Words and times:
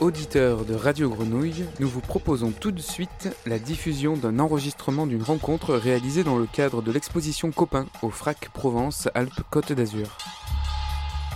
Auditeurs 0.00 0.66
de 0.66 0.74
Radio 0.74 1.08
Grenouille, 1.08 1.64
nous 1.80 1.88
vous 1.88 2.02
proposons 2.02 2.50
tout 2.50 2.70
de 2.70 2.82
suite 2.82 3.34
la 3.46 3.58
diffusion 3.58 4.14
d'un 4.14 4.38
enregistrement 4.40 5.06
d'une 5.06 5.22
rencontre 5.22 5.74
réalisée 5.74 6.22
dans 6.22 6.36
le 6.36 6.44
cadre 6.44 6.82
de 6.82 6.92
l'exposition 6.92 7.50
Copain 7.50 7.86
au 8.02 8.10
FRAC 8.10 8.50
Provence 8.50 9.08
Alpes 9.14 9.40
Côte 9.50 9.72
d'Azur. 9.72 10.18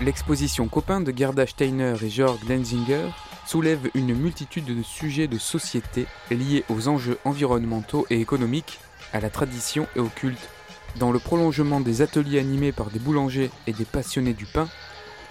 L'exposition 0.03 0.69
Copain 0.69 1.01
de 1.01 1.11
Gerda 1.17 1.47
Steiner 1.47 1.95
et 2.03 2.11
Georg 2.11 2.39
Lenzinger 2.47 3.07
soulève 3.47 3.89
une 3.95 4.15
multitude 4.15 4.67
de 4.67 4.83
sujets 4.83 5.27
de 5.27 5.39
société 5.39 6.07
liés 6.31 6.65
aux 6.69 6.89
enjeux 6.89 7.17
environnementaux 7.25 8.07
et 8.11 8.21
économiques, 8.21 8.79
à 9.15 9.21
la 9.21 9.31
tradition 9.31 9.87
et 9.97 10.01
au 10.01 10.09
culte. 10.15 10.51
Dans 10.97 11.13
le 11.13 11.19
prolongement 11.19 11.81
des 11.81 12.03
ateliers 12.03 12.41
animés 12.41 12.73
par 12.73 12.91
des 12.91 12.99
boulangers 12.99 13.51
et 13.67 13.73
des 13.73 13.87
passionnés 13.87 14.35
du 14.35 14.45
pain, 14.45 14.69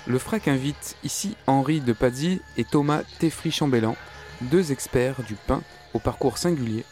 le 0.10 0.18
FRAC 0.18 0.48
invite 0.48 0.98
ici 1.04 1.38
Henri 1.46 1.82
de 1.82 1.94
Pazzi 1.94 2.42
et 2.58 2.64
Thomas 2.64 3.04
Teffry-Chambellan, 3.20 3.96
deux 4.42 4.72
experts 4.72 5.22
du 5.22 5.36
pain 5.36 5.62
au 5.94 6.00
parcours 6.00 6.40
singulier, 6.40 6.84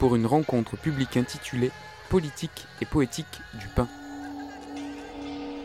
pour 0.00 0.16
une 0.16 0.26
rencontre 0.26 0.76
publique 0.76 1.16
intitulée 1.16 1.70
Politique 2.10 2.66
et 2.82 2.84
poétique 2.84 3.40
du 3.54 3.68
pain. 3.68 3.88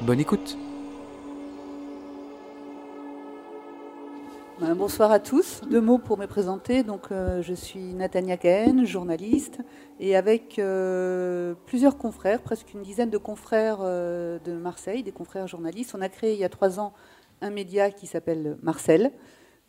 Bonne 0.01 0.19
écoute 0.19 0.55
bonsoir 4.59 5.11
à 5.11 5.19
tous. 5.19 5.61
Deux 5.69 5.79
mots 5.79 5.97
pour 5.97 6.17
me 6.17 6.25
présenter. 6.25 6.83
Donc, 6.83 7.11
euh, 7.11 7.41
je 7.41 7.53
suis 7.53 7.93
Natania 7.93 8.35
Cahen, 8.35 8.85
journaliste, 8.85 9.59
et 9.99 10.15
avec 10.15 10.59
euh, 10.59 11.53
plusieurs 11.65 11.97
confrères, 11.97 12.41
presque 12.41 12.73
une 12.73 12.81
dizaine 12.81 13.09
de 13.09 13.17
confrères 13.17 13.79
euh, 13.81 14.37
de 14.43 14.53
Marseille, 14.53 15.01
des 15.01 15.11
confrères 15.11 15.47
journalistes. 15.47 15.95
On 15.97 16.01
a 16.01 16.09
créé 16.09 16.33
il 16.33 16.39
y 16.39 16.43
a 16.43 16.49
trois 16.49 16.79
ans 16.79 16.93
un 17.41 17.51
média 17.51 17.89
qui 17.89 18.05
s'appelle 18.05 18.57
Marcel, 18.61 19.11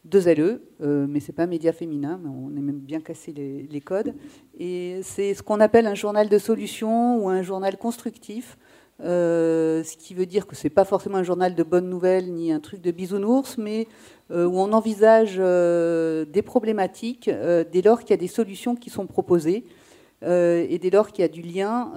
deux 0.04 0.32
LE, 0.34 0.62
mais 0.80 1.20
c'est 1.20 1.32
pas 1.32 1.44
un 1.44 1.46
média 1.46 1.72
féminin, 1.72 2.18
on 2.24 2.56
est 2.56 2.62
même 2.62 2.80
bien 2.80 3.00
cassé 3.00 3.32
les, 3.32 3.80
codes. 3.80 4.14
Et 4.58 5.00
c'est 5.02 5.34
ce 5.34 5.42
qu'on 5.42 5.60
appelle 5.60 5.86
un 5.86 5.94
journal 5.94 6.28
de 6.28 6.38
solution 6.38 7.22
ou 7.22 7.28
un 7.28 7.42
journal 7.42 7.76
constructif. 7.76 8.56
ce 8.98 9.96
qui 9.98 10.14
veut 10.14 10.26
dire 10.26 10.46
que 10.46 10.56
c'est 10.56 10.70
pas 10.70 10.86
forcément 10.86 11.18
un 11.18 11.22
journal 11.22 11.54
de 11.54 11.62
bonnes 11.62 11.88
nouvelles 11.88 12.32
ni 12.32 12.50
un 12.50 12.60
truc 12.60 12.80
de 12.80 12.90
bisounours, 12.90 13.58
mais 13.58 13.86
où 14.46 14.60
on 14.60 14.72
envisage 14.72 15.36
euh, 15.38 16.24
des 16.24 16.42
problématiques 16.42 17.28
euh, 17.28 17.64
dès 17.70 17.82
lors 17.82 18.00
qu'il 18.00 18.10
y 18.10 18.14
a 18.14 18.16
des 18.16 18.28
solutions 18.28 18.76
qui 18.76 18.90
sont 18.90 19.06
proposées 19.06 19.64
et 20.22 20.78
dès 20.78 20.90
lors 20.90 21.12
qu'il 21.12 21.22
y 21.22 21.24
a 21.24 21.28
du 21.28 21.40
lien 21.40 21.92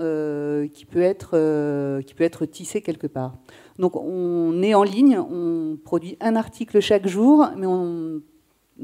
qui, 0.72 0.86
peut 0.86 1.02
être, 1.02 2.46
tissé 2.46 2.82
quelque 2.82 3.06
part. 3.06 3.36
Donc 3.80 3.98
on 3.98 4.64
est 4.64 4.74
en 4.74 4.84
ligne, 4.84 5.20
on 5.20 5.78
produit 5.84 6.16
un 6.22 6.38
article 6.38 6.80
chaque 6.80 7.06
jour, 7.06 7.46
mais 7.58 7.68
on 7.68 8.22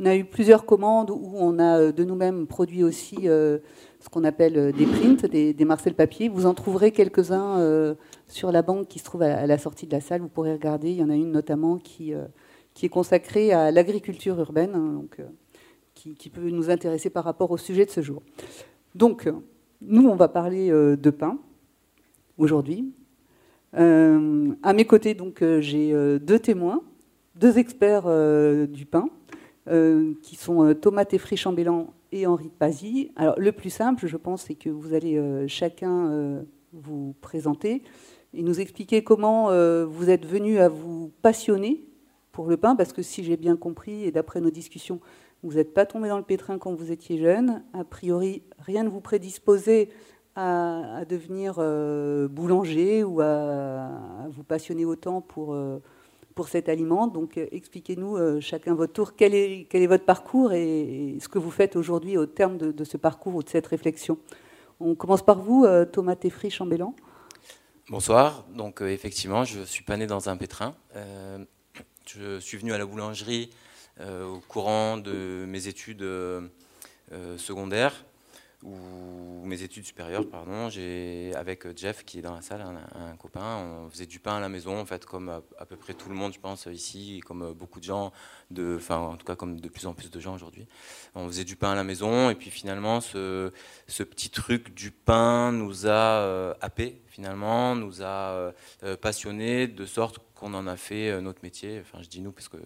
a 0.04 0.18
eu 0.18 0.26
plusieurs 0.26 0.66
commandes 0.66 1.10
où 1.10 1.36
on 1.38 1.58
a 1.58 1.94
de 1.94 2.04
nous-mêmes 2.04 2.48
produit 2.48 2.84
aussi 2.84 3.16
ce 3.22 4.10
qu'on 4.12 4.26
appelle 4.26 4.74
des 4.74 4.86
prints, 4.86 5.26
des, 5.32 5.54
des 5.54 5.66
Marcel 5.66 5.94
papier. 5.94 6.28
Vous 6.28 6.46
en 6.46 6.54
trouverez 6.54 6.92
quelques-uns 6.92 7.96
sur 8.28 8.52
la 8.52 8.62
banque 8.62 8.90
qui 8.90 9.00
se 9.00 9.06
trouve 9.06 9.22
à, 9.22 9.48
la 9.48 9.58
sortie 9.58 9.88
de 9.88 9.94
la 9.94 10.02
salle. 10.02 10.20
Vous 10.20 10.28
pourrez 10.28 10.52
regarder. 10.52 10.90
Il 10.90 10.98
y 10.98 11.04
en 11.04 11.10
a 11.10 11.16
une 11.16 11.32
notamment 11.32 11.78
qui, 11.78 12.14
qui 12.80 12.86
est 12.86 12.90
consacré 12.90 13.52
à 13.52 13.72
l'agriculture 13.72 14.40
urbaine, 14.40 14.72
hein, 14.74 14.94
donc, 14.94 15.20
euh, 15.20 15.26
qui, 15.96 16.30
peut 16.30 16.50
nous 16.50 16.70
intéresser 16.70 17.10
par 17.10 17.26
rapport 17.26 17.52
au 17.52 17.58
sujet 17.58 17.86
de 17.86 17.92
ce 17.92 18.00
jour. 18.00 18.24
Donc, 18.96 19.30
nous, 19.82 20.08
on 20.08 20.16
va 20.16 20.30
parler 20.30 20.72
euh, 20.72 20.96
de 20.96 21.10
pain 21.10 21.40
aujourd'hui. 22.38 22.94
Euh, 23.76 24.54
à 24.64 24.72
mes 24.72 24.86
côtés, 24.86 25.14
donc, 25.14 25.44
j'ai 25.60 25.94
deux 26.22 26.40
témoins, 26.40 26.82
deux 27.36 27.58
experts 27.58 28.08
du 28.70 28.86
pain, 28.86 29.10
qui 30.22 30.38
sont 30.38 30.74
Thomas 30.74 31.04
Teffry-Chambellan 31.04 31.94
et 32.14 32.28
Henri 32.28 32.48
Pazzi. 32.48 33.12
Alors, 33.18 33.38
le 33.38 33.52
plus 33.52 33.72
simple, 33.72 34.08
je 34.08 34.16
pense, 34.16 34.44
c'est 34.44 34.56
que 34.56 34.70
vous 34.70 34.94
allez 34.94 35.22
chacun 35.50 36.46
vous 36.72 37.14
présenter 37.20 37.84
et 38.34 38.42
nous 38.42 38.62
expliquer 38.62 39.04
comment 39.04 39.48
vous 39.86 40.10
êtes 40.10 40.26
venu 40.26 40.60
à 40.60 40.70
vous 40.70 41.12
passionner 41.22 41.84
pour 42.40 42.48
le 42.48 42.56
pain, 42.56 42.78
parce 42.78 42.94
que 42.94 43.02
si 43.02 43.22
j'ai 43.22 43.36
bien 43.36 43.58
compris, 43.58 44.06
et 44.06 44.14
d'après 44.14 44.40
nos 44.40 44.50
discussions, 44.50 45.02
vous 45.44 45.56
n'êtes 45.56 45.74
pas 45.74 45.86
tombé 45.86 46.08
dans 46.08 46.18
le 46.18 46.24
pétrin 46.24 46.58
quand 46.58 46.74
vous 46.74 46.90
étiez 46.90 47.18
jeune. 47.18 47.66
A 47.74 47.84
priori, 47.84 48.44
rien 48.60 48.84
ne 48.84 48.88
vous 48.88 49.02
prédisposait 49.02 49.90
à, 50.38 51.04
devenir 51.04 51.56
euh, 51.58 52.30
boulanger 52.30 53.04
ou 53.04 53.20
à, 53.20 53.90
vous 54.30 54.46
passionner 54.46 54.86
autant 54.86 55.20
pour, 55.20 55.54
euh, 55.54 55.80
pour 56.34 56.48
cet 56.48 56.70
aliment. 56.70 57.08
Donc 57.08 57.38
euh, 57.38 57.46
expliquez-nous 57.52 58.40
chacun 58.40 58.74
votre 58.74 58.94
tour 58.94 59.18
quel 59.18 59.36
est, 59.36 59.68
quel 59.70 59.82
est 59.82 59.88
votre 59.88 60.06
parcours 60.06 60.54
et, 60.54 61.18
ce 61.20 61.28
que 61.28 61.40
vous 61.40 61.52
faites 61.52 61.76
aujourd'hui 61.76 62.18
au 62.18 62.26
terme 62.26 62.58
de, 62.58 62.84
ce 62.86 62.96
parcours 62.96 63.36
ou 63.36 63.44
de 63.44 63.50
cette 63.50 63.68
réflexion. 63.68 64.18
On 64.80 64.96
commence 64.96 65.24
par 65.24 65.42
vous, 65.42 65.68
Thomas 65.92 66.16
Teffry, 66.16 66.50
Chambellan. 66.50 66.96
Bonsoir. 67.90 68.46
Donc 68.56 68.80
effectivement, 68.80 69.44
je 69.44 69.60
suis 69.64 69.84
pas 69.84 69.98
né 69.98 70.08
dans 70.08 70.30
un 70.30 70.38
pétrin. 70.38 70.74
Je 72.16 72.40
suis 72.40 72.58
venu 72.58 72.74
à 72.74 72.80
la 72.80 72.88
boulangerie 72.88 73.52
euh, 74.00 74.26
au 74.26 74.40
courant 74.40 74.98
de 74.98 75.46
mes 75.48 75.68
études 75.68 76.02
euh, 76.02 76.48
euh, 77.12 77.38
secondaires 77.38 78.04
ou 78.64 79.46
mes 79.46 79.62
études 79.62 79.86
supérieures, 79.86 80.28
pardon, 80.28 80.70
j'ai 80.70 81.32
avec 81.36 81.78
Jeff 81.78 82.04
qui 82.04 82.20
est 82.20 82.22
dans 82.22 82.34
la 82.34 82.42
salle, 82.42 82.62
un, 82.62 83.16
copain, 83.16 83.58
on 83.58 83.90
faisait 83.90 84.08
du 84.08 84.20
pain 84.20 84.38
à 84.38 84.40
la 84.40 84.50
maison, 84.50 84.80
en 84.80 84.86
fait, 84.86 85.06
comme 85.06 85.30
à, 85.30 85.66
peu 85.66 85.78
près 85.78 85.94
tout 85.94 86.10
le 86.10 86.16
monde, 86.16 86.34
je 86.34 86.40
pense 86.40 86.66
ici, 86.66 87.22
comme 87.26 87.54
beaucoup 87.54 87.80
de 87.80 87.86
gens, 87.86 88.12
de, 88.52 88.76
enfin 88.78 88.98
en 88.98 89.16
tout 89.16 89.26
cas 89.26 89.36
comme 89.36 89.60
de 89.60 89.70
plus 89.70 89.86
en 89.86 89.94
plus 89.94 90.10
de 90.10 90.20
gens 90.20 90.36
aujourd'hui. 90.36 90.68
On 91.16 91.28
faisait 91.28 91.44
du 91.44 91.56
pain 91.56 91.72
à 91.72 91.76
la 91.76 91.84
maison 91.84 92.30
et 92.30 92.36
puis 92.36 92.50
finalement 92.50 93.02
ce, 93.02 93.52
petit 93.88 94.30
truc 94.30 94.74
du 94.74 94.92
pain 94.92 95.52
nous 95.52 95.88
a 95.88 96.56
happé 96.62 97.02
finalement, 97.08 97.76
nous 97.76 98.02
a 98.02 98.54
passionné 99.02 99.68
de 99.68 99.86
sorte 99.86 100.20
qu'on 100.40 100.54
en 100.54 100.68
a 100.68 100.78
fait 100.78 101.10
euh, 101.10 101.22
notre 101.22 101.44
métier. 101.44 101.82
Enfin, 101.82 102.02
je 102.02 102.08
dis 102.08 102.22
nous 102.22 102.32
parce 102.32 102.48
que 102.48 102.58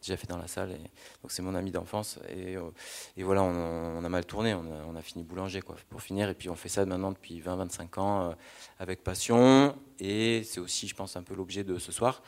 déjà 0.00 0.16
fait 0.16 0.26
dans 0.26 0.36
la 0.36 0.46
salle. 0.46 0.72
Et, 0.72 0.90
donc 1.22 1.30
c'est 1.30 1.42
mon 1.42 1.54
ami 1.54 1.70
d'enfance. 1.70 2.18
Et, 2.28 2.56
euh, 2.56 2.70
et, 3.16 3.22
voilà, 3.22 3.42
on, 3.42 4.04
a 4.04 4.08
mal 4.08 4.24
tourné. 4.26 4.54
On 4.54 4.96
a, 4.96 5.02
fini 5.02 5.24
boulanger 5.24 5.62
quoi, 5.62 5.76
pour 5.88 6.02
finir. 6.02 6.28
Et 6.28 6.34
puis 6.34 6.50
on 6.50 6.54
fait 6.54 6.68
ça 6.68 6.84
maintenant 6.84 7.10
depuis 7.10 7.40
20-25 7.40 8.00
ans 8.00 8.30
euh, 8.30 8.32
avec 8.78 9.02
passion. 9.02 9.74
Et 9.98 10.42
c'est 10.44 10.60
aussi, 10.60 10.88
je 10.88 10.94
pense, 10.94 11.16
un 11.16 11.22
peu 11.22 11.34
l'objet 11.34 11.64
de 11.64 11.78
ce 11.78 11.92
soir, 11.92 12.22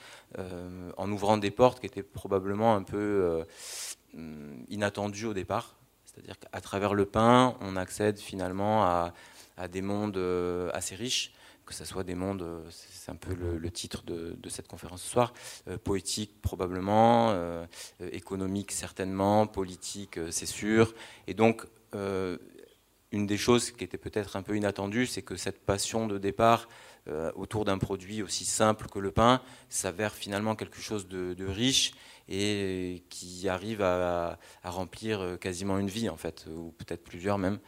en 0.96 1.10
ouvrant 1.10 1.36
des 1.38 1.50
portes 1.50 1.80
qui 1.80 1.86
étaient 1.86 2.02
probablement 2.02 2.74
un 2.74 2.82
peu 2.82 3.44
inattendues 4.68 5.26
au 5.26 5.34
départ. 5.34 5.76
C'est-à-dire 6.04 6.38
qu'à 6.38 6.60
travers 6.60 6.94
le 6.94 7.06
pain, 7.06 7.56
on 7.60 7.76
accède 7.76 8.18
finalement 8.18 8.84
à, 8.84 9.12
des 9.68 9.82
mondes 9.82 10.18
assez 10.72 10.94
riches 10.94 11.32
que 11.64 11.74
ce 11.74 11.84
soit 11.84 12.04
des 12.04 12.14
mondes, 12.14 12.42
euh, 12.42 12.62
c'est 12.70 13.10
un 13.10 13.16
peu 13.16 13.34
le, 13.34 13.70
titre 13.70 14.02
de, 14.04 14.48
cette 14.48 14.68
conférence 14.68 15.02
ce 15.02 15.10
soir, 15.10 15.32
euh, 15.68 15.78
poétique 15.78 16.40
probablement, 16.42 17.30
euh, 17.30 17.66
économique 18.12 18.72
certainement, 18.72 19.46
politique 19.46 20.18
c'est 20.30 20.46
sûr. 20.46 20.94
Et 21.26 21.34
donc, 21.34 21.66
une 23.12 23.26
des 23.26 23.36
choses 23.36 23.70
qui 23.70 23.84
était 23.84 23.98
peut-être 23.98 24.34
un 24.36 24.42
peu 24.42 24.56
inattendue, 24.56 25.06
c'est 25.06 25.22
que 25.22 25.36
cette 25.36 25.60
passion 25.64 26.08
de 26.08 26.18
départ 26.18 26.68
autour 27.34 27.64
d'un 27.64 27.78
produit 27.78 28.22
aussi 28.22 28.44
simple 28.44 28.88
que 28.88 28.98
le 28.98 29.10
pain 29.10 29.42
s'avère 29.68 30.14
finalement 30.14 30.56
quelque 30.56 30.80
chose 30.80 31.06
de, 31.06 31.46
riche 31.46 31.92
et 32.28 33.04
qui 33.10 33.48
arrive 33.48 33.82
à, 33.82 34.38
remplir 34.62 35.36
quasiment 35.40 35.78
une 35.78 35.88
vie 35.88 36.08
en 36.08 36.16
fait, 36.16 36.46
ou 36.48 36.72
peut-être 36.72 37.04
plusieurs 37.04 37.38
même. 37.38 37.58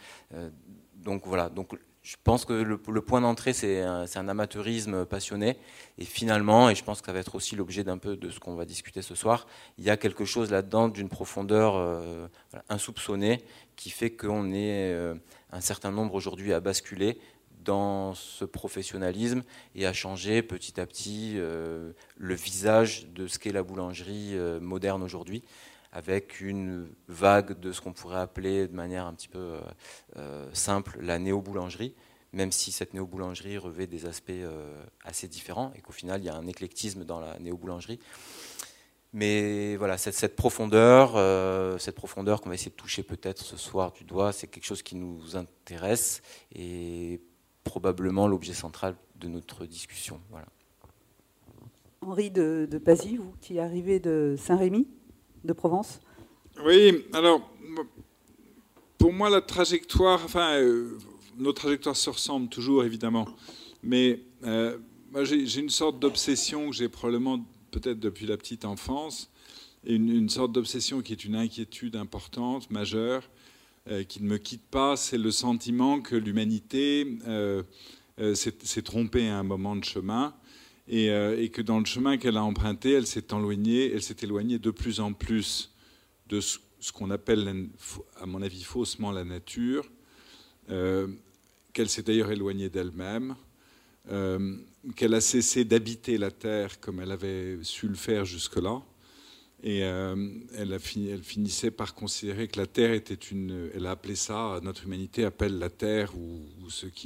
donc 0.95 1.27
voilà, 1.27 1.51
donc 1.51 1.77
je 2.07 2.15
pense 2.23 2.45
que 2.45 2.53
le, 2.53 2.79
point 2.79 3.21
d'entrée, 3.21 3.53
c'est 3.53 3.83
un, 3.83 4.29
amateurisme 4.29 5.05
passionné. 5.07 5.57
Et 5.99 6.05
finalement, 6.05 6.71
et 6.71 6.77
je 6.77 6.85
pense 6.85 7.01
que 7.01 7.07
ça 7.07 7.13
va 7.13 7.19
être 7.19 7.35
aussi 7.35 7.57
l'objet 7.57 7.83
d'un 7.83 7.99
peu 7.99 8.17
de 8.17 8.31
ce 8.31 8.39
qu'on 8.39 8.55
va 8.55 8.65
discuter 8.65 9.03
ce 9.03 9.17
soir, 9.17 9.49
il 9.77 9.83
y 9.83 9.91
a 9.91 9.97
quelque 9.97 10.25
chose 10.25 10.53
là-dedans 10.53 10.89
d'une 10.89 11.09
profondeur 11.09 11.75
euh, 11.75 12.29
insoupçonnée 12.69 13.43
qui 13.75 13.91
fait 13.91 14.11
qu'on 14.11 14.53
est 14.53 14.93
euh, 14.93 15.17
un 15.51 15.61
certain 15.61 15.91
nombre 15.91 16.15
aujourd'hui 16.15 16.53
à 16.53 16.61
basculer 16.61 17.19
dans 17.67 18.15
ce 18.15 18.47
professionnalisme 18.47 19.43
et 19.75 19.85
à 19.87 19.93
changer 19.93 20.43
petit 20.43 20.81
à 20.81 20.87
petit 20.87 21.35
euh, 21.37 21.93
le 22.17 22.35
visage 22.35 23.09
de 23.09 23.27
ce 23.27 23.39
qu'est 23.39 23.53
la 23.53 23.63
boulangerie 23.63 24.35
moderne 24.61 25.03
aujourd'hui 25.03 25.43
avec 25.97 26.43
une 26.43 26.89
vague 27.09 27.59
de 27.59 27.73
ce 27.73 27.81
qu'on 27.81 27.95
pourrait 27.95 28.21
appeler 28.21 28.69
de 28.69 28.75
manière 28.75 29.07
un 29.07 29.15
petit 29.15 29.29
peu 29.29 29.39
euh, 29.39 29.61
euh, 30.19 30.51
simple 30.53 30.99
la 31.01 31.19
néo-boulangerie, 31.19 31.95
même 32.35 32.53
si 32.53 32.71
cette 32.71 32.93
néo-boulangerie 32.93 33.57
revêt 33.57 33.87
des 33.87 34.05
aspects 34.05 34.29
euh, 34.29 34.85
assez 35.05 35.27
différents 35.27 35.73
et 35.75 35.81
qu'au 35.81 35.93
final 35.93 36.21
il 36.21 36.27
y 36.27 36.29
a 36.29 36.35
un 36.35 36.47
éclectisme 36.47 37.05
dans 37.05 37.19
la 37.19 37.39
néo-boulangerie. 37.39 37.99
Mais 39.15 39.77
voilà, 39.77 39.97
cette, 39.97 40.37
profondeur, 40.37 41.13
profondeur 41.95 42.43
qu'on 42.43 42.51
va 42.51 42.55
essayer 42.57 42.71
de 42.71 42.77
toucher 42.77 43.03
peut-être 43.03 43.41
ce 43.41 43.57
soir 43.57 43.93
du 43.93 44.05
doigt, 44.05 44.33
c'est 44.33 44.47
quelque 44.47 44.67
chose 44.67 44.83
qui 44.83 44.97
nous 44.97 45.37
intéresse 45.37 46.21
et 46.55 47.23
probablement 47.67 48.29
l'objet 48.29 48.55
central 48.55 48.95
de 49.21 49.29
notre 49.29 49.67
discussion. 49.67 50.21
Voilà. 50.31 50.47
Henri 52.01 52.31
de, 52.31 52.69
de 52.71 52.79
Pazy, 52.79 53.17
vous 53.17 53.35
qui 53.41 53.59
arrivez 53.59 53.99
de 53.99 54.37
Saint-Rémy 54.39 54.87
de 55.45 55.53
Provence 55.53 56.01
Oui, 56.65 57.05
alors, 57.13 57.51
pour 58.99 59.13
moi, 59.13 59.29
la 59.29 59.41
trajectoire, 59.41 60.21
enfin, 60.25 60.61
nos 61.37 61.53
trajectoires 61.53 61.97
se 61.97 62.11
ressemblent 62.11 62.49
toujours, 62.49 62.85
évidemment, 62.85 63.27
mais 63.83 64.21
moi, 65.13 65.25
j'ai 65.25 65.59
une 65.59 65.71
sorte 65.71 65.99
d'obsession 65.99 66.71
que 66.71 66.77
j'ai 66.77 66.89
probablement 66.89 67.45
peut-être 67.73 67.99
depuis 67.99 68.27
la 68.27 68.37
petite 68.37 68.65
enfance, 68.65 69.31
une, 69.85 70.29
sorte 70.29 70.53
d'obsession 70.53 71.01
qui 71.01 71.13
est 71.13 71.25
une 71.25 71.37
inquiétude 71.37 71.97
importante, 71.97 72.71
majeure, 72.71 73.23
euh, 73.23 73.36
qui 74.09 74.23
ne 74.23 74.29
me 74.29 74.39
quitte 74.39 74.67
pas, 74.69 74.97
c'est 74.97 75.19
le 75.19 75.31
sentiment 75.31 76.01
que 76.01 76.17
l'humanité 76.17 77.19
euh, 77.27 77.63
euh, 78.19 78.35
s'est 78.35 78.83
trompée 78.83 79.29
à 79.29 79.39
un 79.39 79.43
moment 79.43 79.77
de 79.77 79.85
chemin. 79.85 80.35
Et, 80.89 81.09
que 81.53 81.63
dans 81.63 81.81
le 81.81 81.85
chemin 81.85 82.17
qu'elle 82.17 82.37
a 82.37 82.45
emprunté, 82.45 82.93
elle 82.93 83.09
s'est 83.09 83.27
éloignée, 83.33 83.93
elle 83.93 84.03
s'est 84.03 84.17
éloignée 84.23 84.61
de 84.61 84.71
plus 84.71 85.01
en 85.01 85.13
plus 85.13 85.73
de 86.29 86.41
ce, 86.41 86.59
qu'on 86.93 87.11
appelle, 87.11 87.69
à 88.21 88.27
mon 88.27 88.41
avis, 88.41 88.63
faussement 88.63 89.11
la 89.11 89.25
nature, 89.25 89.91
qu'elle 90.69 91.89
s'est 91.89 92.03
d'ailleurs 92.03 92.31
éloignée 92.31 92.69
d'elle-même, 92.69 93.35
qu'elle 94.95 95.15
a 95.15 95.21
cessé 95.21 95.65
d'habiter 95.65 96.19
la 96.19 96.31
Terre 96.31 96.79
comme 96.79 97.01
elle 97.01 97.11
avait 97.11 97.59
su 97.63 97.89
le 97.89 97.97
faire 97.97 98.25
jusque-là, 98.25 98.81
et 99.67 99.83
euh, 99.83 100.15
elle, 100.57 100.79
finissait 100.79 101.73
par 101.73 101.97
considérer 101.97 102.47
que 102.47 102.57
la 102.57 102.69
Terre 102.69 102.93
était 102.93 103.15
une. 103.15 103.69
Elle 103.75 103.87
a 103.87 103.91
appelé 103.91 104.15
ça, 104.15 104.61
notre 104.63 104.85
humanité 104.85 105.25
appelle 105.25 105.59
la 105.59 105.71
Terre, 105.71 106.17
ou, 106.17 106.47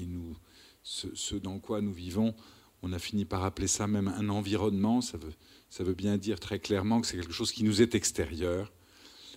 nous, 0.06 0.36
ce, 0.82 1.36
dans 1.36 1.58
quoi 1.58 1.80
nous 1.80 1.94
vivons, 1.94 2.34
on 2.82 2.92
a 2.92 2.98
fini 2.98 3.24
par 3.24 3.44
appeler 3.44 3.66
ça 3.66 3.86
même 3.86 4.08
un 4.08 4.28
environnement. 4.28 5.00
Ça 5.00 5.16
veut, 5.16 5.94
bien 5.94 6.18
dire 6.18 6.38
très 6.38 6.58
clairement 6.58 7.00
que 7.00 7.06
c'est 7.06 7.16
quelque 7.16 7.32
chose 7.32 7.50
qui 7.50 7.64
nous 7.64 7.80
est 7.80 7.94
extérieur. 7.94 8.70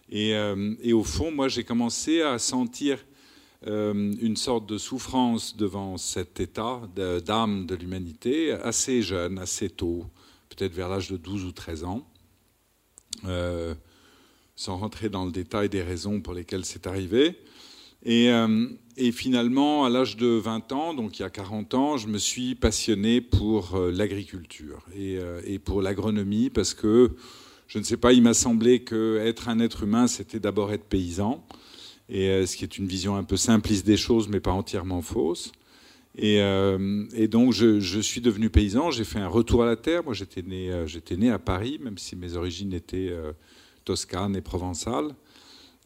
Et, 0.10 0.36
euh, 0.36 0.76
au 0.92 1.04
fond, 1.06 1.32
moi, 1.32 1.48
j'ai 1.48 1.64
commencé 1.64 2.22
à 2.22 2.38
sentir 2.40 3.06
euh, 3.68 4.14
une 4.20 4.36
sorte 4.36 4.66
de 4.66 4.78
souffrance 4.78 5.56
devant 5.56 5.96
cet 5.98 6.42
état 6.42 6.82
d'âme 6.94 7.68
de 7.68 7.76
l'humanité 7.76 8.52
assez 8.52 9.02
jeune, 9.02 9.40
assez 9.40 9.70
tôt, 9.70 10.08
peut-être 10.50 10.74
vers 10.74 10.90
l'âge 10.90 11.10
de 11.10 11.16
12 11.16 11.46
ou 11.46 11.54
13 11.54 11.86
ans. 11.86 12.06
Euh, 13.26 13.74
sans 14.56 14.78
rentrer 14.78 15.10
dans 15.10 15.26
le 15.26 15.32
détail 15.32 15.68
des 15.68 15.82
raisons 15.82 16.22
pour 16.22 16.34
lesquelles 16.34 16.64
c'est 16.64 16.86
arrivé. 16.86 17.40
Euh, 18.06 18.68
et, 18.98 19.12
finalement, 19.12 19.84
à 19.84 19.90
l'âge 19.90 20.16
de 20.16 20.28
20 20.28 20.72
ans, 20.74 20.94
donc 20.94 21.18
il 21.18 21.24
y 21.24 21.26
a 21.26 21.32
40 21.32 21.74
ans, 21.74 21.98
je 21.98 22.08
me 22.08 22.20
suis 22.20 22.54
passionné 22.54 23.20
pour 23.20 23.76
euh, 23.76 23.92
l'agriculture 23.92 24.86
et, 24.96 25.58
pour 25.58 25.82
l'agronomie 25.82 26.52
parce 26.52 26.76
que, 26.76 27.12
je 27.68 27.80
ne 27.80 27.84
sais 27.84 27.98
pas, 27.98 28.14
il 28.14 28.22
m'a 28.22 28.36
semblé 28.36 28.84
qu'être 28.84 29.50
un 29.50 29.60
être 29.60 29.84
humain, 29.84 30.06
c'était 30.06 30.40
d'abord 30.40 30.72
être 30.72 30.84
paysan, 30.84 31.44
et 32.10 32.46
ce 32.46 32.56
qui 32.56 32.64
est 32.64 32.78
une 32.78 32.86
vision 32.86 33.16
un 33.16 33.24
peu 33.24 33.38
simpliste 33.38 33.88
des 33.88 33.98
choses, 33.98 34.28
mais 34.28 34.40
pas 34.40 34.52
entièrement 34.52 35.02
fausse. 35.02 35.52
Et, 36.16 37.28
donc, 37.28 37.54
je, 37.54 38.00
suis 38.02 38.22
devenu 38.22 38.50
paysan. 38.50 38.92
J'ai 38.92 39.04
fait 39.04 39.20
un 39.20 39.28
retour 39.28 39.64
à 39.64 39.66
la 39.66 39.76
terre. 39.76 40.04
Moi, 40.04 40.14
j'étais 40.14 40.42
né, 40.42 40.72
né 41.18 41.32
à 41.32 41.40
Paris, 41.40 41.80
même 41.82 41.98
si 41.98 42.16
mes 42.16 42.36
origines 42.36 42.74
étaient 42.74 43.12
toscane 43.84 44.36
et 44.36 44.42
provençale. 44.42 45.16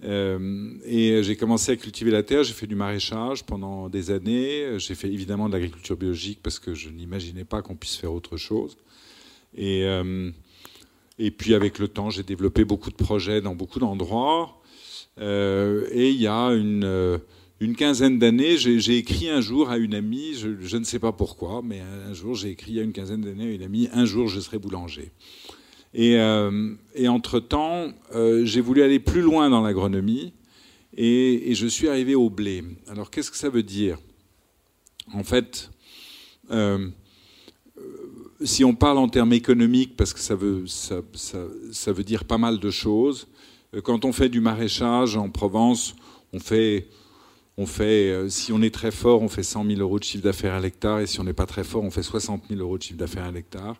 Euh, 0.03 0.73
et 0.85 1.23
j'ai 1.23 1.35
commencé 1.35 1.71
à 1.71 1.75
cultiver 1.75 2.11
la 2.11 2.23
terre, 2.23 2.43
j'ai 2.43 2.53
fait 2.53 2.67
du 2.67 2.75
maraîchage 2.75 3.43
pendant 3.43 3.89
des 3.89 4.11
années, 4.11 4.77
j'ai 4.77 4.93
fait 4.93 5.07
évidemment 5.07 5.47
de 5.47 5.53
l'agriculture 5.53 5.97
biologique 5.97 6.39
parce 6.43 6.59
que 6.59 6.75
je 6.75 6.89
n'imaginais 6.89 7.45
pas 7.45 7.63
qu'on 7.63 7.75
puisse 7.75 7.95
faire 7.95 8.13
autre 8.13 8.37
chose. 8.37 8.77
Et, 9.55 9.85
euh, 9.85 10.29
et 11.17 11.31
puis 11.31 11.55
avec 11.55 11.79
le 11.79 11.87
temps, 11.87 12.11
j'ai 12.11 12.23
développé 12.23 12.63
beaucoup 12.63 12.91
de 12.91 12.95
projets 12.95 13.41
dans 13.41 13.55
beaucoup 13.55 13.79
d'endroits. 13.79 14.61
Euh, 15.19 15.87
et 15.91 16.11
il 16.11 16.21
y 16.21 16.27
a 16.27 16.49
une, 16.49 17.19
une 17.59 17.75
quinzaine 17.75 18.19
d'années, 18.19 18.57
j'ai 18.57 18.97
écrit 18.97 19.29
un 19.29 19.41
jour 19.41 19.69
à 19.69 19.77
une 19.77 19.95
amie, 19.95 20.35
je, 20.35 20.77
ne 20.77 20.83
sais 20.83 20.99
pas 20.99 21.11
pourquoi, 21.11 21.61
mais 21.63 21.81
un 21.81 22.13
jour 22.13 22.35
j'ai 22.35 22.49
écrit 22.49 22.71
il 22.71 22.77
y 22.77 22.79
a 22.79 22.83
une 22.83 22.93
quinzaine 22.93 23.21
d'années 23.21 23.47
à 23.47 23.51
une 23.51 23.63
amie, 23.63 23.89
un 23.93 24.05
jour 24.05 24.27
je 24.27 24.39
serai 24.39 24.59
boulanger. 24.59 25.11
Euh, 25.95 26.75
et, 26.93 27.07
entre-temps, 27.07 27.87
euh, 28.13 28.45
j'ai 28.45 28.61
voulu 28.61 28.83
aller 28.83 28.99
plus 28.99 29.21
loin 29.21 29.49
dans 29.49 29.61
l'agronomie 29.61 30.33
et, 30.95 31.53
je 31.53 31.67
suis 31.67 31.87
arrivé 31.87 32.13
au 32.13 32.29
blé. 32.29 32.63
Alors 32.87 33.09
qu'est-ce 33.09 33.31
que 33.31 33.37
ça 33.37 33.49
veut 33.49 33.63
dire? 33.63 33.97
En 35.13 35.23
fait, 35.23 35.71
euh, 36.51 36.89
si 38.43 38.63
on 38.63 38.75
parle 38.75 38.97
en 38.97 39.07
termes 39.07 39.33
économiques, 39.33 39.95
parce 39.95 40.13
que 40.13 40.19
ça 40.19 40.35
veut, 40.35 40.65
ça, 40.67 41.91
veut 41.91 42.03
dire 42.03 42.25
pas 42.25 42.37
mal 42.37 42.59
de 42.59 42.69
choses, 42.69 43.27
quand 43.83 44.05
on 44.05 44.11
fait 44.11 44.29
du 44.29 44.41
maraîchage 44.41 45.17
en 45.17 45.29
Provence, 45.29 45.95
on 46.33 46.39
fait, 46.39 46.87
on 47.57 47.65
fait, 47.65 48.29
si 48.29 48.53
on 48.53 48.61
est 48.61 48.73
très 48.73 48.91
fort, 48.91 49.21
on 49.21 49.29
fait 49.29 49.43
100 49.43 49.65
000 49.65 49.79
euros 49.81 49.97
de 49.99 50.03
chiffre 50.03 50.23
d'affaires 50.23 50.53
à 50.53 50.59
l'hectare, 50.59 50.99
et 50.99 51.07
si 51.07 51.19
on 51.19 51.23
n'est 51.23 51.33
pas 51.33 51.47
très 51.47 51.63
fort, 51.63 51.83
on 51.83 51.89
fait 51.89 52.03
60 52.03 52.43
000 52.49 52.61
euros 52.61 52.77
de 52.77 52.83
chiffre 52.83 52.99
d'affaires 52.99 53.25
à 53.25 53.31
l'hectare. 53.31 53.75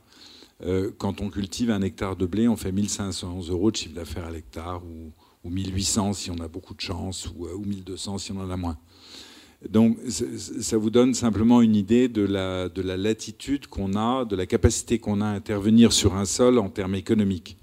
Euh, 0.66 0.92
quand 0.98 1.22
on 1.22 1.30
cultive 1.30 1.70
un 1.70 1.82
hectare 1.82 2.16
de 2.16 2.26
blé, 2.26 2.48
on 2.48 2.56
fait 2.56 2.72
1500 2.72 3.50
euros 3.50 3.70
de 3.70 3.76
chiffre 3.76 3.94
d'affaires 3.94 4.26
à 4.26 4.32
l'hectare, 4.32 4.82
ou, 4.84 5.12
1800 5.50 6.12
si 6.12 6.30
on 6.30 6.40
a 6.40 6.50
beaucoup 6.50 6.74
de 6.74 6.82
chance, 6.82 7.32
ou, 7.38 7.48
1200 7.64 8.16
euh, 8.16 8.18
si 8.18 8.32
on 8.34 8.40
en 8.42 8.50
a 8.50 8.58
moins. 8.58 8.78
Donc 9.70 9.98
ça 10.10 10.78
vous 10.78 10.90
donne 10.90 11.14
simplement 11.14 11.62
une 11.62 11.76
idée 11.76 12.10
de 12.10 12.24
la 12.26 12.98
latitude 12.98 13.68
qu'on 13.68 13.96
a, 13.96 14.26
de 14.26 14.36
la 14.36 14.46
capacité 14.46 15.00
qu'on 15.00 15.22
a 15.22 15.26
à 15.26 15.30
intervenir 15.30 15.94
sur 15.94 16.16
un 16.16 16.26
sol 16.26 16.60
en 16.60 16.70
termes 16.70 16.96
économiques. 16.96 17.58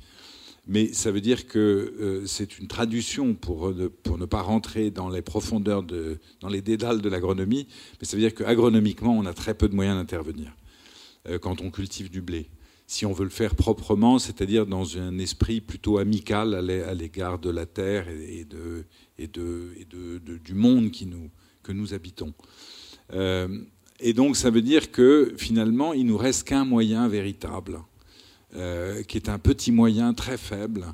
Mais 0.67 0.93
ça 0.93 1.11
veut 1.11 1.21
dire 1.21 1.47
que 1.47 1.59
euh, 1.59 2.27
c'est 2.27 2.59
une 2.59 2.69
traduction 2.69 3.35
pour, 3.35 3.73
pour 4.03 4.19
ne 4.19 4.25
pas 4.25 4.41
rentrer 4.43 4.91
dans 4.91 5.09
les 5.09 5.23
profondeurs, 5.23 5.83
de, 5.83 6.19
dans 6.41 6.49
les 6.49 6.63
dédales 6.63 7.03
de 7.03 7.09
l'agronomie, 7.09 7.67
mais 8.01 8.07
ça 8.07 8.17
veut 8.17 8.23
dire 8.23 8.35
qu'agronomiquement, 8.35 9.17
on 9.17 9.27
a 9.27 9.35
très 9.35 9.55
peu 9.55 9.69
de 9.69 9.75
moyens 9.75 9.97
d'intervenir 9.97 10.55
quand 11.41 11.63
on 11.63 11.71
cultive 11.71 12.11
du 12.11 12.21
blé 12.21 12.51
si 12.87 13.07
on 13.07 13.13
veut 13.13 13.25
le 13.25 13.31
faire 13.31 13.55
proprement, 13.55 14.19
c'est-à-dire 14.19 14.67
dans 14.67 14.99
un 14.99 15.19
esprit 15.19 15.61
plutôt 15.61 15.99
amical 15.99 16.55
à 16.55 16.95
l'égard 16.95 17.39
de 17.39 17.51
la 17.51 17.67
terre 17.67 18.07
et, 18.09 18.45
de, 18.45 18.85
du 20.45 20.55
monde 20.55 20.91
que 21.63 21.73
nous 21.73 21.95
habitons. 21.95 22.35
Euh, 23.13 23.49
et 24.01 24.13
donc 24.13 24.37
ça 24.37 24.51
veut 24.51 24.63
dire 24.63 24.91
que 24.91 25.35
finalement, 25.37 25.93
il 25.93 26.06
nous 26.06 26.17
reste 26.17 26.44
qu'un 26.44 26.65
moyen 26.65 27.09
véritable, 27.09 27.81
euh, 28.56 29.03
qui 29.03 29.17
est 29.17 29.29
un 29.29 29.39
petit 29.39 29.73
moyen 29.73 30.15
très 30.15 30.37
faible, 30.37 30.87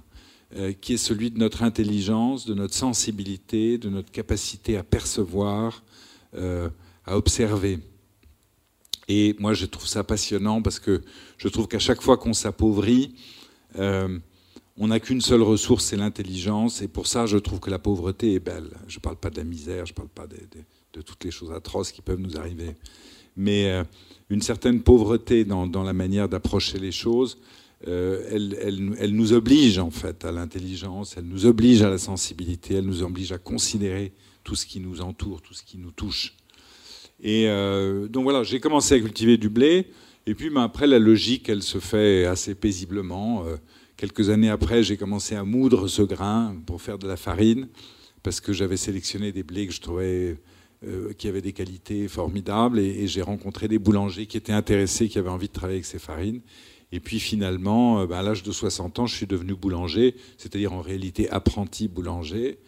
euh, 0.57 0.73
qui 0.73 0.95
est 0.95 0.99
celui 0.99 1.31
de 1.31 1.38
notre 1.38 1.62
intelligence, 1.62 2.47
de 2.47 2.55
notre 2.55 2.75
sensibilité, 2.75 3.79
de 3.79 3.88
notre 3.88 4.11
capacité 4.11 4.76
à 4.76 4.83
percevoir, 4.83 5.83
à 7.07 7.17
observer. 7.17 7.81
Et 9.12 9.35
moi, 9.40 9.55
je 9.55 9.67
trouve 9.67 9.88
ça 9.88 10.05
passionnant 10.05 10.62
parce 10.62 10.79
que 10.79 11.02
je 11.37 11.49
trouve 11.49 11.67
qu'à 11.67 11.81
chaque 11.81 12.00
fois 12.00 12.17
qu'on 12.17 12.33
s'appauvrit, 12.33 13.17
euh, 13.76 14.21
on 14.76 14.87
n'a 14.87 15.00
qu'une 15.00 15.21
seule 15.21 15.43
ressource, 15.43 15.87
c'est 15.87 15.97
l'intelligence. 15.97 16.81
Et 16.81 16.87
pour 16.87 17.09
ça, 17.09 17.26
je 17.26 17.37
trouve 17.37 17.59
que 17.59 17.71
la 17.71 17.81
pauvreté 17.81 18.35
est 18.35 18.40
belle. 18.40 18.71
Je 18.87 18.99
ne 18.99 19.00
parle 19.00 19.17
pas 19.17 19.31
de 19.31 19.37
la 19.37 19.43
misère, 19.43 19.85
je 19.85 19.93
ne 19.93 19.97
parle 19.97 20.09
pas 20.11 20.29
de, 20.29 21.02
toutes 21.02 21.25
les 21.25 21.33
choses 21.33 21.50
atroces 21.50 21.90
qui 21.90 22.02
peuvent 22.02 22.21
nous 22.21 22.37
arriver. 22.37 22.76
Mais 23.37 23.71
euh, 23.71 23.85
une 24.29 24.43
certaine 24.43 24.83
pauvreté 24.83 25.45
dans, 25.45 25.67
la 25.83 25.93
manière 25.93 26.29
d'approcher 26.29 26.79
les 26.79 26.93
choses, 26.93 27.39
euh, 27.89 28.29
elle, 28.31 29.15
nous 29.15 29.33
oblige 29.33 29.79
en 29.79 29.91
fait 29.91 30.25
à 30.25 30.33
l'intelligence, 30.33 31.15
elle 31.17 31.25
nous 31.25 31.47
oblige 31.47 31.83
à 31.83 31.89
la 31.89 31.99
sensibilité, 31.99 32.75
elle 32.75 32.85
nous 32.85 33.03
oblige 33.03 33.33
à 33.33 33.39
considérer 33.39 34.13
tout 34.45 34.55
ce 34.55 34.67
qui 34.67 34.81
nous 34.81 35.01
entoure, 35.01 35.41
tout 35.41 35.55
ce 35.55 35.63
qui 35.63 35.79
nous 35.79 35.91
touche. 35.91 36.35
Et 37.23 37.49
euh, 37.49 38.09
donc 38.09 38.25
voilà, 38.25 38.43
j'ai 38.43 38.61
commencé 38.61 38.95
à 38.95 39.01
cultiver 39.01 39.37
du 39.37 39.49
blé. 39.49 39.87
Et 40.27 40.35
puis 40.35 40.51
ben, 40.51 40.63
après, 40.63 40.87
la 40.87 40.99
logique, 40.99 41.49
elle 41.49 41.63
se 41.63 41.79
fait 41.79 42.27
assez 42.27 42.55
paisiblement. 42.55 43.45
Quelques 43.97 44.31
années 44.31 44.51
après, 44.51 44.83
j'ai 44.83 44.97
commencé 44.97 45.35
à 45.35 45.45
moudre 45.45 45.89
ce 45.89 46.03
grain 46.03 46.57
pour 46.67 46.81
faire 46.81 46.99
de 46.99 47.07
la 47.07 47.17
farine, 47.17 47.69
parce 48.23 48.41
que 48.41 48.53
j'avais 48.53 48.77
sélectionné 48.77 49.33
des 49.33 49.43
blés 49.43 49.67
que 49.67 49.73
je 49.73 49.81
trouvais 49.81 50.39
euh, 50.85 51.13
qui 51.13 51.29
avaient 51.29 51.43
des 51.43 51.53
qualités 51.53 52.09
formidables. 52.09 52.79
Et, 52.79 53.07
j'ai 53.07 53.23
rencontré 53.23 53.69
des 53.69 53.79
boulangers 53.79 54.27
qui 54.27 54.37
étaient 54.37 54.53
intéressés, 54.53 55.09
qui 55.09 55.19
avaient 55.19 55.31
envie 55.31 55.49
de 55.49 55.53
travailler 55.53 55.79
avec 55.79 55.87
ces 55.87 55.99
farines. 55.99 56.41
Et 56.93 57.01
puis 57.01 57.21
finalement, 57.21 58.05
ben, 58.07 58.19
à 58.19 58.23
l'âge 58.23 58.43
de 58.43 58.51
60 58.51 58.99
ans, 58.99 59.07
je 59.07 59.15
suis 59.15 59.27
devenu 59.27 59.55
boulanger, 59.55 60.17
c'est-à-dire 60.39 60.73
en 60.73 60.81
réalité 60.81 61.31
apprenti 61.31 61.87
boulanger. 61.87 62.59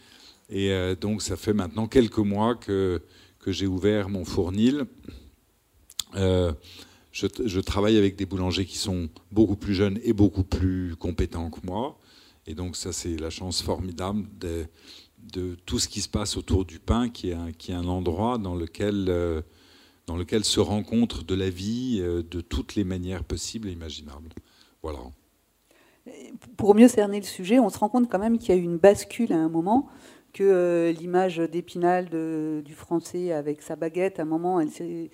Et 0.48 0.70
donc 1.00 1.22
ça 1.22 1.36
fait 1.36 1.54
maintenant 1.54 1.88
quelques 1.88 2.18
mois 2.18 2.54
que 2.54 3.00
j'ai 3.46 3.66
ouvert 3.66 4.08
mon 4.08 4.24
fournil. 4.24 4.86
Euh, 6.16 6.52
je, 7.10 7.60
travaille 7.60 7.98
avec 7.98 8.16
des 8.16 8.26
boulangers 8.26 8.64
qui 8.64 8.78
sont 8.78 9.08
beaucoup 9.30 9.56
plus 9.56 9.74
jeunes 9.74 9.98
et 10.02 10.12
beaucoup 10.12 10.44
plus 10.44 10.96
compétents 10.96 11.50
que 11.50 11.64
moi. 11.64 11.98
Et 12.46 12.54
donc 12.54 12.76
ça, 12.76 12.92
c'est 12.92 13.16
la 13.16 13.30
chance 13.30 13.62
formidable 13.62 14.24
de, 14.40 14.66
de, 15.22 15.56
tout 15.66 15.78
ce 15.78 15.88
qui 15.88 16.00
se 16.00 16.08
passe 16.08 16.36
autour 16.36 16.64
du 16.64 16.78
pain, 16.78 17.08
qui 17.08 17.30
est 17.30 17.34
un, 17.34 17.52
qui 17.52 17.72
est 17.72 17.74
un 17.74 17.86
endroit 17.86 18.38
dans 18.38 18.54
lequel, 18.54 19.06
euh, 19.08 19.42
dans 20.06 20.16
lequel 20.16 20.44
se 20.44 20.60
rencontre 20.60 21.24
de 21.24 21.34
la 21.34 21.50
vie 21.50 21.98
euh, 22.00 22.22
de 22.22 22.40
toutes 22.40 22.74
les 22.74 22.84
manières 22.84 23.24
possibles 23.24 23.68
et 23.68 23.72
imaginables. 23.72 24.30
Voilà. 24.82 25.00
Pour 26.56 26.74
mieux 26.74 26.88
cerner 26.88 27.20
le 27.20 27.26
sujet, 27.26 27.58
on 27.58 27.68
se 27.68 27.78
rend 27.78 27.88
compte 27.88 28.10
quand 28.10 28.18
même 28.18 28.38
qu'il 28.38 28.54
y 28.54 28.58
a 28.58 28.60
eu 28.60 28.64
une 28.64 28.78
bascule 28.78 29.32
à 29.32 29.38
un 29.38 29.48
moment, 29.48 29.88
que 30.32 30.92
l'image 30.98 31.38
d'Épinal 31.38 32.08
du 32.64 32.74
français 32.74 33.32
avec 33.32 33.62
sa 33.62 33.76
baguette, 33.76 34.18
à 34.18 34.22
un 34.22 34.26
moment, 34.26 34.60
elle 34.60 34.70
s'est 34.70 35.10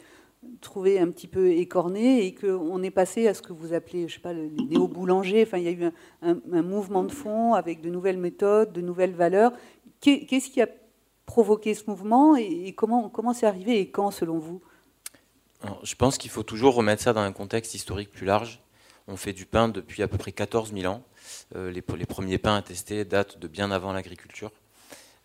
trouvée 0.61 0.99
un 0.99 1.11
petit 1.11 1.27
peu 1.27 1.51
écornée 1.51 2.25
et 2.25 2.35
qu'on 2.35 2.83
est 2.83 2.91
passé 2.91 3.27
à 3.27 3.35
ce 3.35 3.43
que 3.43 3.53
vous 3.53 3.73
appelez, 3.73 4.09
je 4.09 4.15
sais 4.15 4.21
pas, 4.21 4.33
les 4.33 4.51
néo-boulangers. 4.71 5.43
Enfin, 5.43 5.59
il 5.59 5.65
y 5.65 5.69
a 5.69 5.73
eu 5.73 5.91
un, 6.23 6.63
mouvement 6.63 7.05
de 7.05 7.13
fond 7.13 7.55
avec 7.55 7.81
de 7.81 7.91
nouvelles 7.91 8.19
méthodes, 8.19 8.73
de 8.73 8.81
nouvelles 8.81 9.15
valeurs. 9.15 9.53
Qu'est-ce 10.01 10.51
qui 10.51 10.61
a 10.63 10.69
provoqué 11.27 11.75
ce 11.75 11.85
mouvement 11.89 12.37
et 12.37 12.73
comment 12.73 13.09
comment 13.09 13.35
c'est 13.35 13.47
arrivé 13.47 13.81
et 13.81 13.91
quand, 13.91 14.11
selon 14.11 14.39
vous? 14.39 14.63
Je 15.83 15.95
pense 15.95 16.19
qu'il 16.19 16.31
faut 16.31 16.43
toujours 16.43 16.75
remettre 16.75 17.03
ça 17.03 17.13
dans 17.13 17.21
un 17.21 17.33
contexte 17.33 17.75
historique 17.75 18.11
plus 18.11 18.27
large. 18.27 18.61
On 19.09 19.17
fait 19.17 19.33
du 19.33 19.47
pain 19.47 19.69
depuis 19.69 20.03
à 20.03 20.09
peu 20.09 20.19
près 20.19 20.33
14 20.33 20.73
000 20.73 20.93
ans. 20.93 21.03
Euh, 21.57 21.71
les, 21.71 21.83
premiers 21.83 22.39
pains 22.39 22.57
attestés 22.57 23.05
datent 23.05 23.39
de 23.39 23.49
bien 23.49 23.71
avant 23.71 23.93
l'agriculture. 23.93 24.53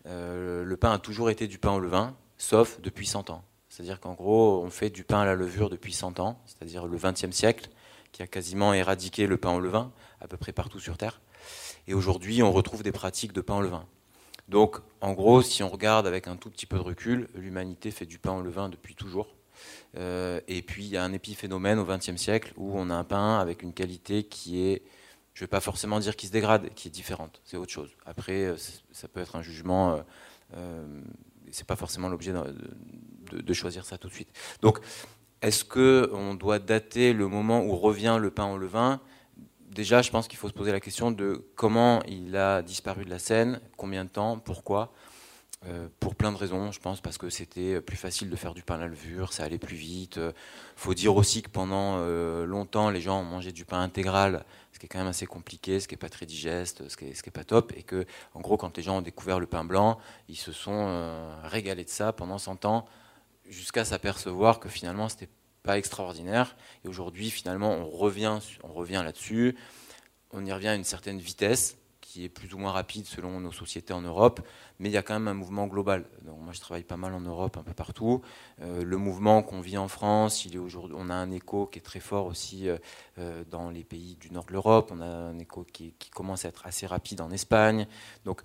Euh, 0.06 0.64
le 0.64 0.76
pain 0.76 0.92
a 0.92 0.98
toujours 0.98 1.30
été 1.30 1.46
du 1.46 1.58
pain 1.58 1.72
au 1.72 1.80
levain, 1.80 2.16
sauf 2.38 2.80
depuis 2.80 3.06
100 3.06 3.30
ans. 3.30 3.44
C'est-à-dire 3.68 4.00
qu'en 4.00 4.14
gros, 4.14 4.62
on 4.64 4.70
fait 4.70 4.90
du 4.90 5.04
pain 5.04 5.20
à 5.20 5.24
la 5.26 5.34
levure 5.34 5.68
depuis 5.68 5.92
100 5.92 6.18
ans, 6.20 6.40
c'est-à-dire 6.46 6.86
le 6.86 6.96
XXe 6.96 7.30
siècle, 7.30 7.68
qui 8.12 8.22
a 8.22 8.26
quasiment 8.26 8.72
éradiqué 8.72 9.26
le 9.26 9.36
pain 9.36 9.52
au 9.52 9.60
levain, 9.60 9.92
à 10.20 10.28
peu 10.28 10.36
près 10.36 10.52
partout 10.52 10.80
sur 10.80 10.96
Terre. 10.96 11.20
Et 11.86 11.94
aujourd'hui, 11.94 12.42
on 12.42 12.52
retrouve 12.52 12.82
des 12.82 12.92
pratiques 12.92 13.32
de 13.32 13.40
pain 13.40 13.56
au 13.56 13.60
levain. 13.60 13.86
Donc, 14.48 14.76
en 15.00 15.12
gros, 15.12 15.42
si 15.42 15.62
on 15.62 15.68
regarde 15.68 16.06
avec 16.06 16.28
un 16.28 16.36
tout 16.36 16.50
petit 16.50 16.66
peu 16.66 16.76
de 16.76 16.82
recul, 16.82 17.28
l'humanité 17.34 17.90
fait 17.90 18.06
du 18.06 18.18
pain 18.18 18.32
au 18.32 18.42
levain 18.42 18.68
depuis 18.68 18.94
toujours. 18.94 19.34
Euh, 19.96 20.40
et 20.48 20.62
puis, 20.62 20.84
il 20.84 20.90
y 20.90 20.96
a 20.96 21.04
un 21.04 21.12
épiphénomène 21.12 21.78
au 21.78 21.84
XXe 21.84 22.16
siècle 22.16 22.52
où 22.56 22.72
on 22.74 22.90
a 22.90 22.94
un 22.94 23.04
pain 23.04 23.38
avec 23.38 23.62
une 23.62 23.72
qualité 23.72 24.24
qui 24.24 24.60
est 24.66 24.82
je 25.32 25.42
ne 25.42 25.46
vais 25.46 25.50
pas 25.50 25.60
forcément 25.60 25.98
dire 25.98 26.14
qu'il 26.14 26.28
se 26.28 26.32
dégrade, 26.32 26.72
qui 26.74 26.86
est 26.86 26.92
différente. 26.92 27.40
C'est 27.44 27.56
autre 27.56 27.72
chose. 27.72 27.90
Après, 28.06 28.44
euh, 28.44 28.56
ça 28.92 29.08
peut 29.08 29.20
être 29.20 29.34
un 29.34 29.42
jugement. 29.42 30.00
Euh, 30.56 31.00
c'est 31.50 31.66
pas 31.66 31.74
forcément 31.74 32.08
l'objet 32.08 32.32
de, 33.32 33.52
choisir 33.52 33.84
ça 33.84 33.98
tout 33.98 34.08
de 34.08 34.12
suite. 34.12 34.28
Donc, 34.62 34.78
est-ce 35.42 35.64
que 35.64 36.08
on 36.12 36.34
doit 36.34 36.60
dater 36.60 37.12
le 37.12 37.26
moment 37.26 37.64
où 37.64 37.76
revient 37.76 38.18
le 38.20 38.30
pain 38.30 38.46
au 38.46 38.58
levain? 38.58 39.00
Déjà, 39.74 40.02
je 40.02 40.10
pense 40.12 40.28
qu'il 40.28 40.38
faut 40.38 40.48
se 40.48 40.52
poser 40.52 40.70
la 40.70 40.78
question 40.78 41.10
de 41.10 41.44
comment 41.56 42.00
il 42.06 42.36
a 42.36 42.62
disparu 42.62 43.04
de 43.04 43.10
la 43.10 43.18
scène, 43.18 43.60
combien 43.76 44.04
de 44.04 44.08
temps, 44.08 44.38
pourquoi. 44.38 44.92
Euh, 45.66 45.88
pour 45.98 46.14
plein 46.14 46.30
de 46.30 46.36
raisons, 46.36 46.70
je 46.70 46.78
pense, 46.78 47.00
parce 47.00 47.18
que 47.18 47.28
c'était 47.28 47.80
plus 47.80 47.96
facile 47.96 48.30
de 48.30 48.36
faire 48.36 48.54
du 48.54 48.62
pain 48.62 48.78
à 48.78 48.86
levure, 48.86 49.32
ça 49.32 49.42
allait 49.42 49.58
plus 49.58 49.74
vite. 49.74 50.18
Il 50.18 50.32
faut 50.76 50.94
dire 50.94 51.16
aussi 51.16 51.42
que 51.42 51.50
pendant 51.50 51.96
euh, 51.96 52.46
longtemps, 52.46 52.88
les 52.88 53.00
gens 53.00 53.20
ont 53.20 53.24
mangé 53.24 53.50
du 53.50 53.64
pain 53.64 53.80
intégral, 53.80 54.44
ce 54.72 54.78
qui 54.78 54.86
est 54.86 54.88
quand 54.88 54.98
même 54.98 55.08
assez 55.08 55.26
compliqué, 55.26 55.80
ce 55.80 55.88
qui 55.88 55.94
n'est 55.94 55.98
pas 55.98 56.08
très 56.08 56.26
digeste, 56.26 56.88
ce 56.88 56.96
qui 56.96 57.06
n'est 57.06 57.32
pas 57.32 57.42
top. 57.42 57.72
Et 57.76 57.82
que, 57.82 58.06
en 58.34 58.40
gros, 58.40 58.56
quand 58.56 58.76
les 58.76 58.82
gens 58.84 58.98
ont 58.98 59.02
découvert 59.02 59.40
le 59.40 59.46
pain 59.46 59.64
blanc, 59.64 59.98
ils 60.28 60.36
se 60.36 60.52
sont 60.52 60.86
euh, 60.86 61.34
régalés 61.42 61.84
de 61.84 61.90
ça 61.90 62.12
pendant 62.12 62.38
100 62.38 62.64
ans, 62.64 62.84
jusqu'à 63.48 63.84
s'apercevoir 63.84 64.60
que 64.60 64.68
finalement, 64.68 65.08
c'était 65.08 65.30
pas 65.64 65.78
extraordinaire. 65.78 66.54
Et 66.84 66.88
aujourd'hui, 66.88 67.30
finalement, 67.30 67.72
on 67.72 67.88
revient, 67.88 68.38
on 68.62 68.72
revient 68.72 69.02
là-dessus. 69.02 69.56
On 70.30 70.44
y 70.44 70.52
revient 70.52 70.68
à 70.68 70.74
une 70.74 70.84
certaine 70.84 71.18
vitesse 71.18 71.76
qui 72.00 72.22
est 72.22 72.28
plus 72.28 72.54
ou 72.54 72.58
moins 72.58 72.70
rapide 72.70 73.06
selon 73.06 73.40
nos 73.40 73.50
sociétés 73.50 73.92
en 73.92 74.02
Europe, 74.02 74.40
mais 74.78 74.88
il 74.88 74.92
y 74.92 74.96
a 74.96 75.02
quand 75.02 75.14
même 75.14 75.26
un 75.26 75.34
mouvement 75.34 75.66
global. 75.66 76.04
Donc 76.22 76.38
moi, 76.38 76.52
je 76.52 76.60
travaille 76.60 76.84
pas 76.84 76.96
mal 76.96 77.12
en 77.12 77.20
Europe, 77.20 77.56
un 77.56 77.64
peu 77.64 77.72
partout. 77.72 78.20
Euh, 78.60 78.84
le 78.84 78.96
mouvement 78.98 79.42
qu'on 79.42 79.60
vit 79.60 79.78
en 79.78 79.88
France, 79.88 80.44
il 80.44 80.54
est 80.54 80.58
aujourd'hui, 80.58 80.94
on 80.96 81.10
a 81.10 81.14
un 81.14 81.32
écho 81.32 81.66
qui 81.66 81.80
est 81.80 81.82
très 81.82 81.98
fort 81.98 82.26
aussi 82.26 82.68
euh, 82.68 82.76
euh, 83.18 83.42
dans 83.50 83.70
les 83.70 83.82
pays 83.82 84.16
du 84.20 84.30
nord 84.30 84.44
de 84.44 84.52
l'Europe. 84.52 84.92
On 84.92 85.00
a 85.00 85.06
un 85.06 85.38
écho 85.40 85.64
qui, 85.64 85.94
commence 86.14 86.44
à 86.44 86.50
être 86.50 86.66
assez 86.66 86.86
rapide 86.86 87.20
en 87.20 87.32
Espagne. 87.32 87.88
Donc 88.24 88.42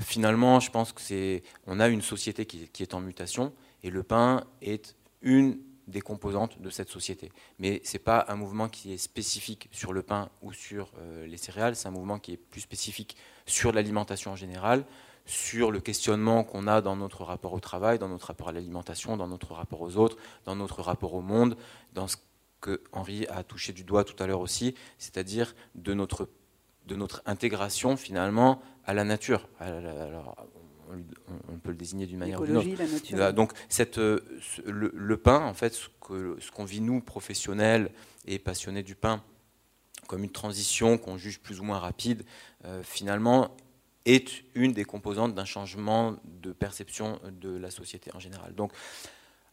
finalement, 0.00 0.60
je 0.60 0.70
pense 0.70 0.92
que 0.92 1.00
c'est, 1.00 1.44
on 1.66 1.80
a 1.80 1.88
une 1.88 2.02
société 2.02 2.44
qui, 2.44 2.68
qui 2.68 2.82
est 2.82 2.92
en 2.92 3.00
mutation, 3.00 3.54
et 3.84 3.90
le 3.90 4.02
pain 4.02 4.44
est 4.60 4.96
une 5.22 5.58
des 5.88 6.00
composantes 6.00 6.60
de 6.60 6.70
cette 6.70 6.90
société. 6.90 7.32
Mais 7.58 7.80
ce 7.84 7.94
n'est 7.94 8.02
pas 8.02 8.26
un 8.28 8.36
mouvement 8.36 8.68
qui 8.68 8.92
est 8.92 8.98
spécifique 8.98 9.68
sur 9.72 9.92
le 9.92 10.02
pain 10.02 10.28
ou 10.42 10.52
sur 10.52 10.92
euh, 10.98 11.26
les 11.26 11.36
céréales, 11.36 11.74
c'est 11.74 11.88
un 11.88 11.92
mouvement 11.92 12.18
qui 12.18 12.32
est 12.34 12.36
plus 12.36 12.60
spécifique 12.60 13.16
sur 13.46 13.72
l'alimentation 13.72 14.32
en 14.32 14.36
général, 14.36 14.84
sur 15.24 15.70
le 15.70 15.80
questionnement 15.80 16.44
qu'on 16.44 16.66
a 16.66 16.80
dans 16.80 16.96
notre 16.96 17.24
rapport 17.24 17.52
au 17.52 17.60
travail, 17.60 17.98
dans 17.98 18.08
notre 18.08 18.28
rapport 18.28 18.48
à 18.48 18.52
l'alimentation, 18.52 19.16
dans 19.16 19.28
notre 19.28 19.52
rapport 19.52 19.80
aux 19.80 19.96
autres, 19.96 20.16
dans 20.44 20.56
notre 20.56 20.82
rapport 20.82 21.14
au 21.14 21.20
monde, 21.20 21.56
dans 21.92 22.06
ce 22.06 22.16
que 22.60 22.82
Henri 22.92 23.26
a 23.26 23.42
touché 23.42 23.72
du 23.72 23.84
doigt 23.84 24.04
tout 24.04 24.20
à 24.22 24.26
l'heure 24.26 24.40
aussi, 24.40 24.74
c'est-à-dire 24.98 25.54
de 25.74 25.94
notre, 25.94 26.28
de 26.86 26.96
notre 26.96 27.22
intégration 27.26 27.96
finalement 27.96 28.60
à 28.84 28.94
la 28.94 29.04
nature. 29.04 29.48
Alors, 29.60 30.34
on, 31.50 31.58
peut 31.58 31.70
le 31.70 31.76
désigner 31.76 32.06
d'une 32.06 32.18
manière 32.18 32.40
ou 32.40 32.46
d'une 32.46 32.56
autre. 32.56 33.32
Donc 33.32 33.52
cette, 33.68 33.98
euh, 33.98 34.20
le, 34.64 35.16
pain, 35.16 35.44
en 35.44 35.54
fait, 35.54 35.74
ce 35.74 36.50
qu'on 36.50 36.64
vit 36.64 36.80
nous, 36.80 37.00
professionnels 37.00 37.90
et 38.26 38.38
passionnés 38.38 38.82
du 38.82 38.94
pain, 38.94 39.22
comme 40.06 40.24
une 40.24 40.32
transition 40.32 40.98
qu'on 40.98 41.16
juge 41.16 41.40
plus 41.40 41.60
ou 41.60 41.64
moins 41.64 41.78
rapide, 41.78 42.24
euh, 42.64 42.82
finalement 42.82 43.56
est 44.04 44.42
une 44.54 44.72
des 44.72 44.84
composantes 44.84 45.34
d'un 45.34 45.44
changement 45.44 46.16
de 46.24 46.52
perception 46.52 47.20
de 47.30 47.56
la 47.56 47.70
société 47.70 48.10
en 48.14 48.18
général. 48.18 48.54
Donc 48.54 48.72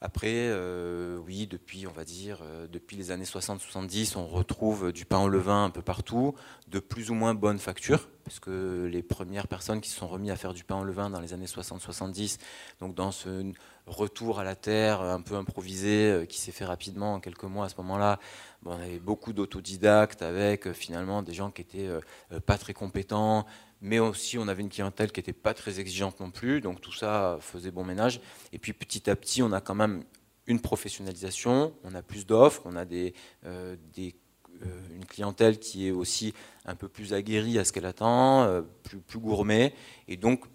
après, 0.01 0.49
euh, 0.49 1.17
oui, 1.17 1.47
depuis, 1.47 1.87
on 1.87 1.91
va 1.91 2.03
dire, 2.03 2.39
euh, 2.43 2.67
depuis 2.67 2.97
les 2.97 3.11
années 3.11 3.25
60-70, 3.25 4.17
on 4.17 4.27
retrouve 4.27 4.91
du 4.91 5.05
pain 5.05 5.19
au 5.19 5.29
levain 5.29 5.65
un 5.65 5.69
peu 5.69 5.81
partout, 5.81 6.35
de 6.67 6.79
plus 6.79 7.11
ou 7.11 7.13
moins 7.13 7.33
bonne 7.33 7.59
facture, 7.59 8.09
parce 8.25 8.39
que 8.39 8.89
les 8.91 9.01
premières 9.03 9.47
personnes 9.47 9.79
qui 9.79 9.89
se 9.89 9.97
sont 9.97 10.07
remis 10.07 10.31
à 10.31 10.35
faire 10.35 10.53
du 10.53 10.63
pain 10.63 10.75
au 10.75 10.83
levain 10.83 11.09
dans 11.09 11.21
les 11.21 11.33
années 11.33 11.45
60-70, 11.45 12.39
donc 12.81 12.93
dans 12.93 13.11
ce 13.11 13.53
retour 13.87 14.39
à 14.39 14.43
la 14.43 14.55
terre 14.55 15.01
un 15.01 15.21
peu 15.21 15.35
improvisé 15.35 16.11
euh, 16.11 16.25
qui 16.25 16.39
s'est 16.39 16.51
fait 16.51 16.65
rapidement 16.65 17.13
en 17.13 17.19
quelques 17.19 17.43
mois 17.43 17.67
à 17.67 17.69
ce 17.69 17.75
moment-là, 17.77 18.19
bon, 18.63 18.71
on 18.71 18.81
avait 18.81 18.99
beaucoup 18.99 19.31
d'autodidactes 19.31 20.21
avec 20.21 20.71
finalement 20.73 21.23
des 21.23 21.33
gens 21.33 21.51
qui 21.51 21.61
étaient 21.61 21.89
pas 22.45 22.57
très 22.57 22.73
compétents, 22.73 23.45
mais 23.85 23.99
aussi 23.99 24.39
on 24.39 24.47
avait 24.47 24.63
une 24.63 24.69
clientèle 24.69 25.11
qui 25.11 25.19
n'était 25.19 25.31
pas 25.31 25.53
très 25.53 25.79
exigeante 25.79 26.19
non 26.19 26.31
plus, 26.31 26.59
donc 26.59 26.81
tout 26.81 26.91
ça 26.91 27.37
faisait 27.39 27.69
bon 27.69 27.83
ménage. 27.83 28.19
Et 28.51 28.57
puis 28.57 28.73
petit 28.73 29.09
à 29.11 29.15
petit, 29.15 29.43
on 29.43 29.51
a 29.51 29.61
quand 29.61 29.75
même 29.75 30.03
une 30.47 30.59
professionnalisation, 30.59 31.71
on 31.83 31.93
a 31.93 32.01
plus 32.01 32.25
d'offres, 32.25 32.63
on 32.65 32.75
a 32.75 32.85
euh, 32.85 33.15
euh, 33.45 33.75
une 34.91 35.05
clientèle 35.05 35.59
qui 35.59 35.87
est 35.87 35.91
aussi 35.91 36.33
un 36.65 36.73
peu 36.73 36.87
plus 36.87 37.13
aguerrie 37.13 37.59
à 37.59 37.63
ce 37.63 37.71
qu'elle 37.71 37.85
attend, 37.85 38.43
euh, 38.43 38.63
plus, 38.81 38.97
plus 38.97 39.19
gourmet, 39.19 39.71
et 40.07 40.17
donc 40.17 40.45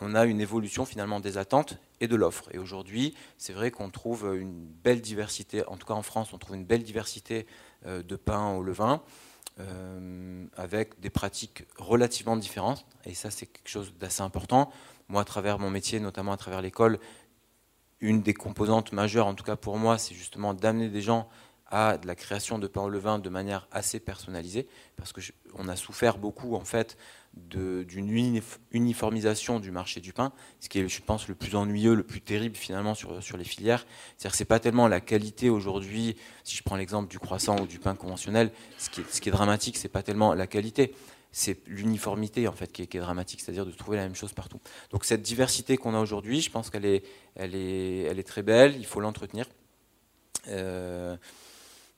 on 0.00 0.16
a 0.16 0.24
une 0.24 0.40
évolution 0.40 0.84
finalement 0.84 1.20
des 1.20 1.38
attentes 1.38 1.78
et 2.00 2.08
de 2.08 2.16
l'offre. 2.16 2.48
Et 2.52 2.58
aujourd'hui, 2.58 3.14
c'est 3.38 3.52
vrai 3.52 3.70
qu'on 3.70 3.90
trouve 3.90 4.36
une 4.36 4.66
belle 4.66 5.00
diversité, 5.00 5.64
en 5.68 5.76
tout 5.76 5.86
cas 5.86 5.94
en 5.94 6.02
France, 6.02 6.32
on 6.32 6.38
trouve 6.38 6.56
une 6.56 6.66
belle 6.66 6.82
diversité 6.82 7.46
de 7.86 8.16
pain 8.16 8.54
au 8.54 8.62
levain. 8.62 9.02
Euh, 9.58 10.44
avec 10.54 11.00
des 11.00 11.08
pratiques 11.08 11.64
relativement 11.78 12.36
différentes. 12.36 12.84
Et 13.06 13.14
ça, 13.14 13.30
c'est 13.30 13.46
quelque 13.46 13.68
chose 13.68 13.94
d'assez 13.98 14.20
important. 14.20 14.70
Moi, 15.08 15.22
à 15.22 15.24
travers 15.24 15.58
mon 15.58 15.70
métier, 15.70 15.98
notamment 15.98 16.32
à 16.32 16.36
travers 16.36 16.60
l'école, 16.60 16.98
une 18.00 18.20
des 18.20 18.34
composantes 18.34 18.92
majeures, 18.92 19.26
en 19.26 19.34
tout 19.34 19.44
cas 19.44 19.56
pour 19.56 19.78
moi, 19.78 19.96
c'est 19.96 20.14
justement 20.14 20.52
d'amener 20.52 20.90
des 20.90 21.00
gens 21.00 21.26
à 21.68 21.98
de 21.98 22.06
la 22.06 22.14
création 22.14 22.58
de 22.58 22.66
pain 22.66 22.82
au 22.82 22.88
levain 22.88 23.18
de 23.18 23.28
manière 23.28 23.66
assez 23.72 23.98
personnalisée, 24.00 24.68
parce 24.96 25.12
que 25.12 25.20
on 25.54 25.68
a 25.68 25.76
souffert 25.76 26.18
beaucoup 26.18 26.54
en 26.54 26.64
fait 26.64 26.96
d'une 27.36 28.32
uniformisation 28.70 29.60
du 29.60 29.70
marché 29.70 30.00
du 30.00 30.12
pain, 30.14 30.32
ce 30.60 30.70
qui 30.70 30.78
est, 30.78 30.88
je 30.88 31.02
pense, 31.02 31.28
le 31.28 31.34
plus 31.34 31.54
ennuyeux, 31.54 31.94
le 31.94 32.02
plus 32.02 32.22
terrible 32.22 32.56
finalement 32.56 32.94
sur, 32.94 33.22
sur 33.22 33.36
les 33.36 33.44
filières. 33.44 33.84
C'est-à-dire 34.16 34.30
que 34.30 34.36
c'est 34.38 34.46
pas 34.46 34.58
tellement 34.58 34.88
la 34.88 35.00
qualité 35.00 35.50
aujourd'hui, 35.50 36.16
si 36.44 36.56
je 36.56 36.62
prends 36.62 36.76
l'exemple 36.76 37.10
du 37.10 37.18
croissant 37.18 37.60
ou 37.60 37.66
du 37.66 37.78
pain 37.78 37.94
conventionnel, 37.94 38.52
ce 38.78 38.88
qui 38.88 39.02
est, 39.02 39.04
ce 39.12 39.20
qui 39.20 39.28
est 39.28 39.32
dramatique, 39.32 39.76
c'est 39.76 39.90
pas 39.90 40.02
tellement 40.02 40.32
la 40.32 40.46
qualité, 40.46 40.94
c'est 41.30 41.60
l'uniformité 41.66 42.48
en 42.48 42.52
fait 42.52 42.72
qui 42.72 42.82
est, 42.82 42.86
qui 42.86 42.96
est 42.96 43.00
dramatique, 43.00 43.42
c'est-à-dire 43.42 43.66
de 43.66 43.72
trouver 43.72 43.98
la 43.98 44.04
même 44.04 44.14
chose 44.14 44.32
partout. 44.32 44.60
Donc 44.90 45.04
cette 45.04 45.22
diversité 45.22 45.76
qu'on 45.76 45.94
a 45.94 46.00
aujourd'hui, 46.00 46.40
je 46.40 46.50
pense 46.50 46.70
qu'elle 46.70 46.86
est, 46.86 47.04
elle 47.34 47.54
est, 47.54 48.04
elle 48.04 48.18
est 48.18 48.26
très 48.26 48.42
belle, 48.42 48.76
il 48.76 48.86
faut 48.86 49.00
l'entretenir. 49.00 49.44
Euh, 50.48 51.16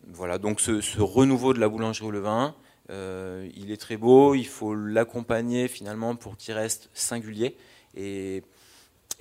voilà, 0.06 0.38
donc 0.38 0.60
ce, 0.60 1.00
renouveau 1.00 1.52
de 1.52 1.60
la 1.60 1.68
boulangerie 1.68 2.06
au 2.06 2.10
levain, 2.10 2.54
euh, 2.90 3.48
il 3.54 3.70
est 3.70 3.76
très 3.76 3.96
beau, 3.96 4.34
il 4.34 4.46
faut 4.46 4.74
l'accompagner 4.74 5.68
finalement 5.68 6.16
pour 6.16 6.36
qu'il 6.36 6.54
reste 6.54 6.90
singulier 6.94 7.56
et, 7.94 8.42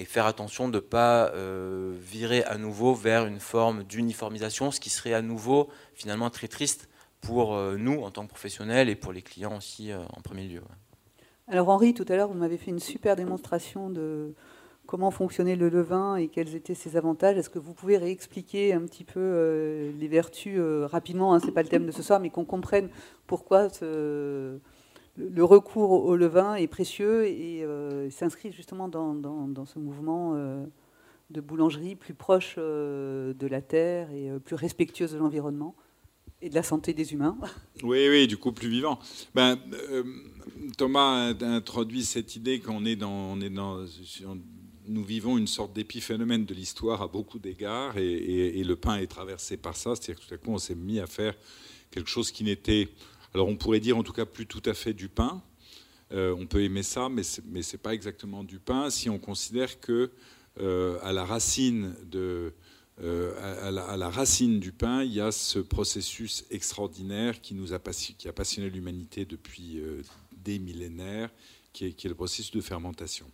faire 0.05 0.27
attention 0.27 0.69
de 0.69 0.75
ne 0.75 0.79
pas 0.79 1.31
euh, 1.33 1.95
virer 1.99 2.43
à 2.43 2.57
nouveau 2.57 2.93
vers 2.93 3.25
une 3.25 3.39
forme 3.39 3.83
d'uniformisation, 3.83 4.69
ce 4.69 4.79
qui 4.79 4.91
serait 4.91 5.13
à 5.13 5.23
nouveau 5.23 5.69
finalement 5.95 6.29
très 6.29 6.47
triste 6.47 6.87
pour 7.19 7.55
euh, 7.55 7.77
nous 7.77 8.03
en 8.03 8.11
tant 8.11 8.23
que 8.25 8.29
professionnels 8.29 8.89
et 8.89 8.95
pour 8.95 9.11
les 9.11 9.23
clients 9.23 9.57
aussi 9.57 9.91
en 9.93 10.21
premier 10.21 10.47
lieu. 10.47 10.61
Alors 11.47 11.69
Henri, 11.69 11.95
tout 11.95 12.05
à 12.09 12.15
l'heure, 12.15 12.27
vous 12.27 12.37
m'avez 12.37 12.57
fait 12.57 12.69
une 12.69 12.79
super 12.79 13.15
démonstration 13.15 13.89
de 13.89 14.35
comment 14.87 15.11
fonctionnait 15.11 15.55
le 15.55 15.69
levain 15.69 16.15
et 16.15 16.27
quels 16.27 16.55
étaient 16.55 16.73
ses 16.73 16.97
avantages. 16.97 17.37
Est-ce 17.37 17.49
que 17.49 17.59
vous 17.59 17.73
pouvez 17.73 17.97
réexpliquer 17.97 18.73
un 18.73 18.81
petit 18.81 19.03
peu 19.03 19.19
euh, 19.19 19.91
les 19.99 20.07
vertus 20.07 20.59
rapidement 20.85 21.33
hein, 21.33 21.39
Ce 21.39 21.45
n'est 21.45 21.51
pas 21.51 21.63
le 21.63 21.69
thème 21.69 21.85
de 21.85 21.91
ce 21.91 22.01
soir, 22.01 22.19
mais 22.19 22.29
qu'on 22.29 22.45
comprenne 22.45 22.89
pourquoi 23.27 23.67
le 23.81 24.59
recours 25.43 25.91
au 25.91 26.15
levain 26.15 26.55
est 26.55 26.67
précieux 26.67 27.25
et 27.25 27.65
s'inscrit 28.09 28.51
justement 28.51 28.87
dans, 28.87 29.65
ce 29.65 29.77
mouvement 29.79 30.33
de 31.29 31.41
boulangerie 31.41 31.95
plus 31.95 32.13
proche 32.13 32.55
de 32.57 33.47
la 33.47 33.61
terre 33.61 34.09
et 34.11 34.31
plus 34.43 34.55
respectueuse 34.55 35.11
de 35.11 35.17
l'environnement 35.17 35.75
et 36.41 36.49
de 36.49 36.55
la 36.55 36.63
santé 36.63 36.93
des 36.93 37.13
humains. 37.13 37.37
Oui, 37.83 38.07
oui, 38.09 38.27
du 38.27 38.37
coup 38.37 38.51
plus 38.51 38.69
vivant. 38.69 38.99
Ben, 39.33 39.57
euh, 39.73 40.03
Thomas 40.77 41.33
a 41.33 41.45
introduit 41.45 42.03
cette 42.03 42.35
idée 42.35 42.59
qu'on 42.59 42.85
est 42.85 42.95
dans, 42.95 43.11
on 43.11 43.41
est 43.41 43.49
dans, 43.49 43.85
nous 44.87 45.03
vivons 45.03 45.37
une 45.37 45.47
sorte 45.47 45.73
d'épiphénomène 45.73 46.45
de 46.45 46.53
l'histoire 46.53 47.01
à 47.01 47.07
beaucoup 47.07 47.39
d'égards, 47.39 47.97
et, 47.97 48.63
le 48.63 48.75
pain 48.75 48.97
est 48.97 49.07
traversé 49.07 49.57
par 49.57 49.75
ça. 49.75 49.95
C'est-à-dire 49.95 50.21
que 50.21 50.27
tout 50.27 50.33
à 50.33 50.37
coup, 50.37 50.51
on 50.51 50.57
s'est 50.57 50.75
mis 50.75 50.99
à 50.99 51.07
faire 51.07 51.35
quelque 51.91 52.09
chose 52.09 52.31
qui 52.31 52.43
n'était, 52.43 52.89
alors 53.33 53.47
on 53.47 53.55
pourrait 53.55 53.79
dire 53.79 53.97
en 53.97 54.03
tout 54.03 54.13
cas 54.13 54.25
plus 54.25 54.45
tout 54.45 54.61
à 54.65 54.73
fait 54.73 54.93
du 54.93 55.09
pain. 55.09 55.41
Euh, 56.13 56.35
on 56.37 56.45
peut 56.47 56.63
aimer 56.63 56.83
ça, 56.83 57.09
mais 57.09 57.23
ce 57.23 57.41
n'est 57.41 57.81
pas 57.81 57.93
exactement 57.93 58.43
du 58.43 58.59
pain 58.59 58.89
si 58.89 59.09
on 59.09 59.19
considère 59.19 59.79
que 59.79 60.11
euh, 60.59 60.97
euh, 62.99 63.59
à, 63.61 63.71
la, 63.97 64.09
racine 64.09 64.59
du 64.59 64.71
pain, 64.71 65.03
il 65.03 65.13
y 65.13 65.21
a 65.21 65.31
ce 65.31 65.59
processus 65.59 66.45
extraordinaire 66.49 67.41
qui, 67.41 67.53
nous 67.53 67.73
a, 67.73 67.79
qui 67.79 68.27
a 68.27 68.33
passionné 68.33 68.69
l'humanité 68.69 69.25
depuis 69.25 69.81
des 70.35 70.57
millénaires, 70.57 71.29
qui 71.73 71.85
est, 71.85 72.05
le 72.05 72.15
processus 72.15 72.51
de 72.51 72.61
fermentation. 72.61 73.29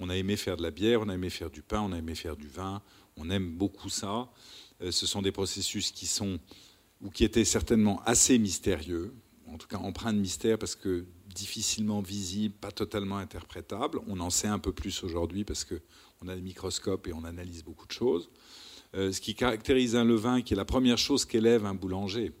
On 0.00 0.08
a 0.08 0.16
aimé 0.16 0.36
faire 0.36 0.56
de 0.56 0.62
la 0.62 0.70
bière, 0.70 1.00
on 1.00 1.08
a 1.08 1.14
aimé 1.14 1.30
faire 1.30 1.50
du 1.50 1.62
pain, 1.62 1.80
on 1.80 1.92
a 1.92 1.98
aimé 1.98 2.14
faire 2.14 2.36
du 2.36 2.48
vin, 2.48 2.82
on 3.16 3.30
aime 3.30 3.50
beaucoup 3.50 3.88
ça. 3.88 4.30
Euh, 4.80 4.90
ce 4.90 5.06
sont 5.06 5.22
des 5.22 5.32
processus 5.32 5.90
qui 5.90 6.06
sont, 6.06 6.38
ou 7.00 7.10
qui 7.10 7.24
étaient 7.24 7.44
certainement 7.44 8.00
assez 8.04 8.38
mystérieux, 8.38 9.12
en 9.46 9.58
tout 9.58 9.66
cas 9.66 9.78
empreints 9.78 10.12
de 10.12 10.20
mystère 10.20 10.58
parce 10.58 10.76
que 10.76 11.04
difficilement 11.34 12.00
visibles, 12.00 12.54
pas 12.54 12.70
totalement 12.70 13.18
interprétables. 13.18 14.00
On 14.06 14.20
en 14.20 14.30
sait 14.30 14.48
un 14.48 14.58
peu 14.58 14.72
plus 14.72 15.02
aujourd'hui 15.04 15.44
parce 15.44 15.64
qu'on 15.64 16.28
a 16.28 16.34
des 16.34 16.42
microscopes 16.42 17.06
et 17.08 17.12
on 17.12 17.24
analyse 17.24 17.64
beaucoup 17.64 17.86
de 17.86 17.92
choses. 17.92 18.30
Euh, 18.94 19.12
ce 19.12 19.20
qui 19.20 19.34
caractérise 19.34 19.96
un 19.96 20.04
levain, 20.04 20.42
qui 20.42 20.54
est 20.54 20.56
la 20.56 20.64
première 20.64 20.98
chose 20.98 21.24
qu'élève 21.24 21.66
un 21.66 21.74
boulanger. 21.74 22.32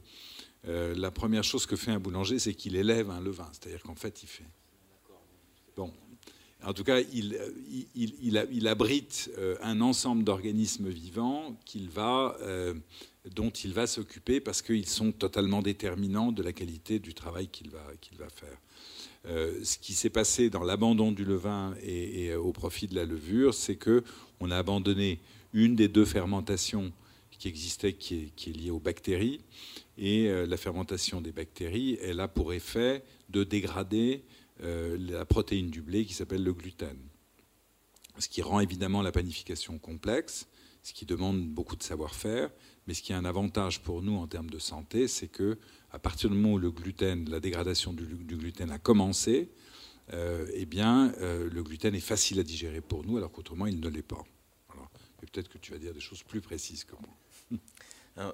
Euh, 0.66 0.94
la 0.96 1.10
première 1.10 1.44
chose 1.44 1.66
que 1.66 1.76
fait 1.76 1.90
un 1.90 2.00
boulanger, 2.00 2.38
c'est 2.38 2.54
qu'il 2.54 2.76
élève 2.76 3.10
un 3.10 3.20
levain. 3.20 3.48
C'est-à-dire 3.52 3.82
qu'en 3.82 3.94
fait, 3.94 4.22
il 4.22 4.26
fait. 4.28 4.46
En 6.64 6.72
tout 6.72 6.84
cas, 6.84 7.00
il, 7.00 7.38
il, 7.94 8.66
abrite 8.68 9.30
euh, 9.38 9.56
un 9.62 9.80
ensemble 9.80 10.24
d'organismes 10.24 10.88
vivants 10.88 11.56
va, 11.92 12.36
dont 13.34 13.50
il 13.50 13.72
va 13.72 13.86
s'occuper 13.86 14.40
parce 14.40 14.60
qu'ils 14.60 14.88
sont 14.88 15.12
totalement 15.12 15.62
déterminants 15.62 16.32
de 16.32 16.42
la 16.42 16.52
qualité 16.52 16.98
du 16.98 17.14
travail 17.14 17.48
qu'il 17.48 17.70
va, 17.70 18.28
faire. 18.28 18.58
ce 19.64 19.78
qui 19.78 19.92
s'est 19.92 20.10
passé 20.10 20.50
dans 20.50 20.64
l'abandon 20.64 21.12
du 21.12 21.24
levain 21.24 21.74
et, 21.82 22.34
au 22.34 22.52
profit 22.52 22.88
de 22.88 22.96
la 22.96 23.04
levure, 23.04 23.54
c'est 23.54 23.76
que 23.76 24.02
on 24.40 24.50
a 24.50 24.56
abandonné 24.56 25.20
une 25.52 25.76
des 25.76 25.88
deux 25.88 26.04
fermentations 26.04 26.92
qui 27.38 27.48
existait, 27.48 27.92
qui 27.92 28.32
est, 28.46 28.56
liée 28.56 28.70
aux 28.70 28.80
bactéries. 28.80 29.40
Et 29.96 30.28
euh, 30.28 30.46
la 30.46 30.56
fermentation 30.56 31.20
des 31.20 31.32
bactéries, 31.32 31.98
elle 32.02 32.20
a 32.20 32.28
pour 32.28 32.52
effet 32.52 33.02
de 33.30 33.44
dégrader 33.44 34.22
euh, 34.22 34.37
la 34.60 35.24
protéine 35.24 35.70
du 35.70 35.82
blé 35.82 36.04
qui 36.04 36.14
s'appelle 36.14 36.42
le 36.42 36.52
gluten. 36.52 36.96
Ce 38.18 38.28
qui 38.28 38.42
rend 38.42 38.60
évidemment 38.60 39.02
la 39.02 39.12
panification 39.12 39.78
complexe, 39.78 40.48
ce 40.82 40.92
qui 40.92 41.06
demande 41.06 41.46
beaucoup 41.46 41.76
de 41.76 41.82
savoir-faire, 41.82 42.50
mais 42.86 42.94
ce 42.94 43.02
qui 43.02 43.12
a 43.12 43.18
un 43.18 43.24
avantage 43.24 43.80
pour 43.82 44.02
nous 44.02 44.16
en 44.16 44.26
termes 44.26 44.50
de 44.50 44.58
santé, 44.58 45.06
c'est 45.06 45.28
que 45.28 45.58
à 45.92 45.98
partir 45.98 46.30
du 46.30 46.36
moment 46.36 46.54
où 46.54 46.58
le 46.58 46.70
gluten, 46.70 47.28
la 47.30 47.40
dégradation 47.40 47.92
du, 47.92 48.04
gluten 48.04 48.70
a 48.70 48.78
commencé, 48.78 49.50
euh, 50.12 50.50
eh 50.54 50.66
bien, 50.66 51.12
le 51.20 51.62
gluten 51.62 51.94
est 51.94 52.00
facile 52.00 52.40
à 52.40 52.42
digérer 52.42 52.80
pour 52.80 53.04
nous, 53.04 53.16
alors 53.16 53.30
qu'autrement, 53.30 53.66
il 53.66 53.78
ne 53.78 53.88
l'est 53.88 54.02
pas 54.02 54.24
peut-être 55.18 55.48
que 55.48 55.58
tu 55.58 55.72
vas 55.72 55.78
dire 55.78 55.92
des 55.92 56.00
choses 56.00 56.22
plus 56.22 56.40
précises 56.40 56.84
que 56.84 56.92
moi. 56.92 57.14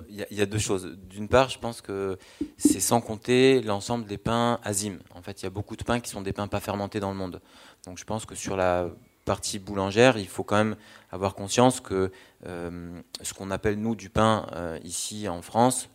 Il 0.09 0.27
y, 0.31 0.41
a 0.41 0.47
deux 0.47 0.59
choses. 0.59 0.97
D'une 1.11 1.29
part, 1.29 1.51
je 1.51 1.59
pense 1.59 1.81
que 1.83 2.19
c'est 2.57 2.81
sans 2.81 3.01
compter 3.01 3.61
l'ensemble 3.61 4.07
des 4.07 4.17
pains 4.17 4.59
azimes. 4.63 5.01
En 5.15 5.21
fait, 5.21 5.43
il 5.43 5.45
y 5.45 5.47
a 5.47 5.51
beaucoup 5.51 5.77
de 5.77 5.85
pains 5.85 6.01
qui 6.01 6.11
sont 6.11 6.23
des 6.23 6.33
pains 6.33 6.49
pas 6.49 6.61
fermentés 6.61 7.01
dans 7.01 7.11
le 7.11 7.17
monde. 7.17 7.41
Donc 7.85 7.99
je 7.99 8.05
pense 8.05 8.25
que 8.25 8.35
sur 8.35 8.57
la 8.57 8.89
partie 9.25 9.59
boulangère, 9.59 10.17
il 10.17 10.29
faut 10.29 10.45
quand 10.45 10.57
même 10.57 10.77
avoir 11.11 11.35
conscience 11.35 11.81
que 11.81 12.11
euh, 12.47 13.01
ce 13.21 13.35
qu'on 13.35 13.51
appelle 13.51 13.79
nous 13.79 13.95
du 13.95 14.11
pain 14.11 14.47
euh, 14.53 14.79
ici 14.85 15.29
en 15.29 15.43
France 15.43 15.89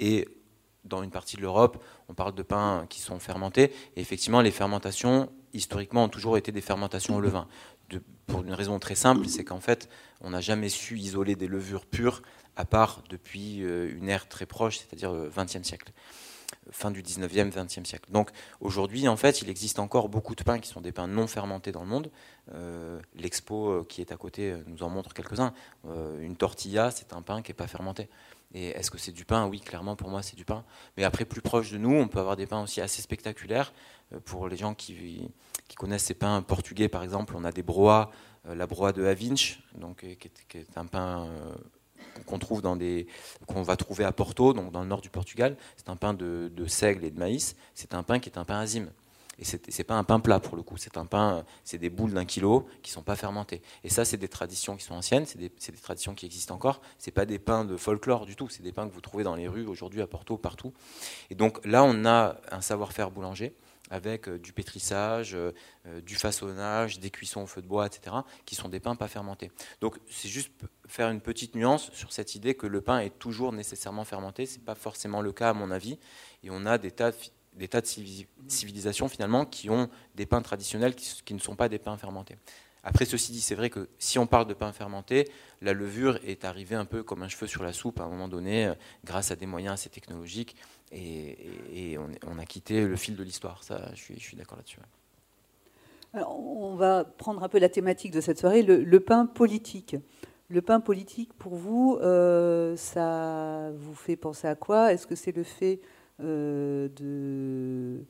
et 0.00 0.28
dans 0.84 1.02
une 1.02 1.10
partie 1.10 1.36
de 1.36 1.42
l'Europe, 1.42 1.82
on 2.08 2.14
parle 2.14 2.34
de 2.34 2.42
pains 2.42 2.86
qui 2.88 3.00
sont 3.00 3.18
fermentés. 3.18 3.72
Et 3.96 4.00
effectivement, 4.00 4.40
les 4.40 4.50
fermentations, 4.50 5.30
historiquement, 5.52 6.04
ont 6.04 6.08
toujours 6.08 6.36
été 6.36 6.50
des 6.50 6.62
fermentations 6.62 7.16
au 7.16 7.20
levain 7.20 7.46
pour 8.26 8.42
une 8.42 8.52
raison 8.52 8.78
très 8.78 8.94
simple, 8.94 9.26
c'est 9.26 9.44
qu'en 9.44 9.60
fait, 9.60 9.88
on 10.20 10.30
n'a 10.30 10.40
jamais 10.40 10.68
su 10.68 10.98
isoler 10.98 11.34
des 11.34 11.48
levures 11.48 11.86
pures, 11.86 12.22
à 12.58 12.66
part 12.66 13.02
depuis 13.08 13.62
euh, 13.62 13.96
une 13.96 14.08
ère 14.08 14.28
très 14.28 14.44
proche, 14.44 14.78
c'est-à-dire 14.78 15.12
le 15.12 15.30
XXe 15.34 15.62
siècle, 15.62 15.92
fin 16.70 16.90
du 16.90 17.02
XIXe, 17.02 17.54
XXe 17.54 17.84
siècle. 17.84 18.10
Donc 18.10 18.30
aujourd'hui, 18.60 19.08
en 19.08 19.16
fait, 19.16 19.40
il 19.40 19.48
existe 19.48 19.78
encore 19.78 20.10
beaucoup 20.10 20.34
de 20.34 20.42
pains 20.42 20.58
qui 20.58 20.68
sont 20.68 20.82
des 20.82 20.92
pains 20.92 21.06
non 21.06 21.26
fermentés 21.26 21.72
dans 21.72 21.82
le 21.82 21.88
monde. 21.88 22.10
Euh, 22.52 23.00
l'expo 23.14 23.70
euh, 23.70 23.86
qui 23.88 24.00
est 24.00 24.12
à 24.12 24.16
côté 24.16 24.54
nous 24.66 24.82
en 24.82 24.90
montre 24.90 25.14
quelques-uns. 25.14 25.54
une 26.20 26.36
tortilla, 26.36 26.90
c'est 26.90 27.14
un 27.14 27.22
pain 27.22 27.40
qui 27.40 27.50
n'est 27.50 27.56
pas 27.56 27.68
fermenté. 27.68 28.08
Et 28.54 28.68
est-ce 28.68 28.90
que 28.90 28.98
c'est 28.98 29.12
du 29.12 29.24
pain? 29.24 29.46
Oui, 29.46 29.60
clairement, 29.60 29.94
pour 29.94 30.08
moi, 30.08 30.22
c'est 30.22 30.36
du 30.36 30.44
pain. 30.44 30.64
Mais 30.96 31.04
après, 31.04 31.24
plus 31.24 31.42
proche 31.42 31.70
de 31.70 31.78
nous, 31.78 31.94
on 31.94 32.08
peut 32.08 32.18
avoir 32.18 32.36
des 32.36 32.46
pains 32.46 32.62
aussi 32.62 32.80
assez 32.80 33.02
spectaculaires. 33.02 33.72
Euh, 34.12 34.20
pour 34.20 34.48
les 34.48 34.56
gens 34.56 34.74
qui, 34.74 35.30
connaissent 35.76 36.04
ces 36.04 36.14
pains 36.14 36.40
portugais, 36.42 36.88
par 36.88 37.02
exemple, 37.02 37.34
on 37.36 37.44
a 37.44 37.52
des 37.52 37.62
broas, 37.62 38.10
euh, 38.46 38.54
la 38.54 38.66
broie 38.66 38.92
de 38.92 39.04
Havinch, 39.04 39.60
donc, 39.74 39.98
qui 40.00 40.58
est, 40.58 40.76
un 40.76 40.86
pain 40.86 41.26
euh, 41.26 41.54
qu'on 42.26 42.38
trouve 42.38 42.62
dans 42.62 42.76
des 42.76 43.06
qu'on 43.46 43.62
va 43.62 43.76
trouver 43.76 44.04
à 44.04 44.12
Porto, 44.12 44.52
donc 44.52 44.72
dans 44.72 44.82
le 44.82 44.88
nord 44.88 45.00
du 45.00 45.10
Portugal. 45.10 45.56
C'est 45.76 45.88
un 45.88 45.96
pain 45.96 46.14
de, 46.14 46.50
seigle 46.66 47.04
et 47.04 47.10
de 47.10 47.18
maïs. 47.18 47.56
C'est 47.74 47.94
un 47.94 48.02
pain 48.02 48.18
qui 48.18 48.28
est 48.28 48.38
un 48.38 48.44
pain 48.44 48.58
azime. 48.58 48.90
Et 49.40 49.44
c'est 49.44 49.84
pas 49.84 49.94
un 49.94 50.02
pain 50.02 50.18
plat 50.18 50.40
pour 50.40 50.56
le 50.56 50.64
coup, 50.64 50.76
c'est 50.78 50.96
un 50.96 51.06
pain, 51.06 51.44
c'est 51.62 51.78
des 51.78 51.90
boules 51.90 52.12
d'un 52.12 52.24
kilo 52.24 52.66
qui 52.82 52.90
sont 52.90 53.02
pas 53.02 53.14
fermentées. 53.14 53.62
Et 53.84 53.88
ça, 53.88 54.04
c'est 54.04 54.16
des 54.16 54.26
traditions 54.26 54.76
qui 54.76 54.82
sont 54.82 54.94
anciennes, 54.94 55.26
c'est 55.26 55.38
des, 55.38 55.48
des, 55.48 55.78
traditions 55.80 56.12
qui 56.12 56.26
existent 56.26 56.56
encore. 56.56 56.80
C'est 56.98 57.12
pas 57.12 57.24
des 57.24 57.38
pains 57.38 57.64
de 57.64 57.76
folklore 57.76 58.26
du 58.26 58.34
tout, 58.34 58.48
c'est 58.48 58.64
des 58.64 58.72
pains 58.72 58.88
que 58.88 58.92
vous 58.92 59.00
trouvez 59.00 59.22
dans 59.22 59.36
les 59.36 59.46
rues 59.46 59.64
aujourd'hui 59.64 60.02
à 60.02 60.08
Porto, 60.08 60.36
partout. 60.36 60.72
Et 61.30 61.36
donc 61.36 61.64
là, 61.64 61.84
on 61.84 62.04
a 62.04 62.34
un 62.50 62.60
savoir-faire 62.60 63.12
boulanger 63.12 63.54
avec 63.90 64.28
euh, 64.28 64.38
du 64.38 64.52
pétrissage, 64.52 65.34
euh, 65.34 65.52
euh, 65.86 66.00
du 66.00 66.14
façonnage, 66.14 66.98
des 67.00 67.10
cuissons 67.10 67.42
au 67.42 67.46
feu 67.46 67.62
de 67.62 67.66
bois, 67.66 67.86
etc., 67.86 68.16
qui 68.44 68.54
sont 68.54 68.68
des 68.68 68.80
pains 68.80 68.96
pas 68.96 69.08
fermentés. 69.08 69.50
Donc 69.80 69.98
c'est 70.08 70.28
juste 70.28 70.52
faire 70.86 71.08
une 71.10 71.20
petite 71.20 71.54
nuance 71.54 71.90
sur 71.92 72.12
cette 72.12 72.34
idée 72.34 72.54
que 72.54 72.66
le 72.66 72.80
pain 72.80 73.00
est 73.00 73.18
toujours 73.18 73.52
nécessairement 73.52 74.04
fermenté. 74.04 74.46
Ce 74.46 74.58
n'est 74.58 74.64
pas 74.64 74.74
forcément 74.74 75.20
le 75.20 75.32
cas 75.32 75.50
à 75.50 75.54
mon 75.54 75.70
avis. 75.70 75.98
Et 76.42 76.50
on 76.50 76.66
a 76.66 76.78
des 76.78 76.90
tas 76.90 77.10
de 77.10 77.16
des 77.54 77.66
tas 77.66 77.80
de 77.80 77.86
civilisations 78.46 79.08
finalement 79.08 79.44
qui 79.44 79.68
ont 79.68 79.90
des 80.14 80.26
pains 80.26 80.42
traditionnels 80.42 80.94
qui, 80.94 81.34
ne 81.34 81.40
sont 81.40 81.56
pas 81.56 81.68
des 81.68 81.80
pains 81.80 81.96
fermentés. 81.96 82.36
Après, 82.84 83.04
ceci 83.04 83.32
dit, 83.32 83.40
c'est 83.40 83.56
vrai 83.56 83.68
que 83.68 83.88
si 83.98 84.18
on 84.20 84.28
parle 84.28 84.46
de 84.46 84.54
pain 84.54 84.72
fermenté, 84.72 85.28
la 85.60 85.72
levure 85.72 86.20
est 86.24 86.44
arrivée 86.44 86.76
un 86.76 86.84
peu 86.84 87.02
comme 87.02 87.24
un 87.24 87.28
cheveu 87.28 87.48
sur 87.48 87.64
la 87.64 87.72
soupe 87.72 87.98
à 87.98 88.04
un 88.04 88.08
moment 88.08 88.28
donné, 88.28 88.72
grâce 89.04 89.32
à 89.32 89.36
des 89.36 89.46
moyens 89.46 89.74
assez 89.74 89.90
technologiques, 89.90 90.54
et, 90.92 91.98
on, 92.26 92.38
a 92.38 92.44
quitté 92.44 92.86
le 92.86 92.96
fil 92.96 93.16
de 93.16 93.22
l'histoire. 93.22 93.62
Ça, 93.62 93.90
je 93.94 94.14
suis, 94.14 94.36
d'accord 94.36 94.58
là-dessus. 94.58 94.78
on 96.14 96.74
va 96.76 97.04
prendre 97.04 97.42
un 97.42 97.48
peu 97.48 97.58
la 97.58 97.68
thématique 97.68 98.12
de 98.12 98.20
cette 98.20 98.38
soirée, 98.38 98.62
le, 98.62 99.00
pain 99.00 99.26
politique. 99.26 99.96
Le 100.48 100.62
pain 100.62 100.80
politique, 100.80 101.32
pour 101.34 101.54
vous, 101.54 101.98
euh, 102.00 102.74
ça 102.76 103.70
vous 103.76 103.94
fait 103.94 104.16
penser 104.16 104.48
à 104.48 104.54
quoi? 104.54 104.92
Est-ce 104.92 105.06
que 105.06 105.14
c'est 105.14 105.36
le 105.36 105.42
fait 105.42 105.80
euh, 106.20 106.88
de 106.96 108.02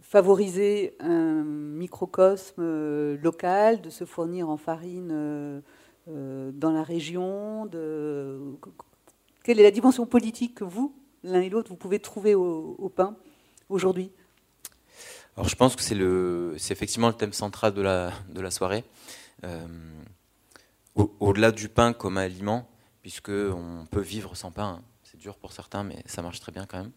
favoriser 0.00 0.96
un 0.98 1.44
microcosme 1.44 2.60
euh, 2.60 3.16
local, 3.22 3.80
de 3.82 3.90
se 3.90 4.04
fournir 4.04 4.50
en 4.50 4.56
farine 4.56 5.62
dans 6.08 6.70
la 6.70 6.82
région. 6.84 7.68
Quelle 9.42 9.60
est 9.60 9.64
la 9.64 9.70
dimension 9.72 10.06
politique 10.06 10.56
que 10.56 10.64
vous, 10.64 10.94
l'un 11.26 11.40
et 11.40 11.48
l'autre, 11.48 11.68
vous 11.68 11.76
pouvez 11.76 11.98
trouver 11.98 12.34
au, 12.34 12.92
pain 12.94 13.16
aujourd'hui 13.68 14.10
alors 15.36 15.50
je 15.50 15.56
pense 15.56 15.76
que 15.76 15.82
c'est, 15.82 15.98
c'est 16.58 16.72
effectivement 16.72 17.08
le 17.08 17.14
thème 17.14 17.34
central 17.34 17.74
de 17.74 17.82
la, 17.82 18.10
de 18.30 18.40
la 18.40 18.50
soirée. 18.50 18.84
au-delà 20.94 21.52
du 21.52 21.68
pain 21.68 21.92
comme 21.92 22.16
aliment, 22.16 22.66
puisque 23.02 23.28
on 23.28 23.84
peut 23.90 24.00
vivre 24.00 24.34
sans 24.34 24.50
pain, 24.50 24.82
dur 25.16 25.36
pour 25.36 25.52
certains, 25.52 25.82
mais 25.82 26.02
ça 26.06 26.22
marche 26.22 26.40
très 26.40 26.52
bien 26.52 26.66
quand 26.66 26.78
même. 26.78 26.92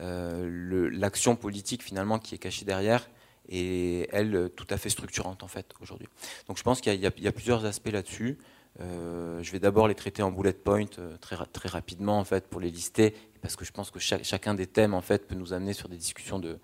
Euh, 0.00 0.90
l'action 0.92 1.36
politique 1.36 1.82
finalement 1.82 2.18
qui 2.18 2.34
est 2.34 2.38
cachée 2.38 2.64
derrière 2.64 3.08
et 3.48 4.08
elle 4.12 4.50
tout 4.56 4.66
à 4.70 4.76
fait 4.76 4.90
structurante 4.90 5.42
en 5.42 5.48
fait 5.48 5.72
aujourd'hui. 5.80 6.08
Donc 6.46 6.56
je 6.58 6.62
pense 6.62 6.80
qu'il 6.80 6.94
y, 6.94 7.06
a 7.06 7.32
plusieurs 7.32 7.64
aspects 7.64 7.90
là-dessus. 7.90 8.38
Euh, 8.80 9.42
je 9.42 9.52
vais 9.52 9.60
d'abord 9.60 9.86
les 9.86 9.94
traiter 9.94 10.22
en 10.22 10.32
bullet 10.32 10.52
point 10.52 10.86
euh, 10.98 11.16
très, 11.18 11.36
très 11.46 11.68
rapidement 11.68 12.18
en 12.18 12.24
fait 12.24 12.48
pour 12.48 12.60
les 12.60 12.70
lister 12.70 13.14
parce 13.40 13.54
que 13.54 13.64
je 13.64 13.70
pense 13.70 13.90
que 13.90 14.00
chacun 14.00 14.54
des 14.54 14.66
thèmes 14.66 14.98
peut 15.28 15.34
nous 15.34 15.52
amener 15.52 15.74
sur 15.74 15.88
des 15.88 15.96
discussions 15.96 16.38
de, 16.38 16.58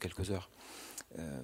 quelques 0.00 0.30
heures. 0.30 0.50
Euh, 1.18 1.40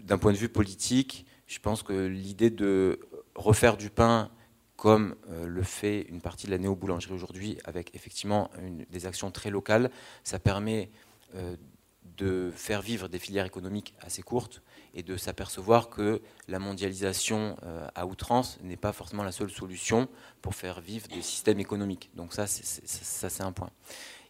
d'un 0.00 0.18
point 0.18 0.32
de 0.32 0.38
vue 0.38 0.48
politique, 0.48 1.26
je 1.46 1.58
pense 1.58 1.82
que 1.82 2.06
l'idée 2.06 2.50
de 2.50 3.00
refaire 3.34 3.76
du 3.76 3.90
pain 3.90 4.30
comme 4.76 5.16
le 5.28 5.62
fait 5.64 6.02
une 6.02 6.20
partie 6.20 6.46
de 6.46 6.52
la 6.52 6.58
néo-boulangerie 6.58 7.12
aujourd'hui, 7.12 7.58
avec 7.64 7.92
effectivement 7.96 8.48
des 8.90 9.06
actions 9.06 9.32
très 9.32 9.50
locales, 9.50 9.90
ça 10.22 10.38
permet 10.38 10.88
de 12.16 12.52
faire 12.54 12.80
vivre 12.80 13.08
des 13.08 13.18
filières 13.18 13.44
économiques 13.44 13.94
assez 14.00 14.22
courtes 14.22 14.62
et 14.94 15.02
de 15.02 15.16
s'apercevoir 15.16 15.88
que 15.88 16.20
la 16.48 16.58
mondialisation 16.58 17.56
euh, 17.62 17.86
à 17.94 18.06
outrance 18.06 18.58
n'est 18.62 18.76
pas 18.76 18.92
forcément 18.92 19.22
la 19.22 19.32
seule 19.32 19.50
solution 19.50 20.08
pour 20.42 20.54
faire 20.54 20.80
vivre 20.80 21.08
des 21.08 21.22
systèmes 21.22 21.60
économiques. 21.60 22.10
Donc 22.14 22.32
ça, 22.32 22.46
c'est 22.46 23.42
un 23.42 23.52
point. 23.52 23.70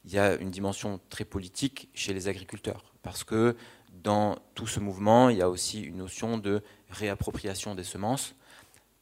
Il 0.04 0.12
y 0.12 0.18
a 0.18 0.34
une 0.36 0.50
dimension 0.50 1.00
très 1.10 1.24
politique 1.24 1.88
chez 1.94 2.14
les 2.14 2.28
agriculteurs, 2.28 2.92
parce 3.02 3.24
que 3.24 3.56
dans 4.02 4.38
tout 4.54 4.66
ce 4.66 4.80
mouvement, 4.80 5.28
il 5.28 5.38
y 5.38 5.42
a 5.42 5.50
aussi 5.50 5.82
une 5.82 5.96
notion 5.96 6.38
de 6.38 6.62
réappropriation 6.90 7.74
des 7.74 7.84
semences, 7.84 8.34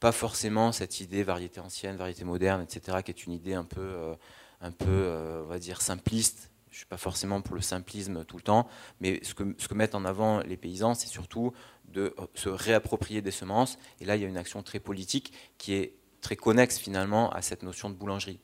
pas 0.01 0.13
forcément 0.13 0.73
cette 0.73 1.01
idée 1.01 1.23
variété 1.23 1.61
ancienne, 1.61 1.97
variété 1.97 2.25
moderne, 2.25 2.63
etc., 2.63 2.99
qui 3.05 3.11
est 3.11 3.27
une 3.27 3.33
idée 3.33 3.55
un 3.55 3.65
peu, 3.65 3.81
euh, 3.81 4.15
un 4.61 4.71
peu 4.71 4.87
euh, 4.89 5.45
va 5.49 5.59
dire, 5.59 5.81
simpliste 5.81 6.51
je 6.77 6.81
ne 6.81 6.83
suis 6.83 6.89
pas 6.89 6.99
forcément 6.99 7.41
pour 7.41 7.55
le 7.55 7.63
simplisme 7.63 8.27
tout 8.27 8.37
le 8.37 8.43
temps, 8.43 8.69
mais 9.01 9.21
ce 9.25 9.33
que, 9.33 9.75
mettent 9.75 9.95
en 9.95 10.05
avant 10.05 10.41
les 10.41 10.59
paysans, 10.59 10.93
c'est 10.93 11.09
surtout 11.09 11.55
de 11.89 12.15
se 12.35 12.51
réapproprier 12.51 13.23
des 13.23 13.31
semences. 13.31 13.79
Et 14.03 14.05
là, 14.05 14.15
il 14.17 14.21
y 14.21 14.27
a 14.27 14.29
une 14.29 14.37
action 14.37 14.63
très 14.63 14.79
politique 14.79 15.33
qui 15.57 15.73
est 15.73 15.95
très 16.21 16.37
connexe 16.37 16.77
finalement 16.77 17.31
à 17.31 17.41
cette 17.41 17.63
notion 17.63 17.89
de 17.89 17.95
boulangerie. 17.95 18.41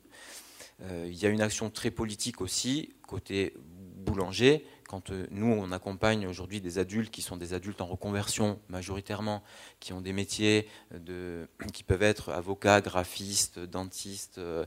Euh, 0.81 1.07
il 1.11 1.23
y 1.23 1.27
a 1.27 1.29
une 1.29 1.43
action 1.43 1.69
très 1.69 1.91
politique 1.91 2.41
aussi 2.41 2.95
côté 3.07 3.53
boulanger. 3.59 4.65
Quand 4.89 5.11
euh, 5.11 5.27
nous, 5.31 5.53
on 5.53 5.71
accompagne 5.71 6.27
aujourd'hui 6.27 6.63
des 6.63 6.79
adultes 6.79 7.11
qui 7.11 7.21
sont 7.21 7.37
des 7.37 7.53
adultes 7.53 7.83
en 7.83 7.87
reconversion 7.87 8.59
majoritairement, 8.71 9.43
qui 9.79 9.93
ont 9.93 10.01
des 10.01 10.15
métiers 10.15 10.69
qui 11.75 11.85
peuvent 11.85 12.03
être 12.03 12.31
avocats, 12.31 12.81
graphistes, 12.81 13.59
dentistes 13.59 14.39
euh, 14.39 14.65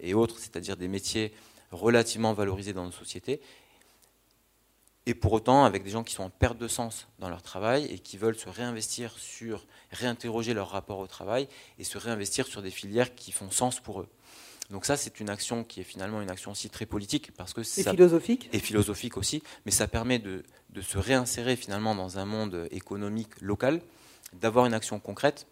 et 0.00 0.14
autres, 0.14 0.38
c'est-à-dire 0.38 0.78
des 0.78 0.88
métiers 0.88 1.34
relativement 1.70 2.32
valorisés 2.32 2.72
dans 2.72 2.84
nos 2.84 2.92
sociétés, 2.92 3.40
et 5.06 5.14
pour 5.14 5.32
autant 5.32 5.64
avec 5.64 5.82
des 5.82 5.90
gens 5.90 6.04
qui 6.04 6.14
sont 6.14 6.24
en 6.24 6.30
perte 6.30 6.58
de 6.58 6.68
sens 6.68 7.08
dans 7.18 7.28
leur 7.28 7.42
travail 7.42 7.86
et 7.86 7.98
qui 7.98 8.16
veulent 8.16 8.36
se 8.36 8.48
réinvestir 8.48 9.12
sur, 9.18 9.66
réinterroger 9.90 10.54
leur 10.54 10.70
rapport 10.70 10.98
au 10.98 11.06
travail 11.06 11.48
et 11.78 11.84
se 11.84 11.98
réinvestir 11.98 12.46
sur 12.46 12.62
des 12.62 12.70
filières 12.70 13.14
qui 13.14 13.32
font 13.32 13.50
sens 13.50 13.80
pour 13.80 14.02
eux. 14.02 14.08
Donc 14.70 14.84
ça, 14.84 14.96
c'est 14.96 15.18
une 15.18 15.28
action 15.28 15.64
qui 15.64 15.80
est 15.80 15.84
finalement 15.84 16.22
une 16.22 16.30
action 16.30 16.52
aussi 16.52 16.70
très 16.70 16.86
politique 16.86 17.32
parce 17.36 17.52
que 17.52 17.64
c'est 17.64 17.88
philosophique 17.90 18.48
et 18.52 18.60
philosophique 18.60 19.16
aussi, 19.16 19.42
mais 19.66 19.72
ça 19.72 19.88
permet 19.88 20.20
de, 20.20 20.44
de, 20.68 20.80
se 20.80 20.96
réinsérer 20.96 21.56
finalement 21.56 21.96
dans 21.96 22.18
un 22.18 22.24
monde 22.24 22.68
économique 22.70 23.40
local, 23.40 23.80
d'avoir 24.32 24.66
une 24.66 24.74
action 24.74 25.00
concrète 25.00 25.48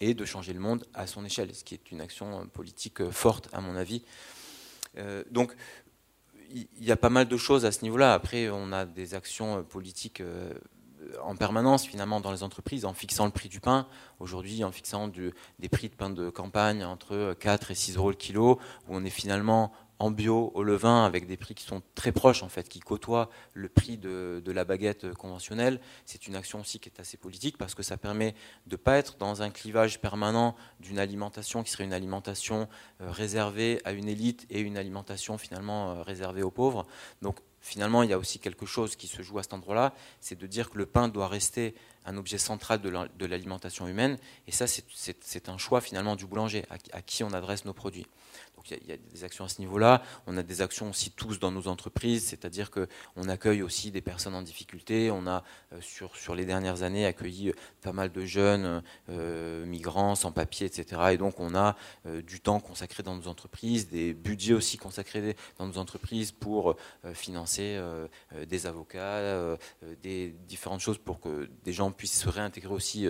et 0.00 0.14
de 0.14 0.24
changer 0.24 0.52
le 0.52 0.60
monde 0.60 0.86
à 0.94 1.08
son 1.08 1.24
échelle, 1.24 1.52
ce 1.52 1.64
qui 1.64 1.74
est 1.74 1.90
une 1.90 2.00
action 2.00 2.46
politique 2.46 3.10
forte 3.10 3.48
à 3.52 3.60
mon 3.60 3.74
avis. 3.74 4.02
Euh, 4.98 5.22
donc, 5.30 5.54
il 6.50 6.84
y 6.84 6.92
a 6.92 6.96
pas 6.96 7.08
mal 7.08 7.28
de 7.28 7.36
choses 7.36 7.64
à 7.64 7.72
ce 7.72 7.82
niveau-là. 7.82 8.12
Après, 8.12 8.50
on 8.50 8.72
a 8.72 8.84
des 8.84 9.14
actions 9.14 9.58
euh, 9.58 9.62
politiques 9.62 10.20
euh, 10.20 10.52
en 11.22 11.34
permanence 11.34 11.86
finalement 11.86 12.20
dans 12.20 12.30
les 12.30 12.42
entreprises 12.42 12.84
en 12.84 12.92
fixant 12.92 13.24
le 13.24 13.32
prix 13.32 13.48
du 13.48 13.60
pain. 13.60 13.86
Aujourd'hui, 14.20 14.62
en 14.64 14.70
fixant 14.70 15.08
des 15.08 15.68
prix 15.68 15.88
de 15.88 15.94
pain 15.94 16.10
de 16.10 16.30
campagne 16.30 16.84
entre 16.84 17.34
4 17.38 17.70
et 17.70 17.74
6 17.74 17.96
euros 17.96 18.10
le 18.10 18.16
kilo, 18.16 18.60
où 18.88 18.96
on 18.96 19.04
est 19.04 19.10
finalement 19.10 19.72
en 20.02 20.10
bio 20.10 20.50
au 20.54 20.64
levain 20.64 21.04
avec 21.04 21.28
des 21.28 21.36
prix 21.36 21.54
qui 21.54 21.64
sont 21.64 21.80
très 21.94 22.10
proches 22.10 22.42
en 22.42 22.48
fait, 22.48 22.68
qui 22.68 22.80
côtoient 22.80 23.30
le 23.54 23.68
prix 23.68 23.98
de, 23.98 24.42
la 24.44 24.64
baguette 24.64 25.14
conventionnelle. 25.14 25.80
C'est 26.06 26.26
une 26.26 26.34
action 26.34 26.60
aussi 26.60 26.80
qui 26.80 26.88
est 26.88 27.00
assez 27.00 27.16
politique 27.16 27.56
parce 27.56 27.76
que 27.76 27.84
ça 27.84 27.96
permet 27.96 28.34
de 28.66 28.72
ne 28.72 28.76
pas 28.76 28.98
être 28.98 29.16
dans 29.16 29.42
un 29.42 29.50
clivage 29.50 30.00
permanent 30.00 30.56
d'une 30.80 30.98
alimentation 30.98 31.62
qui 31.62 31.70
serait 31.70 31.84
une 31.84 31.92
alimentation 31.92 32.68
euh, 33.00 33.12
réservée 33.12 33.80
à 33.84 33.92
une 33.92 34.08
élite 34.08 34.44
et 34.50 34.60
une 34.60 34.76
alimentation 34.76 35.38
finalement 35.38 35.92
euh, 35.92 36.02
réservée 36.02 36.42
aux 36.42 36.50
pauvres. 36.50 36.84
Donc 37.22 37.38
finalement, 37.60 38.02
il 38.02 38.10
y 38.10 38.12
a 38.12 38.18
aussi 38.18 38.40
quelque 38.40 38.66
chose 38.66 38.96
qui 38.96 39.06
se 39.06 39.22
joue 39.22 39.38
à 39.38 39.44
cet 39.44 39.52
endroit-là, 39.52 39.94
c'est 40.20 40.36
de 40.36 40.48
dire 40.48 40.68
que 40.68 40.78
le 40.78 40.86
pain 40.86 41.06
doit 41.06 41.28
rester 41.28 41.76
un 42.06 42.16
objet 42.16 42.38
central 42.38 42.80
de 42.80 43.26
l'alimentation 43.26 43.86
humaine. 43.86 44.18
Et 44.48 44.52
ça, 44.52 44.66
c'est 44.66 45.48
un 45.48 45.58
choix 45.58 45.80
finalement 45.80 46.16
du 46.16 46.26
boulanger, 46.26 46.64
à 46.92 47.02
qui 47.02 47.22
on 47.22 47.32
adresse 47.32 47.64
nos 47.64 47.72
produits 47.72 48.08
il 48.70 48.88
y, 48.88 48.92
a 48.92 48.96
des 48.96 49.24
actions 49.24 49.44
à 49.44 49.48
ce 49.48 49.60
niveau-là. 49.60 50.02
On 50.26 50.36
a 50.36 50.42
des 50.42 50.62
actions 50.62 50.90
aussi 50.90 51.10
tous 51.10 51.38
dans 51.38 51.50
nos 51.50 51.68
entreprises, 51.68 52.24
c'est-à-dire 52.26 52.70
qu'on 52.70 53.28
accueille 53.28 53.62
aussi 53.62 53.90
des 53.90 54.00
personnes 54.00 54.34
en 54.34 54.42
difficulté. 54.42 55.10
On 55.10 55.26
a 55.26 55.44
euh, 55.72 55.80
sur, 55.80 56.16
sur 56.16 56.34
les 56.34 56.44
dernières 56.44 56.82
années 56.82 57.06
accueilli 57.06 57.50
euh, 57.50 57.54
pas 57.80 57.92
mal 57.92 58.12
de 58.12 58.24
jeunes 58.24 58.82
euh, 59.08 59.64
migrants 59.66 60.14
sans 60.14 60.32
papier, 60.32 60.66
etc. 60.66 61.00
Et 61.12 61.16
donc 61.16 61.40
on 61.40 61.54
a 61.54 61.76
du 62.22 62.40
temps 62.40 62.60
consacré 62.60 63.02
dans 63.02 63.16
nos 63.16 63.28
entreprises, 63.28 63.88
des 63.88 64.14
budgets 64.14 64.54
aussi 64.54 64.76
consacrés 64.76 65.36
dans 65.58 65.66
nos 65.66 65.78
entreprises 65.78 66.32
pour 66.32 66.76
financer 67.14 67.80
des 68.48 68.66
avocats, 68.66 69.56
des 70.02 70.34
différentes 70.46 70.80
choses 70.80 70.98
pour 70.98 71.20
que 71.20 71.48
des 71.64 71.72
gens 71.72 71.90
puissent 71.90 72.20
se 72.20 72.28
réintégrer 72.28 72.72
aussi 72.72 73.06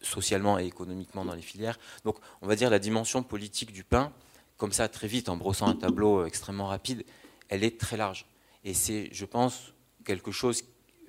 socialement 0.00 0.58
et 0.58 0.66
économiquement 0.66 1.24
dans 1.24 1.34
les 1.34 1.42
filières. 1.42 1.78
Donc 2.04 2.16
on 2.42 2.46
va 2.46 2.56
dire 2.56 2.70
la 2.70 2.78
dimension 2.78 3.22
politique 3.22 3.72
du 3.72 3.84
pain 3.84 4.12
comme 4.60 4.72
ça 4.72 4.88
très 4.88 5.08
vite 5.08 5.30
en 5.30 5.38
brossant 5.38 5.68
un 5.68 5.74
tableau 5.74 6.26
extrêmement 6.26 6.66
rapide, 6.66 7.06
elle 7.48 7.64
est 7.64 7.80
très 7.80 7.96
large. 7.96 8.26
Et 8.62 8.74
c'est, 8.74 9.08
je 9.10 9.24
pense, 9.24 9.72
quelque 10.04 10.32
chose 10.32 10.64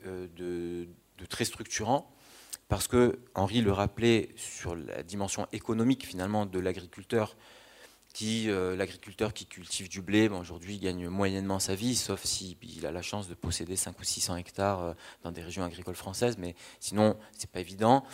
euh, 0.05 0.27
de, 0.37 0.87
très 1.25 1.43
structurant, 1.43 2.09
parce 2.69 2.87
que 2.87 3.19
Henri 3.35 3.61
le 3.61 3.73
rappelait 3.73 4.29
sur 4.37 4.73
la 4.73 5.03
dimension 5.03 5.47
économique 5.51 6.07
finalement 6.07 6.45
de 6.45 6.59
l'agriculteur, 6.59 7.35
qui 8.13 8.49
euh, 8.49 8.77
l'agriculteur 8.77 9.33
qui 9.33 9.45
cultive 9.45 9.89
du 9.89 10.01
blé, 10.01 10.29
aujourd'hui 10.29 10.79
gagne 10.79 11.09
moyennement 11.09 11.59
sa 11.59 11.75
vie, 11.75 11.95
sauf 11.97 12.23
s'il 12.23 12.85
a 12.85 12.91
la 12.91 13.01
chance 13.01 13.27
de 13.27 13.33
posséder 13.33 13.75
5 13.75 13.99
ou 13.99 14.03
600 14.03 14.37
hectares 14.37 14.81
euh, 14.81 14.93
dans 15.23 15.31
des 15.33 15.43
régions 15.43 15.65
agricoles 15.65 15.95
françaises, 15.95 16.37
mais 16.37 16.55
sinon 16.79 17.17
c'est 17.37 17.51
pas 17.51 17.59
évident 17.59 18.05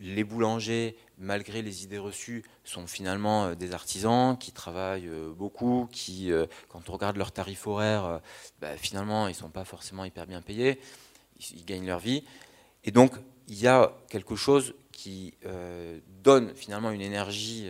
les 0.00 0.24
boulangers, 0.24 0.96
malgré 1.18 1.62
les 1.62 1.84
idées 1.84 1.98
reçues, 1.98 2.44
sont 2.64 2.86
finalement 2.86 3.46
euh, 3.46 3.54
des 3.54 3.72
artisans 3.72 4.36
qui 4.36 4.52
travaillent 4.52 5.08
euh, 5.08 5.32
beaucoup, 5.32 5.88
qui, 5.92 6.32
euh, 6.32 6.46
quand 6.68 6.88
on 6.88 6.92
regarde 6.92 7.16
leurs 7.16 7.32
tarifs 7.32 7.66
horaires, 7.66 8.20
bah, 8.60 8.76
finalement, 8.76 9.28
ils 9.28 9.32
ne 9.32 9.36
sont 9.36 9.50
pas 9.50 9.64
forcément 9.64 10.04
hyper 10.04 10.26
bien 10.26 10.42
payés, 10.42 10.80
ils, 11.52 11.64
gagnent 11.64 11.86
leur 11.86 12.00
vie. 12.00 12.24
Et 12.84 12.90
donc, 12.90 13.12
il 13.48 13.58
y 13.58 13.66
a 13.66 13.94
quelque 14.08 14.36
chose 14.36 14.74
qui 14.92 15.34
donne 16.22 16.54
finalement 16.54 16.90
une 16.90 17.00
énergie 17.00 17.68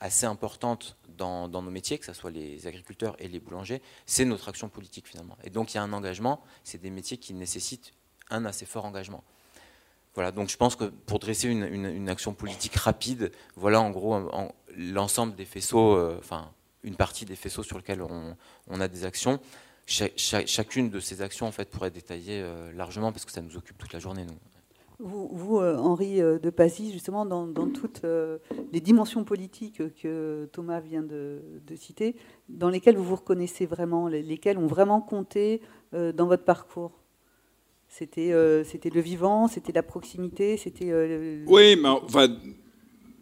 assez 0.00 0.26
importante 0.26 0.96
dans, 1.08 1.48
dans, 1.48 1.62
nos 1.62 1.70
métiers, 1.70 1.98
que 1.98 2.04
ce 2.04 2.12
soit 2.12 2.30
les 2.30 2.66
agriculteurs 2.66 3.14
et 3.18 3.28
les 3.28 3.38
boulangers, 3.38 3.80
c'est 4.04 4.24
notre 4.24 4.48
action 4.48 4.68
politique 4.68 5.06
finalement. 5.06 5.38
Et 5.44 5.50
donc, 5.50 5.72
il 5.72 5.76
y 5.76 5.78
a 5.78 5.82
un 5.82 5.92
engagement, 5.92 6.42
c'est 6.64 6.80
des 6.80 6.90
métiers 6.90 7.16
qui 7.16 7.32
nécessitent 7.32 7.94
un 8.30 8.44
assez 8.44 8.66
fort 8.66 8.84
engagement. 8.84 9.24
Voilà, 10.14 10.32
donc 10.32 10.48
je 10.48 10.56
pense 10.56 10.74
que 10.74 10.84
pour 10.84 11.20
dresser 11.20 11.48
une, 11.48 12.08
action 12.08 12.34
politique 12.34 12.74
rapide, 12.74 13.30
voilà 13.56 13.80
en 13.80 13.90
gros 13.90 14.18
l'ensemble 14.76 15.34
des 15.36 15.44
faisceaux, 15.44 15.96
euh, 15.96 16.16
enfin 16.18 16.50
une 16.82 16.96
partie 16.96 17.24
des 17.24 17.36
faisceaux 17.36 17.62
sur 17.62 17.76
lesquels 17.76 18.02
on, 18.02 18.80
a 18.80 18.88
des 18.88 19.04
actions. 19.04 19.38
chacune 19.86 20.90
de 20.90 20.98
ces 20.98 21.22
actions 21.22 21.46
en 21.46 21.52
fait 21.52 21.70
pourrait 21.70 21.88
être 21.88 21.94
détaillée 21.94 22.40
euh, 22.42 22.72
largement 22.72 23.12
parce 23.12 23.24
que 23.24 23.30
ça 23.30 23.40
nous 23.40 23.56
occupe 23.56 23.78
toute 23.78 23.92
la 23.92 24.00
journée. 24.00 24.24
Nous. 24.24 24.34
Vous, 24.98 25.58
euh, 25.60 25.76
Henri 25.76 26.20
de 26.20 26.50
Passy, 26.50 26.92
justement, 26.92 27.24
dans, 27.24 27.70
toutes 27.70 28.02
les 28.72 28.80
dimensions 28.80 29.22
politiques 29.22 29.80
que 30.02 30.48
Thomas 30.52 30.80
vient 30.80 31.02
de, 31.02 31.40
citer, 31.76 32.16
dans 32.48 32.68
lesquelles 32.68 32.96
vous 32.96 33.04
vous 33.04 33.16
reconnaissez 33.16 33.64
vraiment, 33.64 34.08
lesquelles 34.08 34.58
ont 34.58 34.66
vraiment 34.66 35.00
compté 35.00 35.62
dans 35.92 36.26
votre 36.26 36.44
parcours? 36.44 36.99
C'était 37.90 38.30
euh, 38.32 38.62
le 38.94 39.00
vivant, 39.00 39.48
c'était 39.48 39.72
la 39.72 39.82
proximité, 39.82 40.56
c'était. 40.56 40.92
Euh, 40.92 41.42
oui, 41.48 41.74
mais 41.74 41.88
enfin, 41.88 42.28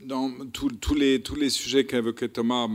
dans 0.05 0.31
tous 0.53 0.95
les, 0.95 1.23
tous 1.23 1.37
les 1.37 1.49
sujets 1.49 1.87
qu'évoquait 1.87 2.29
Thomas 2.29 2.69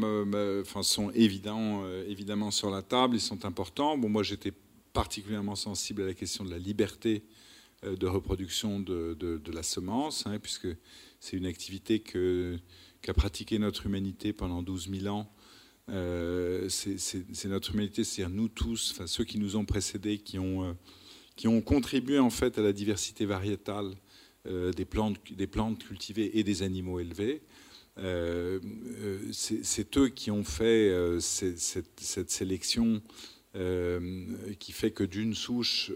enfin, 0.62 0.82
sont 0.82 1.12
évidents, 1.12 1.84
euh, 1.86 2.03
évidemment 2.10 2.49
sur 2.49 2.71
la 2.71 2.82
table, 2.82 3.17
ils 3.17 3.21
sont 3.21 3.45
importants. 3.45 3.95
Bon, 3.95 4.10
moi, 4.10 4.23
j'étais 4.23 4.51
particulièrement 4.91 5.56
sensible 5.56 6.01
à 6.01 6.06
la 6.08 6.13
question 6.15 6.43
de 6.43 6.49
la 6.49 6.58
liberté 6.58 7.21
de 7.84 8.08
reproduction 8.08 8.79
de, 8.79 9.13
de, 9.13 9.51
la 9.51 9.62
semence, 9.62 10.25
hein, 10.25 10.39
puisque 10.39 10.69
c'est 11.19 11.36
une 11.38 11.45
activité 11.45 11.99
qu'a 11.99 13.13
pratiquée 13.13 13.60
notre 13.60 13.86
humanité 13.86 14.34
pendant 14.34 14.63
12 14.63 14.89
000 15.01 15.13
ans. 15.13 15.29
c'est, 16.69 17.45
notre 17.45 17.73
humanité, 17.73 18.03
c'est-à-dire 18.03 18.34
nous 18.34 18.47
tous, 18.47 18.93
enfin, 18.93 19.06
ceux 19.06 19.25
qui 19.25 19.38
nous 19.38 19.58
ont 19.58 19.65
précédés, 19.65 20.17
qui 20.17 20.39
ont 20.39 20.75
qui 21.36 21.48
ont 21.48 21.62
contribué 21.62 22.19
en 22.19 22.30
fait 22.30 22.58
à 22.58 22.62
la 22.62 22.74
diversité 22.74 23.26
variétale 23.26 23.93
des, 24.46 24.86
plantes, 24.86 25.19
des 25.32 25.48
plantes 25.48 25.84
cultivées 25.84 26.38
et 26.38 26.43
des 26.43 26.63
animaux 26.63 27.00
élevés. 27.00 27.41
c'est 29.32 29.98
eux 29.98 30.10
qui 30.10 30.32
ont 30.32 30.43
fait 30.43 31.17
cette, 31.22 32.30
sélection 32.30 33.02
qui 33.54 34.72
fait 34.74 34.91
que 34.91 35.04
d'une 35.06 35.34
souche, 35.34 35.91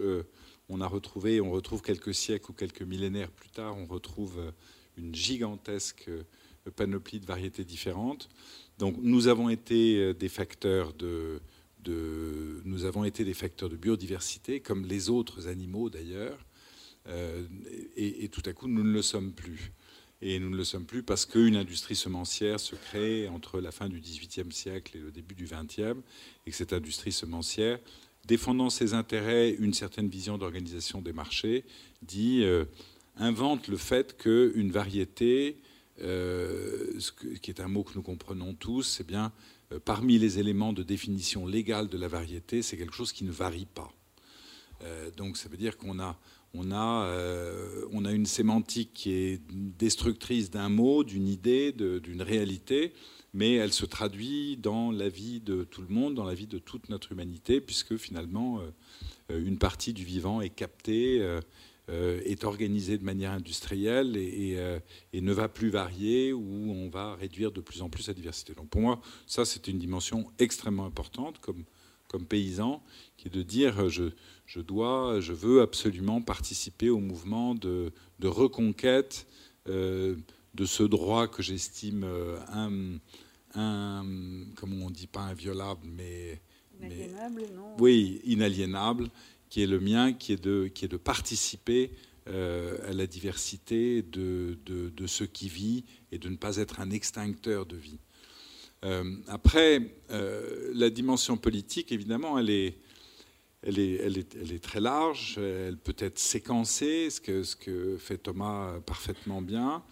on 0.70 0.80
a 0.80 0.86
retrouvé, 0.86 1.40
on 1.42 1.50
retrouve 1.50 1.82
quelques 1.82 2.14
siècles 2.14 2.50
ou 2.50 2.54
quelques 2.54 2.82
millénaires 2.82 3.30
plus 3.30 3.50
tard, 3.50 3.76
on 3.76 3.86
retrouve 3.86 4.40
une 4.96 5.14
gigantesque 5.14 6.10
panoplie 6.70 7.20
de 7.20 7.26
variétés 7.26 7.64
différentes. 7.64 8.28
Donc 8.78 8.96
nous 9.00 9.28
avons 9.28 9.48
été 9.48 9.96
euh, 9.96 10.14
des 10.14 10.28
facteurs 10.28 10.92
de, 10.92 11.40
nous 11.86 12.84
avons 12.84 13.04
été 13.04 13.24
des 13.24 13.34
facteurs 13.34 13.68
de 13.68 13.76
biodiversité, 13.76 14.60
comme 14.60 14.84
les 14.84 15.10
autres 15.10 15.48
animaux 15.48 15.90
d'ailleurs, 15.90 16.38
euh, 17.06 17.46
et, 17.96 18.28
tout 18.28 18.42
à 18.44 18.52
coup 18.52 18.68
nous 18.68 18.82
ne 18.82 18.92
le 18.92 19.02
sommes 19.02 19.32
plus. 19.32 19.72
Et 20.20 20.38
nous 20.40 20.50
ne 20.50 20.56
le 20.56 20.64
sommes 20.64 20.84
plus 20.84 21.02
parce 21.02 21.26
qu'une 21.26 21.56
industrie 21.56 21.94
semencière 21.94 22.58
se 22.58 22.74
crée 22.74 23.28
entre 23.28 23.60
la 23.60 23.70
fin 23.70 23.88
du 23.88 24.00
XVIIIe 24.00 24.50
siècle 24.50 24.96
et 24.96 25.00
le 25.00 25.12
début 25.12 25.34
du 25.34 25.44
XXe, 25.44 26.00
et 26.46 26.50
que 26.50 26.56
cette 26.56 26.72
industrie 26.72 27.12
semencière, 27.12 27.78
défendant 28.26 28.68
ses 28.68 28.94
intérêts, 28.94 29.50
une 29.50 29.72
certaine 29.72 30.08
vision 30.08 30.36
d'organisation 30.36 31.00
des 31.00 31.12
marchés, 31.12 31.64
dit 32.02 32.42
euh, 32.42 32.64
invente 33.16 33.68
le 33.68 33.76
fait 33.76 34.16
qu'une 34.18 34.70
variété 34.70 35.58
euh, 36.00 36.92
ce 36.98 37.10
qui 37.10 37.50
est 37.50 37.60
un 37.60 37.68
mot 37.68 37.82
que 37.82 37.94
nous 37.94 38.02
comprenons 38.02 38.54
tous, 38.54 38.82
c'est 38.82 39.06
bien 39.06 39.32
parmi 39.84 40.18
les 40.18 40.38
éléments 40.38 40.72
de 40.72 40.82
définition 40.82 41.46
légale 41.46 41.88
de 41.88 41.98
la 41.98 42.08
variété, 42.08 42.62
c'est 42.62 42.76
quelque 42.76 42.94
chose 42.94 43.12
qui 43.12 43.24
ne 43.24 43.30
varie 43.30 43.66
pas. 43.66 43.92
Euh, 44.82 45.10
donc 45.16 45.36
ça 45.36 45.48
veut 45.48 45.56
dire 45.56 45.76
qu'on 45.76 45.98
a, 45.98 46.18
on 46.54 46.72
a, 46.72 47.12
on 47.92 48.04
a 48.04 48.12
une 48.12 48.26
sémantique 48.26 48.92
qui 48.94 49.12
est 49.12 49.42
destructrice 49.50 50.50
d'un 50.50 50.70
mot, 50.70 51.04
d'une 51.04 51.28
idée, 51.28 51.72
d'une 51.72 52.22
réalité, 52.22 52.94
mais 53.34 53.54
elle 53.54 53.72
se 53.72 53.84
traduit 53.84 54.56
dans 54.56 54.90
la 54.90 55.10
vie 55.10 55.40
de 55.40 55.64
tout 55.64 55.82
le 55.82 55.88
monde, 55.88 56.14
dans 56.14 56.24
la 56.24 56.32
vie 56.32 56.46
de 56.46 56.58
toute 56.58 56.88
notre 56.88 57.12
humanité, 57.12 57.60
puisque 57.60 57.98
finalement, 57.98 58.62
une 59.28 59.58
partie 59.58 59.92
du 59.92 60.04
vivant 60.04 60.40
est 60.40 60.48
captée 60.48 61.20
euh, 61.20 61.40
est 61.88 62.44
organisé 62.44 62.98
de 62.98 63.04
manière 63.04 63.32
industrielle 63.32 64.14
euh, 64.16 64.80
et, 65.12 65.20
ne 65.20 65.32
va 65.32 65.48
plus 65.48 65.70
varier 65.70 66.32
ou 66.32 66.70
on 66.70 66.88
va 66.88 67.14
réduire 67.14 67.52
de 67.52 67.60
plus 67.60 67.82
en 67.82 67.88
plus 67.88 68.08
la 68.08 68.14
diversité. 68.14 68.54
Donc 68.54 68.68
pour 68.68 68.80
moi, 68.80 69.00
ça 69.26 69.44
c'est 69.44 69.68
une 69.68 69.78
dimension 69.78 70.30
extrêmement 70.38 70.84
importante 70.84 71.38
comme, 71.38 71.64
comme 72.08 72.26
paysan, 72.26 72.82
qui 73.16 73.28
est 73.28 73.30
de 73.30 73.42
dire 73.42 73.88
je, 73.88 74.10
je 74.46 74.60
dois, 74.60 75.20
je 75.20 75.32
veux 75.32 75.62
absolument 75.62 76.20
participer 76.20 76.90
au 76.90 77.00
mouvement 77.00 77.54
de, 77.54 77.92
de 78.18 78.28
reconquête 78.28 79.26
euh, 79.68 80.16
de 80.54 80.64
ce 80.64 80.82
droit 80.82 81.28
que 81.28 81.42
j'estime 81.42 82.04
un, 82.52 82.98
un, 83.54 84.04
comment 84.56 84.86
on 84.86 84.90
dit, 84.90 85.06
pas 85.06 85.20
inviolable, 85.20 85.86
mais 85.86 86.40
Inaliénable, 86.80 87.42
non? 87.54 87.74
Oui, 87.78 88.20
inaliénable, 88.24 89.10
qui 89.48 89.62
est 89.62 89.66
le 89.66 89.80
mien, 89.80 90.12
qui 90.12 90.32
est 90.32 90.42
de, 90.42 90.70
de 90.80 90.96
participer 90.96 91.92
euh, 92.30 92.76
à 92.86 92.92
la 92.92 93.06
diversité 93.06 94.02
de, 94.02 94.58
de, 94.66 95.06
ce 95.06 95.24
qui 95.24 95.48
vit 95.48 95.84
et 96.12 96.18
de 96.18 96.28
ne 96.28 96.36
pas 96.36 96.58
être 96.58 96.78
un 96.80 96.90
extincteur 96.90 97.64
de 97.64 97.76
vie. 97.76 98.00
Euh, 98.84 99.16
après, 99.28 99.80
euh, 100.10 100.70
la 100.74 100.90
dimension 100.90 101.38
politique, 101.38 101.90
évidemment, 101.90 102.38
elle 102.38 102.50
est, 102.50 102.74
très 104.60 104.80
large, 104.80 105.38
elle 105.38 105.78
peut 105.78 105.96
être 105.96 106.18
séquencée, 106.18 107.08
ce 107.08 107.56
que, 107.56 107.96
fait 107.96 108.18
Thomas 108.18 108.78
parfaitement 108.80 109.40
bien. 109.40 109.82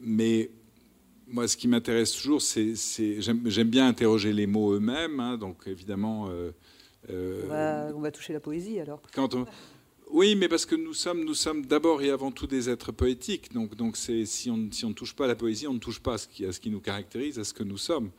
Mais 0.00 0.50
moi, 1.28 1.46
ce 1.46 1.56
qui 1.56 1.68
m'intéresse 1.68 2.10
toujours, 2.10 2.42
c'est, 2.42 2.74
j'aime, 3.20 3.68
bien 3.70 3.86
interroger 3.86 4.32
les 4.32 4.48
mots 4.48 4.72
eux-mêmes. 4.74 5.20
Hein, 5.20 5.36
donc, 5.36 5.62
évidemment, 5.66 6.28
euh, 7.10 7.92
on, 7.94 8.00
va, 8.00 8.10
toucher 8.10 8.32
la 8.32 8.40
poésie 8.40 8.80
alors. 8.80 9.00
Oui, 10.10 10.36
mais 10.36 10.48
parce 10.48 10.66
que 10.66 10.76
nous 10.76 10.94
sommes, 10.94 11.24
nous 11.24 11.34
sommes 11.34 11.66
d'abord 11.66 12.00
et 12.00 12.10
avant 12.10 12.30
tout 12.30 12.46
des 12.46 12.70
êtres 12.70 12.92
poétiques. 12.92 13.52
Donc, 13.52 13.74
donc 13.74 13.96
si, 13.96 14.50
on, 14.50 14.68
si 14.70 14.84
on 14.84 14.90
ne 14.90 14.94
touche 14.94 15.14
pas 15.14 15.24
à 15.24 15.28
la 15.28 15.34
poésie, 15.34 15.66
on 15.66 15.74
ne 15.74 15.80
touche 15.80 15.98
pas 15.98 16.14
à 16.14 16.18
ce, 16.18 16.28
qui, 16.28 16.44
à 16.46 16.52
ce 16.52 16.60
qui 16.60 16.70
nous 16.70 16.80
caractérise, 16.80 17.38
à 17.40 17.44
ce 17.44 17.52
que 17.52 17.64
nous 17.64 17.76
sommes. 17.76 18.10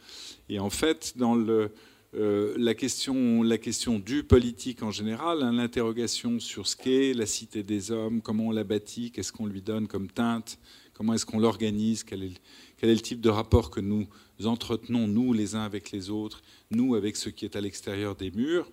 Et 0.50 0.60
en 0.60 0.70
fait, 0.70 1.14
dans 1.16 1.34
le, 1.34 1.72
euh, 2.14 2.56
la, 2.58 2.74
question, 2.74 3.42
la 3.42 3.58
question 3.58 4.00
du 4.00 4.24
politique 4.24 4.84
en 4.84 4.92
général, 4.92 5.44
hein, 5.44 5.54
l'interrogation 5.54 6.40
sur 6.40 6.68
ce 6.68 6.76
qu'est 6.76 7.14
la 7.14 7.26
cité 7.26 7.64
des 7.64 7.92
hommes, 7.92 8.22
comment 8.22 8.48
on 8.48 8.52
la 8.52 8.64
bâtit, 8.66 9.12
qu'est-ce 9.12 9.32
qu'on 9.32 9.46
lui 9.46 9.62
donne 9.62 9.88
comme 9.88 10.10
teinte, 10.10 10.60
comment 10.94 11.14
est-ce 11.14 11.26
qu'on 11.26 11.40
l'organise, 11.40 12.04
quel 12.04 12.24
est, 12.24 12.42
quel 12.78 12.90
est 12.90 12.96
le 12.96 13.02
type 13.02 13.22
de 13.22 13.30
rapport 13.30 13.72
que 13.72 13.80
nous 13.80 14.08
entretenons, 14.44 15.08
nous, 15.08 15.32
les 15.32 15.56
uns 15.56 15.64
avec 15.64 15.92
les 15.92 16.10
autres, 16.10 16.42
nous, 16.72 16.96
avec 16.96 17.16
ce 17.16 17.30
qui 17.30 17.46
est 17.46 17.56
à 17.56 17.62
l'extérieur 17.62 18.16
des 18.16 18.32
murs 18.32 18.70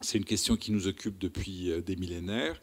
c'est 0.00 0.18
une 0.18 0.24
question 0.24 0.56
qui 0.56 0.72
nous 0.72 0.86
occupe 0.86 1.18
depuis 1.18 1.70
euh, 1.70 1.80
des 1.80 1.96
millénaires 1.96 2.60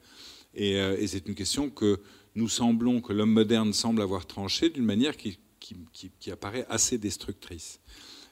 euh, 0.60 0.97
et, 0.97 1.08
c'est 1.08 1.28
une 1.28 1.36
question 1.36 1.69
que 1.69 2.00
nous 2.36 2.50
semblons, 2.50 3.02
que 3.02 3.13
l'homme 3.13 3.32
moderne 3.32 3.73
semble 3.73 4.02
avoir 4.02 4.26
tranchée 4.26 4.69
d'une 4.69 4.86
manière 4.86 5.15
qui, 5.17 5.38
apparaît 6.32 6.65
assez 6.69 6.97
destructrice. 6.97 7.80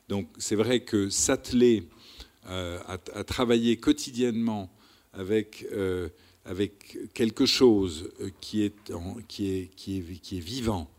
Donc 0.09 0.27
c'est 0.37 0.55
vrai 0.55 0.81
que 0.81 1.09
s'atteler 1.09 1.87
euh, 2.47 2.79
à, 2.87 3.23
travailler 3.23 3.77
quotidiennement 3.77 4.71
avec, 5.13 5.67
quelque 7.13 7.45
chose 7.45 8.09
qui 8.41 8.63
est, 8.63 8.91
vivant, 10.39 10.89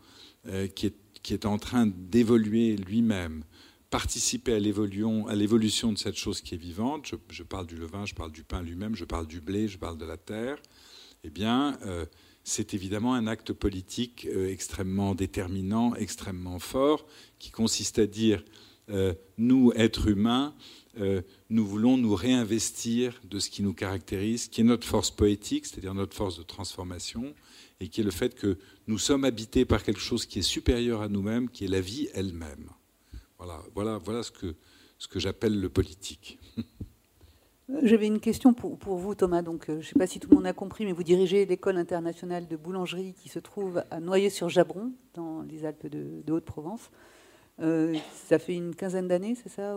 qui, 0.75 0.87
est, 0.87 0.93
qui 1.23 1.33
est 1.33 1.45
en 1.45 1.57
train 1.57 1.87
d'évoluer 1.87 2.77
lui-même, 2.77 3.43
participer 3.89 4.53
à 4.53 4.59
l'évolution 4.59 5.93
de 5.93 5.97
cette 5.97 6.17
chose 6.17 6.41
qui 6.41 6.55
est 6.55 6.57
vivante, 6.57 7.13
je, 7.29 7.43
parle 7.43 7.67
du 7.67 7.77
levain, 7.77 8.05
je 8.05 8.15
parle 8.15 8.31
du 8.31 8.43
pain 8.43 8.61
lui-même, 8.61 8.95
je 8.95 9.05
parle 9.05 9.27
du 9.27 9.39
blé, 9.39 9.67
je 9.67 9.77
parle 9.77 9.97
de 9.97 10.05
la 10.05 10.17
terre, 10.17 10.57
eh 11.23 11.29
bien, 11.29 11.77
euh, 11.85 12.05
c'est 12.43 12.73
évidemment 12.73 13.13
un 13.13 13.27
acte 13.27 13.53
politique 13.53 14.27
euh, 14.29 14.51
extrêmement 14.51 15.15
déterminant, 15.15 15.95
extrêmement 15.95 16.59
fort, 16.59 17.05
qui 17.39 17.49
consiste 17.49 17.99
à 17.99 18.07
dire, 18.07 18.43
euh, 18.89 19.13
nous, 19.37 19.71
êtres 19.75 20.07
humains, 20.07 20.53
nous 21.51 21.63
voulons 21.63 21.95
nous 21.95 22.15
réinvestir 22.15 23.21
de 23.23 23.37
ce 23.37 23.51
qui 23.51 23.61
nous 23.61 23.75
caractérise, 23.75 24.47
qui 24.47 24.61
est 24.61 24.63
notre 24.63 24.87
force 24.87 25.11
poétique, 25.11 25.67
c'est-à-dire 25.67 25.93
notre 25.93 26.15
force 26.15 26.39
de 26.39 26.43
transformation, 26.43 27.35
et 27.79 27.87
qui 27.87 28.01
est 28.01 28.03
le 28.03 28.09
fait 28.09 28.33
que 28.33 28.57
nous 28.87 28.97
sommes 28.97 29.23
habités 29.23 29.63
par 29.63 29.83
quelque 29.83 29.99
chose 29.99 30.25
qui 30.25 30.39
est 30.39 30.41
supérieur 30.41 31.03
à 31.03 31.07
nous-mêmes, 31.07 31.49
qui 31.49 31.65
est 31.65 31.67
la 31.67 31.81
vie 31.81 32.09
elle-même. 32.15 32.71
Voilà, 33.37 33.61
voilà, 33.75 33.97
voilà 33.97 34.23
ce 34.23 34.31
que, 34.31 34.55
ce 34.97 35.07
que 35.07 35.19
j'appelle 35.19 35.59
le 35.59 35.69
politique. 35.69 36.39
J'avais 37.83 38.07
une 38.07 38.21
question 38.21 38.53
pour, 38.53 38.77
pour, 38.77 38.95
vous, 38.95 39.13
Thomas. 39.13 39.41
Donc, 39.41 39.69
euh, 39.69 39.73
je 39.73 39.77
ne 39.79 39.83
sais 39.83 39.99
pas 39.99 40.07
si 40.07 40.19
tout 40.19 40.29
le 40.29 40.35
monde 40.35 40.47
a 40.47 40.53
compris, 40.53 40.85
mais 40.85 40.93
vous 40.93 41.03
dirigez 41.03 41.45
l'école 41.45 41.77
internationale 41.77 42.47
de 42.47 42.55
boulangerie 42.55 43.13
qui 43.13 43.27
se 43.27 43.39
trouve 43.39 43.83
à 43.91 43.99
Noyer-sur-Jabron, 43.99 44.93
dans 45.13 45.41
les 45.41 45.65
Alpes 45.65 45.87
de, 45.87 46.31
Haute-Provence. 46.31 46.89
Euh, 47.59 47.95
ça 48.29 48.39
fait 48.39 48.55
une 48.55 48.73
quinzaine 48.73 49.09
d'années, 49.09 49.35
c'est 49.35 49.49
ça. 49.49 49.75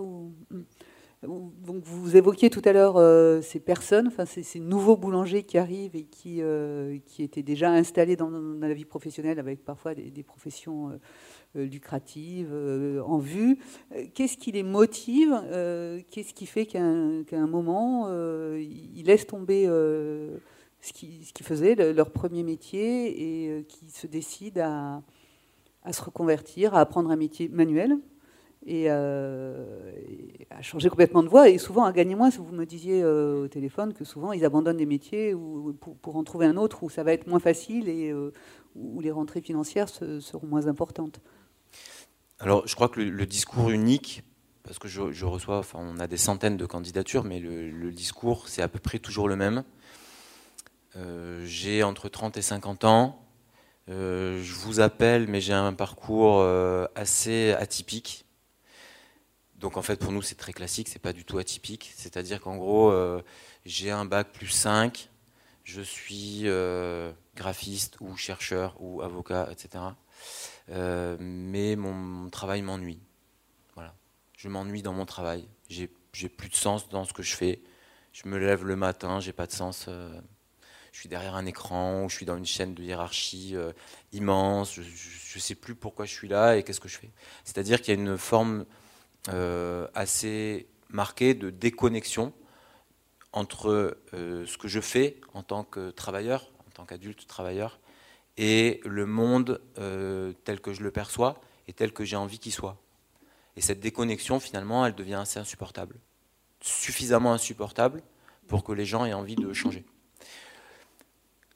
Donc 1.23 1.85
vous 1.85 2.17
évoquiez 2.17 2.49
tout 2.49 2.63
à 2.65 2.73
l'heure 2.73 2.97
euh, 2.97 3.43
ces 3.43 3.61
personnes, 3.61 4.07
enfin 4.07 4.25
ces, 4.25 4.59
nouveaux 4.59 4.97
boulangers 4.97 5.43
qui 5.43 5.59
arrivent 5.59 5.95
et 5.95 6.05
qui, 6.05 6.41
qui 7.05 7.23
étaient 7.23 7.43
déjà 7.43 7.71
installés 7.71 8.17
dans, 8.17 8.31
la 8.31 8.73
vie 8.73 8.87
professionnelle 8.87 9.39
avec 9.39 9.63
parfois 9.63 9.95
des, 9.95 10.23
professions 10.23 10.91
euh, 10.91 10.99
lucrative 11.55 12.51
euh, 12.53 13.03
en 13.03 13.19
vue. 13.19 13.59
Euh, 13.95 14.05
qu'est-ce 14.15 14.37
qui 14.37 14.53
les 14.53 14.63
motive 14.63 15.35
Qu'est-ce 16.11 16.35
qui 16.35 16.47
fait 16.47 16.67
qu'à 16.67 16.83
un, 16.83 17.47
moment, 17.47 18.09
ils 18.57 19.05
laissent 19.05 19.27
tomber 19.27 19.67
ce 19.67 20.93
qu'ils 20.93 21.47
faisaient, 21.47 21.75
leur 21.93 22.11
premier 22.11 22.43
métier, 22.43 23.57
et 23.57 23.65
qui 23.65 23.91
se 23.91 24.07
décident 24.07 25.03
à, 25.83 25.93
se 25.93 26.03
reconvertir, 26.03 26.75
à 26.75 26.81
apprendre 26.81 27.11
un 27.11 27.17
métier 27.17 27.49
manuel 27.49 27.99
et, 28.67 28.91
à 28.91 30.63
changer 30.63 30.89
complètement 30.89 31.23
de 31.23 31.29
voie 31.29 31.49
et 31.49 31.59
souvent 31.59 31.85
à 31.85 31.93
gagner 31.93 32.15
moins. 32.15 32.31
Vous 32.31 32.53
me 32.53 32.65
disiez 32.65 33.05
au 33.05 33.49
téléphone 33.49 33.93
que 33.93 34.05
souvent 34.05 34.33
ils 34.33 34.45
abandonnent 34.45 34.77
des 34.77 34.87
métiers 34.87 35.35
pour, 36.03 36.17
en 36.17 36.25
trouver 36.25 36.47
un 36.47 36.57
autre 36.57 36.83
où 36.83 36.91
ça 36.91 37.03
va 37.03 37.13
être 37.13 37.27
moins 37.27 37.41
facile 37.41 37.89
et 37.89 38.13
où 38.77 39.01
les 39.01 39.11
rentrées 39.11 39.41
financières 39.41 39.89
seront 39.89 40.47
moins 40.47 40.67
importantes. 40.67 41.21
Alors, 42.43 42.67
je 42.67 42.75
crois 42.75 42.89
que 42.89 43.03
le, 43.03 43.27
discours 43.27 43.69
unique, 43.69 44.23
parce 44.63 44.79
que 44.79 44.89
je, 44.89 45.25
reçois, 45.27 45.59
enfin, 45.59 45.79
on 45.79 46.01
a 46.01 46.07
des 46.07 46.17
centaines 46.17 46.57
de 46.57 46.65
candidatures, 46.65 47.23
mais 47.23 47.39
le, 47.39 47.93
discours, 47.93 48.49
c'est 48.49 48.63
à 48.63 48.69
peu 48.69 48.79
près 48.79 48.99
toujours 48.99 49.29
le 49.29 49.37
même. 49.37 49.63
Euh, 50.97 51.45
j'ai 51.45 51.83
entre 51.83 52.09
30 52.09 52.39
et 52.39 52.43
50 52.43 52.85
ans. 52.85 53.23
Euh, 53.91 54.43
je 54.43 54.55
vous 54.55 54.81
appelle, 54.81 55.27
mais 55.29 55.43
j'ai 55.43 55.53
un 55.53 55.75
parcours 55.75 56.39
euh, 56.39 56.87
assez 56.95 57.53
atypique. 57.53 58.25
donc 59.57 59.77
en 59.77 59.83
fait 59.83 59.97
pour 59.97 60.13
nous 60.13 60.23
c'est 60.23 60.37
très 60.37 60.53
classique, 60.53 60.89
c'est 60.89 60.99
pas 61.01 61.13
du 61.13 61.25
tout 61.25 61.39
atypique. 61.39 61.93
C'est-à-dire 61.97 62.41
qu'en 62.41 62.57
gros 62.57 62.93
j'ai 63.67 63.91
un 63.91 64.05
bac 64.05 64.33
plus 64.33 64.49
5, 64.49 65.11
je 65.65 65.83
suis 65.83 66.47
graphiste 67.37 68.01
ou 68.01 68.17
chercheur 68.17 68.77
ou 68.81 69.03
avocat, 69.03 69.49
etc. 69.53 69.85
mais 70.69 71.77
mon 71.77 72.31
travail 72.31 72.63
m'ennuie. 72.63 73.01
Voilà. 73.75 73.95
Je 74.37 74.49
m'ennuie 74.49 74.83
dans 74.83 74.93
mon 74.93 75.07
travail. 75.07 75.49
J'ai 75.69 75.89
plus 76.29 76.49
de 76.49 76.57
sens 76.57 76.89
dans 76.89 77.05
ce 77.05 77.13
que 77.13 77.23
je 77.23 77.35
fais. 77.35 77.61
Je 78.13 78.29
me 78.29 78.39
lève 78.39 78.65
le 78.65 78.77
matin, 78.77 79.21
j'ai 79.21 79.33
pas 79.33 79.47
de 79.47 79.53
sens 79.53 79.89
je 80.93 80.99
suis 80.99 81.09
derrière 81.09 81.35
un 81.35 81.47
écran, 81.47 82.05
ou 82.05 82.09
je 82.09 82.17
suis 82.17 82.27
dans 82.27 82.37
une 82.37 82.47
chaîne 82.47 82.75
de 82.75 82.83
hiérarchie 82.83 83.57
euh, 83.57 83.73
immense, 84.13 84.75
je 84.75 84.81
ne 84.81 85.41
sais 85.41 85.55
plus 85.55 85.75
pourquoi 85.75 86.05
je 86.05 86.13
suis 86.13 86.29
là 86.29 86.57
et 86.57 86.63
qu'est-ce 86.63 86.81
que 86.81 86.89
je 86.89 86.99
fais. 86.99 87.11
C'est-à-dire 87.45 87.81
qu'il 87.81 87.95
y 87.95 87.97
a 87.97 88.01
une 88.01 88.19
forme 88.19 88.67
euh, 89.29 89.87
assez 89.95 90.69
marquée 90.89 91.35
de 91.35 91.51
déconnexion 91.51 92.33
entre 93.33 93.97
euh, 94.15 94.47
ce 94.47 94.59
que 94.59 94.67
je 94.67 94.81
fais 94.81 95.21
en 95.35 95.43
tant 95.43 95.63
que 95.63 95.91
travailleur, 95.91 96.51
en 96.67 96.71
tant 96.75 96.85
qu'adulte 96.85 97.27
travailleur, 97.27 97.79
et 98.41 98.81
le 98.85 99.05
monde 99.05 99.61
tel 100.45 100.61
que 100.61 100.73
je 100.73 100.83
le 100.83 100.91
perçois 100.91 101.41
et 101.69 101.73
tel 101.73 101.93
que 101.93 102.05
j'ai 102.05 102.17
envie 102.17 102.39
qu'il 102.39 102.53
soit. 102.53 102.81
Et 103.57 103.61
cette 103.61 103.81
déconnexion, 103.81 104.41
finalement, 104.41 104.87
elle 104.87 104.95
devient 104.95 105.15
assez 105.15 105.39
insupportable. 105.39 105.97
Suffisamment 106.63 107.35
insupportable 107.35 108.03
pour 108.49 108.65
que 108.65 108.73
les 108.73 108.87
gens 108.87 109.05
aient 109.05 109.13
envie 109.13 109.37
de 109.37 109.53
changer. 109.53 109.85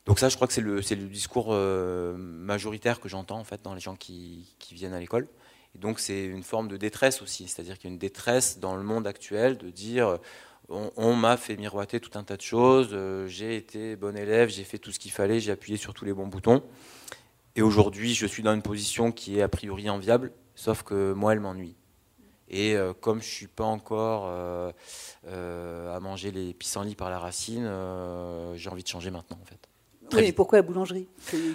Donc 0.04 0.18
ça, 0.18 0.28
je 0.28 0.36
crois 0.36 0.46
que 0.46 0.52
c'est 0.52 0.60
le, 0.60 1.08
discours 1.08 1.48
euh, 1.48 2.14
majoritaire 2.18 3.00
que 3.00 3.08
j'entends 3.08 3.38
en 3.38 3.44
fait 3.44 3.62
dans 3.62 3.72
les 3.72 3.80
gens 3.80 3.96
qui, 3.96 4.54
viennent 4.70 4.92
à 4.92 5.00
l'école. 5.00 5.26
Et 5.74 5.78
donc 5.78 5.98
c'est 5.98 6.26
une 6.26 6.42
forme 6.42 6.68
de 6.68 6.76
détresse 6.76 7.22
aussi, 7.22 7.48
c'est-à-dire 7.48 7.78
qu'il 7.78 7.88
y 7.88 7.92
a 7.92 7.94
une 7.94 7.98
détresse 7.98 8.58
dans 8.58 8.76
le 8.76 8.82
monde 8.82 9.06
actuel 9.06 9.56
de 9.56 9.70
dire 9.70 10.18
on, 10.68 11.14
m'a 11.14 11.36
fait 11.36 11.56
miroiter 11.56 12.00
tout 12.00 12.18
un 12.18 12.24
tas 12.24 12.36
de 12.36 12.42
choses, 12.42 12.90
euh, 12.92 13.26
j'ai 13.26 13.56
été 13.56 13.96
bon 13.96 14.16
élève, 14.16 14.48
j'ai 14.48 14.64
fait 14.64 14.78
tout 14.78 14.92
ce 14.92 14.98
qu'il 14.98 15.10
fallait, 15.10 15.40
j'ai 15.40 15.52
appuyé 15.52 15.76
sur 15.76 15.94
tous 15.94 16.04
les 16.04 16.12
bons 16.12 16.26
boutons. 16.26 16.62
Et 17.56 17.62
aujourd'hui, 17.62 18.14
je 18.14 18.26
suis 18.26 18.42
dans 18.42 18.54
une 18.54 18.62
position 18.62 19.12
qui 19.12 19.38
est 19.38 19.42
a 19.42 19.48
priori 19.48 19.88
enviable, 19.88 20.32
sauf 20.54 20.82
que 20.82 21.12
moi, 21.12 21.32
elle 21.32 21.40
m'ennuie. 21.40 21.76
Et 22.48 22.76
euh, 22.76 22.92
comme 22.92 23.20
je 23.22 23.28
suis 23.28 23.46
pas 23.46 23.64
encore 23.64 24.26
à 25.26 26.00
manger 26.00 26.30
les 26.30 26.54
pissenlits 26.54 26.94
par 26.94 27.10
la 27.10 27.18
racine, 27.18 27.70
j'ai 28.56 28.70
envie 28.70 28.82
de 28.82 28.88
changer 28.88 29.10
maintenant 29.10 29.38
en 29.40 29.44
fait. 29.44 29.68
Oui, 30.12 30.32
pourquoi 30.32 30.58
la 30.58 30.62
boulangerie 30.62 31.08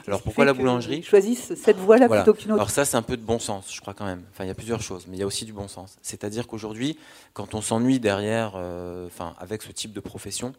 Alors 0.08 0.22
pourquoi 0.22 0.46
la 0.46 0.54
boulangerie 0.54 1.04
Choisissent 1.04 1.54
cette 1.56 1.78
voie-là 1.78 2.10
plutôt 2.10 2.34
qu'une 2.34 2.52
autre. 2.52 2.62
Alors 2.62 2.70
ça, 2.70 2.86
c'est 2.86 2.98
un 2.98 3.02
peu 3.02 3.18
de 3.18 3.22
bon 3.22 3.40
sens, 3.40 3.74
je 3.74 3.80
crois 3.82 3.94
quand 3.94 4.06
même. 4.06 4.24
Enfin, 4.32 4.44
il 4.44 4.48
y 4.48 4.52
a 4.52 4.56
plusieurs 4.56 4.82
choses, 4.82 5.06
mais 5.08 5.18
il 5.18 5.20
y 5.20 5.24
a 5.24 5.28
aussi 5.28 5.46
du 5.46 5.54
bon 5.54 5.68
sens. 5.68 5.98
C'est-à-dire 6.02 6.48
qu'aujourd'hui, 6.48 6.98
quand 7.34 7.54
on 7.54 7.62
s'ennuie 7.62 8.00
derrière, 8.00 8.54
euh, 8.56 9.08
enfin, 9.08 9.36
avec 9.40 9.62
ce 9.62 9.72
type 9.72 9.94
de 9.94 10.00
profession, 10.00 10.54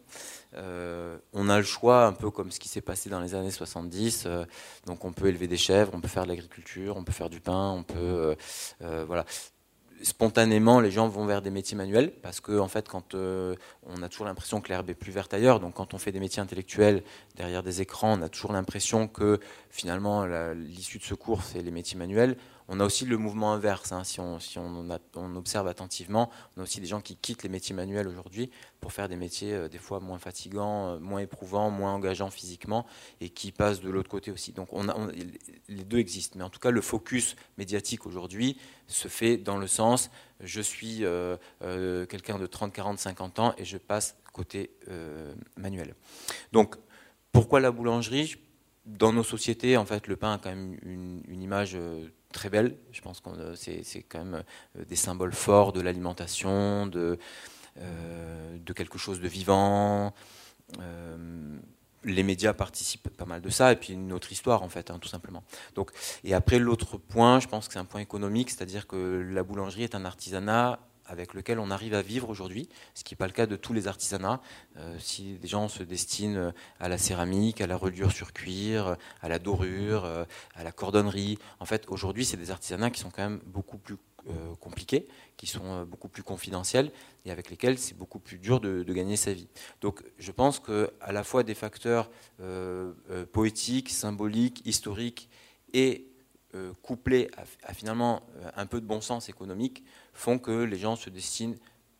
euh, 0.55 1.17
on 1.33 1.49
a 1.49 1.57
le 1.57 1.63
choix, 1.63 2.05
un 2.05 2.13
peu 2.13 2.29
comme 2.29 2.51
ce 2.51 2.59
qui 2.59 2.69
s'est 2.69 2.81
passé 2.81 3.09
dans 3.09 3.19
les 3.19 3.35
années 3.35 3.51
70. 3.51 4.23
Euh, 4.25 4.45
donc 4.85 5.05
on 5.05 5.13
peut 5.13 5.27
élever 5.27 5.47
des 5.47 5.57
chèvres, 5.57 5.91
on 5.93 6.01
peut 6.01 6.07
faire 6.07 6.23
de 6.23 6.29
l'agriculture, 6.29 6.97
on 6.97 7.03
peut 7.03 7.13
faire 7.13 7.29
du 7.29 7.39
pain, 7.39 7.71
on 7.71 7.83
peut, 7.83 8.35
voilà 8.79 9.25
spontanément, 10.03 10.79
les 10.79 10.91
gens 10.91 11.07
vont 11.07 11.25
vers 11.25 11.41
des 11.41 11.51
métiers 11.51 11.77
manuels 11.77 12.11
parce 12.21 12.39
que, 12.39 12.59
en 12.59 12.67
fait, 12.67 12.87
quand 12.87 13.15
euh, 13.15 13.55
on 13.85 14.01
a 14.03 14.09
toujours 14.09 14.25
l'impression 14.25 14.61
que 14.61 14.69
l'herbe 14.69 14.89
est 14.89 14.95
plus 14.95 15.11
verte 15.11 15.33
ailleurs, 15.33 15.59
donc 15.59 15.75
quand 15.75 15.93
on 15.93 15.97
fait 15.97 16.11
des 16.11 16.19
métiers 16.19 16.41
intellectuels 16.41 17.03
derrière 17.35 17.63
des 17.63 17.81
écrans, 17.81 18.17
on 18.17 18.21
a 18.21 18.29
toujours 18.29 18.53
l'impression 18.53 19.07
que 19.07 19.39
finalement 19.69 20.25
l'issue 20.53 20.97
de 20.97 21.03
secours 21.03 21.43
c'est 21.43 21.61
les 21.61 21.71
métiers 21.71 21.97
manuels. 21.97 22.37
On 22.73 22.79
a 22.79 22.85
aussi 22.85 23.03
le 23.05 23.17
mouvement 23.17 23.51
inverse. 23.51 23.91
Hein. 23.91 24.05
Si, 24.05 24.21
on, 24.21 25.35
observe 25.35 25.67
attentivement, 25.67 26.31
on 26.55 26.61
a 26.61 26.63
aussi 26.63 26.79
des 26.79 26.87
gens 26.87 27.01
qui 27.01 27.17
quittent 27.17 27.43
les 27.43 27.49
métiers 27.49 27.75
manuels 27.75 28.07
aujourd'hui 28.07 28.49
pour 28.79 28.93
faire 28.93 29.09
des 29.09 29.17
métiers 29.17 29.53
euh, 29.53 29.67
des 29.67 29.77
fois 29.77 29.99
moins 29.99 30.19
fatigants, 30.19 30.91
euh, 30.91 30.99
moins 30.99 31.19
éprouvants, 31.19 31.69
moins 31.69 31.91
engageants 31.91 32.29
physiquement 32.29 32.85
et 33.19 33.27
qui 33.27 33.51
passent 33.51 33.81
de 33.81 33.89
l'autre 33.89 34.09
côté 34.09 34.31
aussi. 34.31 34.53
Donc 34.53 34.69
les 35.67 35.83
deux 35.83 35.97
existent. 35.97 36.39
Mais 36.39 36.45
en 36.45 36.49
tout 36.49 36.61
cas, 36.61 36.71
le 36.71 36.79
focus 36.79 37.35
médiatique 37.57 38.05
aujourd'hui 38.05 38.57
se 38.87 39.09
fait 39.09 39.35
dans 39.35 39.57
le 39.57 39.67
sens 39.67 40.09
je 40.39 40.61
suis 40.61 41.03
euh, 41.03 41.35
quelqu'un 42.05 42.39
de 42.39 42.47
30, 42.47 42.71
40, 42.71 42.99
50 42.99 43.39
ans 43.39 43.53
et 43.57 43.65
je 43.65 43.77
passe 43.77 44.15
côté 44.31 44.71
manuel. 45.57 45.93
Donc 46.53 46.77
pourquoi 47.33 47.59
la 47.59 47.71
boulangerie? 47.71 48.37
Dans 48.85 49.13
nos 49.13 49.23
sociétés, 49.23 49.77
en 49.77 49.85
fait, 49.85 50.07
le 50.07 50.15
pain 50.15 50.33
a 50.33 50.37
quand 50.39 50.49
même 50.49 50.75
une 50.81 51.41
image 51.43 51.77
très 52.31 52.49
belle. 52.49 52.77
Je 52.91 53.01
pense 53.01 53.19
que 53.19 53.29
euh, 53.29 53.55
c'est 53.55 54.03
quand 54.03 54.19
même 54.19 54.43
euh, 54.77 54.85
des 54.85 54.95
symboles 54.95 55.33
forts 55.33 55.73
de 55.73 55.81
l'alimentation, 55.81 56.87
de, 56.87 57.19
euh, 57.79 58.57
de 58.57 58.73
quelque 58.73 58.97
chose 58.97 59.19
de 59.19 59.27
vivant. 59.27 60.13
les 62.03 62.23
médias 62.23 62.53
participent 62.53 63.09
pas 63.15 63.25
mal 63.25 63.41
de 63.41 63.49
ça, 63.49 63.71
et 63.71 63.75
puis 63.75 63.93
une 63.93 64.11
autre 64.11 64.31
histoire 64.31 64.63
en 64.63 64.69
fait, 64.69 64.89
hein, 64.89 64.97
tout 64.99 65.09
simplement. 65.09 65.43
Donc, 65.75 65.91
et 66.23 66.33
après 66.33 66.57
l'autre 66.57 66.97
point, 66.97 67.39
je 67.39 67.47
pense 67.47 67.67
que 67.67 67.73
c'est 67.73 67.79
un 67.79 67.85
point 67.85 68.01
économique, 68.01 68.49
c'est-à-dire 68.49 68.87
que 68.87 69.21
la 69.31 69.43
boulangerie 69.43 69.83
est 69.83 69.93
un 69.93 70.05
artisanat 70.05 70.79
avec 71.11 71.33
lequel 71.33 71.59
on 71.59 71.69
arrive 71.71 71.93
à 71.93 72.01
vivre 72.01 72.29
aujourd'hui, 72.29 72.69
ce 72.95 73.03
qui 73.03 73.13
n'est 73.13 73.17
pas 73.17 73.27
le 73.27 73.33
cas 73.33 73.45
de 73.45 73.57
tous 73.57 73.73
les 73.73 73.87
artisanats. 73.87 74.39
Euh, 74.77 74.97
si 74.97 75.33
des 75.33 75.47
gens 75.47 75.67
se 75.67 75.83
destinent 75.83 76.53
à 76.79 76.87
la 76.87 76.97
céramique, 76.97 77.59
à 77.59 77.67
la 77.67 77.75
reliure 77.75 78.13
sur 78.13 78.31
cuir, 78.31 78.95
à 79.21 79.27
la 79.27 79.37
dorure, 79.37 80.05
euh, 80.05 80.23
à 80.55 80.63
la 80.63 80.71
cordonnerie, 80.71 81.37
en 81.59 81.65
fait, 81.65 81.85
aujourd'hui, 81.89 82.23
c'est 82.23 82.37
des 82.37 82.49
artisanats 82.49 82.89
qui 82.91 83.01
sont 83.01 83.09
quand 83.09 83.23
même 83.23 83.41
beaucoup 83.45 83.77
plus 83.77 83.97
euh, 84.29 84.55
compliqués, 84.61 85.09
qui 85.35 85.47
sont 85.47 85.83
beaucoup 85.83 86.07
plus 86.07 86.23
confidentiels 86.23 86.91
et 87.25 87.31
avec 87.31 87.49
lesquels 87.49 87.77
c'est 87.77 87.97
beaucoup 87.97 88.19
plus 88.19 88.37
dur 88.37 88.61
de, 88.61 88.83
gagner 88.93 89.17
sa 89.17 89.33
vie. 89.33 89.49
Donc, 89.81 90.01
je 90.17 90.31
pense 90.31 90.59
que 90.59 90.91
à 91.01 91.11
la 91.11 91.25
fois 91.25 91.43
des 91.43 91.55
facteurs 91.55 92.09
poétiques, 93.31 93.89
symboliques, 93.89 94.61
historiques 94.65 95.29
et 95.73 96.07
couplés 96.81 97.29
à, 97.63 97.73
finalement 97.73 98.21
un 98.55 98.65
peu 98.65 98.81
de 98.81 98.85
bon 98.85 99.01
sens 99.01 99.29
économique 99.29 99.83
font 100.13 100.39
que 100.39 100.63
les 100.63 100.77
gens 100.77 100.95
se 100.95 101.09
destinent 101.09 101.57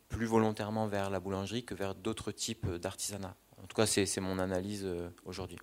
plus 0.08 0.26
volontairement 0.26 0.86
vers 0.86 1.10
la 1.10 1.20
boulangerie 1.20 1.64
que 1.64 1.74
vers 1.74 1.94
d'autres 1.94 2.32
types 2.32 2.68
d'artisanat. 2.68 3.34
En 3.62 3.66
tout 3.66 3.76
cas, 3.76 3.86
c'est 3.86 4.20
mon 4.20 4.38
analyse 4.38 4.82
euh, 4.84 5.08
aujourd'hui. 5.24 5.58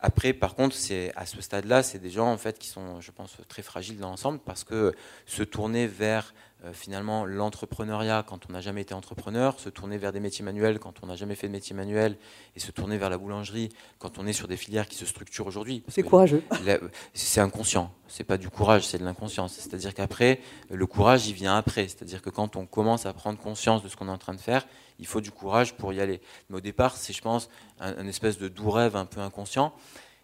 Après, 0.00 0.34
par 0.34 0.54
contre, 0.54 0.76
à 1.14 1.26
ce 1.26 1.40
stade-là, 1.40 1.82
c'est 1.82 1.98
des 1.98 2.10
gens 2.10 2.30
en 2.30 2.36
fait 2.36 2.58
qui 2.58 2.68
sont, 2.68 3.00
je 3.00 3.10
pense, 3.10 3.38
très 3.48 3.62
fragiles 3.62 3.98
dans 3.98 4.10
l'ensemble 4.10 4.38
parce 4.40 4.62
que 4.62 4.94
se 5.24 5.42
tourner 5.42 5.86
vers 5.86 6.34
finalement 6.72 7.24
l'entrepreneuriat 7.24 8.24
quand 8.26 8.48
on 8.48 8.52
n'a 8.52 8.60
jamais 8.60 8.82
été 8.82 8.94
entrepreneur, 8.94 9.58
se 9.60 9.68
tourner 9.68 9.98
vers 9.98 10.12
des 10.12 10.20
métiers 10.20 10.44
manuels 10.44 10.78
quand 10.78 11.02
on 11.02 11.06
n'a 11.06 11.16
jamais 11.16 11.34
fait 11.34 11.46
de 11.46 11.52
métier 11.52 11.74
manuel, 11.74 12.16
et 12.54 12.60
se 12.60 12.70
tourner 12.70 12.98
vers 12.98 13.10
la 13.10 13.18
boulangerie 13.18 13.70
quand 13.98 14.18
on 14.18 14.26
est 14.26 14.32
sur 14.32 14.48
des 14.48 14.56
filières 14.56 14.88
qui 14.88 14.96
se 14.96 15.06
structurent 15.06 15.46
aujourd'hui. 15.46 15.82
C'est 15.88 16.02
courageux. 16.02 16.42
C'est 17.14 17.40
inconscient. 17.40 17.92
C'est 18.08 18.24
pas 18.24 18.38
du 18.38 18.48
courage, 18.48 18.86
c'est 18.86 18.98
de 18.98 19.04
l'inconscience. 19.04 19.54
C'est-à-dire 19.54 19.92
qu'après, 19.92 20.40
le 20.70 20.86
courage, 20.86 21.26
il 21.26 21.34
vient 21.34 21.56
après. 21.56 21.88
C'est-à-dire 21.88 22.22
que 22.22 22.30
quand 22.30 22.56
on 22.56 22.66
commence 22.66 23.04
à 23.04 23.12
prendre 23.12 23.38
conscience 23.38 23.82
de 23.82 23.88
ce 23.88 23.96
qu'on 23.96 24.08
est 24.08 24.12
en 24.12 24.18
train 24.18 24.34
de 24.34 24.40
faire, 24.40 24.66
il 24.98 25.06
faut 25.06 25.20
du 25.20 25.30
courage 25.30 25.74
pour 25.74 25.92
y 25.92 26.00
aller. 26.00 26.20
Mais 26.48 26.56
au 26.56 26.60
départ, 26.60 26.96
c'est, 26.96 27.12
je 27.12 27.20
pense, 27.20 27.48
un, 27.80 28.06
espèce 28.06 28.38
de 28.38 28.48
doux 28.48 28.70
rêve 28.70 28.96
un 28.96 29.06
peu 29.06 29.20
inconscient. 29.20 29.74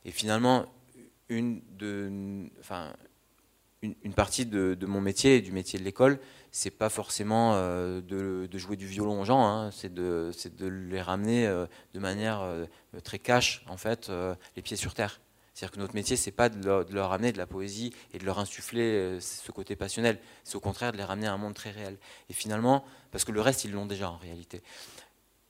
Et 0.04 0.10
finalement, 0.10 0.66
une 1.28 1.62
de, 1.76 2.48
enfin, 2.60 2.92
une, 3.82 4.14
partie 4.14 4.46
de, 4.46 4.76
mon 4.86 5.00
métier 5.00 5.36
et 5.36 5.40
du 5.40 5.52
métier 5.52 5.78
de 5.78 5.84
l'école, 5.84 6.20
c'est 6.52 6.70
pas 6.70 6.88
forcément 6.88 7.54
euh, 7.54 8.00
de, 8.00 8.58
jouer 8.58 8.76
du 8.76 8.86
violon 8.86 9.20
aux 9.20 9.24
gens, 9.24 9.44
hein, 9.44 9.70
c'est 9.72 9.92
de, 9.92 10.30
les 10.60 11.02
ramener 11.02 11.46
euh, 11.46 11.66
de 11.92 11.98
manière 11.98 12.42
euh, 12.42 12.66
très 13.02 13.18
cash, 13.18 13.64
en 13.68 13.76
fait, 13.76 14.10
les 14.56 14.62
pieds 14.62 14.76
sur 14.76 14.94
terre. 14.94 15.20
C'est-à-dire 15.54 15.72
que 15.72 15.80
notre 15.80 15.94
métier, 15.94 16.16
c'est 16.16 16.30
pas 16.30 16.48
de 16.48 16.64
leur, 16.64 16.84
de 16.86 16.94
leur, 16.94 17.10
ramener 17.10 17.30
de 17.30 17.38
la 17.38 17.46
poésie 17.46 17.92
et 18.14 18.18
de 18.18 18.24
leur 18.24 18.38
insuffler 18.38 19.18
ce 19.20 19.52
côté 19.52 19.76
passionnel, 19.76 20.18
c'est 20.44 20.56
au 20.56 20.60
contraire 20.60 20.92
de 20.92 20.96
les 20.96 21.04
ramener 21.04 21.26
à 21.26 21.32
un 21.34 21.36
monde 21.36 21.52
très 21.52 21.70
réel. 21.70 21.98
Et 22.30 22.32
finalement, 22.32 22.84
parce 23.10 23.24
que 23.24 23.32
le 23.32 23.42
reste, 23.42 23.64
ils 23.64 23.72
l'ont 23.72 23.84
déjà 23.84 24.10
en 24.10 24.16
réalité. 24.16 24.62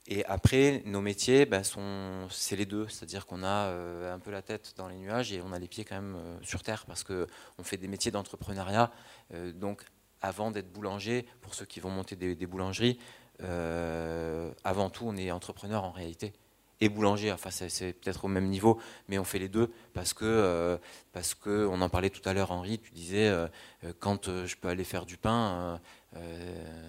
Et 0.09 0.25
après, 0.25 0.83
nos 0.85 1.01
métiers, 1.01 1.47
ben, 1.47 1.62
sont, 1.62 2.26
c'est 2.29 2.57
les 2.57 2.66
deux, 2.66 2.89
c'est-à-dire 2.89 3.24
qu'on 3.24 3.45
a 3.45 3.68
euh, 3.68 4.12
un 4.12 4.18
peu 4.18 4.33
la 4.33 4.43
tête 4.43 4.74
dans 4.76 4.89
les 4.89 4.97
nuages 4.97 5.33
et 5.33 5.41
on 5.41 5.53
a 5.53 5.59
les 5.61 5.68
pieds 5.68 5.85
quand 5.85 5.95
même 5.95 6.16
euh, 6.16 6.39
sur 6.43 6.62
terre 6.62 6.85
parce 6.87 7.05
qu'on 7.05 7.62
fait 7.62 7.76
des 7.76 7.87
métiers 7.87 8.11
d'entrepreneuriat. 8.11 8.91
Euh, 9.33 9.53
donc, 9.53 9.85
avant 10.20 10.51
d'être 10.51 10.72
boulanger, 10.72 11.24
pour 11.41 11.55
ceux 11.55 11.66
qui 11.66 11.79
vont 11.79 11.91
monter 11.91 12.16
des, 12.16 12.47
boulangeries, 12.47 12.99
avant 13.41 14.91
tout, 14.91 15.05
on 15.07 15.16
est 15.16 15.33
entrepreneur 15.33 15.83
en 15.83 15.91
réalité 15.91 16.33
et 16.81 16.89
boulanger. 16.89 17.33
Enfin, 17.33 17.51
c'est, 17.51 17.93
peut-être 17.93 18.24
au 18.24 18.29
même 18.29 18.49
niveau, 18.49 18.81
mais 19.09 19.18
on 19.18 19.24
fait 19.24 19.41
les 19.41 19.49
deux 19.49 19.72
parce 19.95 20.14
que, 20.14 20.79
parce 21.12 21.35
que 21.35 21.66
on 21.66 21.81
en 21.81 21.89
parlait 21.89 22.11
tout 22.11 22.26
à 22.29 22.35
l'heure, 22.35 22.53
Henri. 22.53 22.79
Tu 22.79 22.93
disais 22.93 23.35
quand 23.99 24.29
je 24.47 24.55
peux 24.55 24.68
aller 24.68 24.85
faire 24.85 25.07
du 25.07 25.16
pain, 25.16 25.81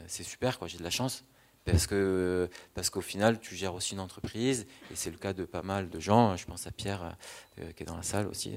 c'est 0.06 0.22
super, 0.22 0.60
quoi. 0.60 0.68
J'ai 0.68 0.78
de 0.78 0.84
la 0.84 0.92
chance 0.92 1.26
parce 1.66 1.88
que 1.88 2.49
parce 2.74 2.89
qu'au 2.89 3.01
final 3.01 3.39
tu 3.39 3.55
gères 3.55 3.74
aussi 3.74 3.93
une 3.93 3.99
entreprise 3.99 4.66
et 4.91 4.95
c'est 4.95 5.11
le 5.11 5.18
cas 5.18 5.34
de 5.34 5.45
pas 5.45 5.61
mal 5.61 5.89
de 5.89 5.99
gens 5.99 6.36
je 6.36 6.45
pense 6.45 6.68
à 6.68 6.72
Pierre 6.72 7.16
euh, 7.59 7.72
qui 7.72 7.84
est 7.84 7.86
dans 7.86 7.95
la 7.95 8.03
salle 8.03 8.28
aussi 8.28 8.53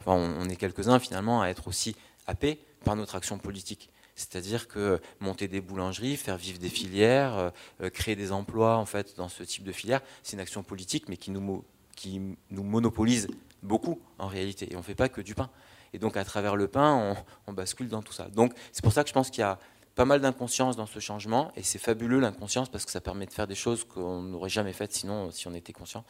enfin, 0.00 0.12
on, 0.12 0.48
est 0.48 0.56
quelques-uns 0.56 0.98
finalement 0.98 1.42
à 1.42 1.48
être 1.48 1.68
aussi 1.68 1.96
happés 2.26 2.58
par 2.84 2.96
notre 2.96 3.14
action 3.14 3.38
politique 3.38 3.90
C'est-à-dire 4.14 4.68
que 4.68 5.00
monter 5.20 5.48
des 5.48 5.60
boulangeries, 5.60 6.16
faire 6.16 6.36
vivre 6.36 6.58
des 6.58 6.68
filières, 6.68 7.52
créer 7.92 8.16
des 8.16 8.30
emplois 8.32 8.76
en 8.76 8.86
fait 8.86 9.16
dans 9.16 9.28
ce 9.28 9.42
type 9.44 9.64
de 9.64 9.72
filière, 9.72 10.00
c'est 10.22 10.34
une 10.34 10.40
action 10.40 10.62
politique, 10.62 11.08
mais 11.08 11.16
qui 11.16 11.30
nous, 11.30 11.64
qui 11.96 12.20
nous 12.50 12.62
monopolise 12.62 13.28
beaucoup 13.62 14.00
en 14.18 14.26
réalité. 14.26 14.70
Et 14.70 14.76
on 14.76 14.80
ne 14.80 14.84
fait 14.84 14.94
pas 14.94 15.08
que 15.08 15.20
du 15.20 15.34
pain. 15.34 15.50
Et 15.92 15.98
donc 15.98 16.16
à 16.16 16.24
travers 16.24 16.56
le 16.56 16.68
pain, 16.68 17.16
on, 17.46 17.52
bascule 17.52 17.88
dans 17.88 18.02
tout 18.02 18.12
ça. 18.12 18.28
Donc 18.28 18.54
c'est 18.72 18.82
pour 18.82 18.92
ça 18.92 19.02
que 19.02 19.08
je 19.08 19.14
pense 19.14 19.30
qu'il 19.30 19.40
y 19.40 19.44
a 19.44 19.58
pas 19.94 20.04
mal 20.04 20.20
d'inconscience 20.20 20.76
dans 20.76 20.86
ce 20.86 20.98
changement. 20.98 21.52
Et 21.56 21.62
c'est 21.62 21.78
fabuleux 21.78 22.20
l'inconscience 22.20 22.68
parce 22.68 22.84
que 22.84 22.90
ça 22.90 23.00
permet 23.00 23.26
de 23.26 23.32
faire 23.32 23.46
des 23.46 23.54
choses 23.54 23.84
qu'on 23.84 24.22
n'aurait 24.22 24.48
jamais 24.48 24.72
faites 24.72 24.92
sinon 24.92 25.30
si 25.30 25.48
on 25.48 25.54
était 25.54 25.72
conscient. 25.72 26.04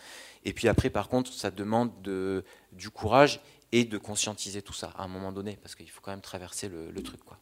Et 0.44 0.52
puis 0.52 0.68
après, 0.68 0.90
par 0.90 1.08
contre, 1.08 1.32
ça 1.32 1.50
demande 1.50 1.90
de, 2.02 2.44
du 2.72 2.90
courage 2.90 3.40
et 3.72 3.84
de 3.84 3.98
conscientiser 3.98 4.62
tout 4.62 4.74
ça 4.74 4.92
à 4.96 5.04
un 5.04 5.08
moment 5.08 5.32
donné 5.32 5.58
parce 5.60 5.74
qu'il 5.74 5.90
faut 5.90 6.00
quand 6.00 6.10
même 6.10 6.20
traverser 6.20 6.68
le, 6.68 7.02
truc. 7.02 7.20
Quoi. 7.24 7.38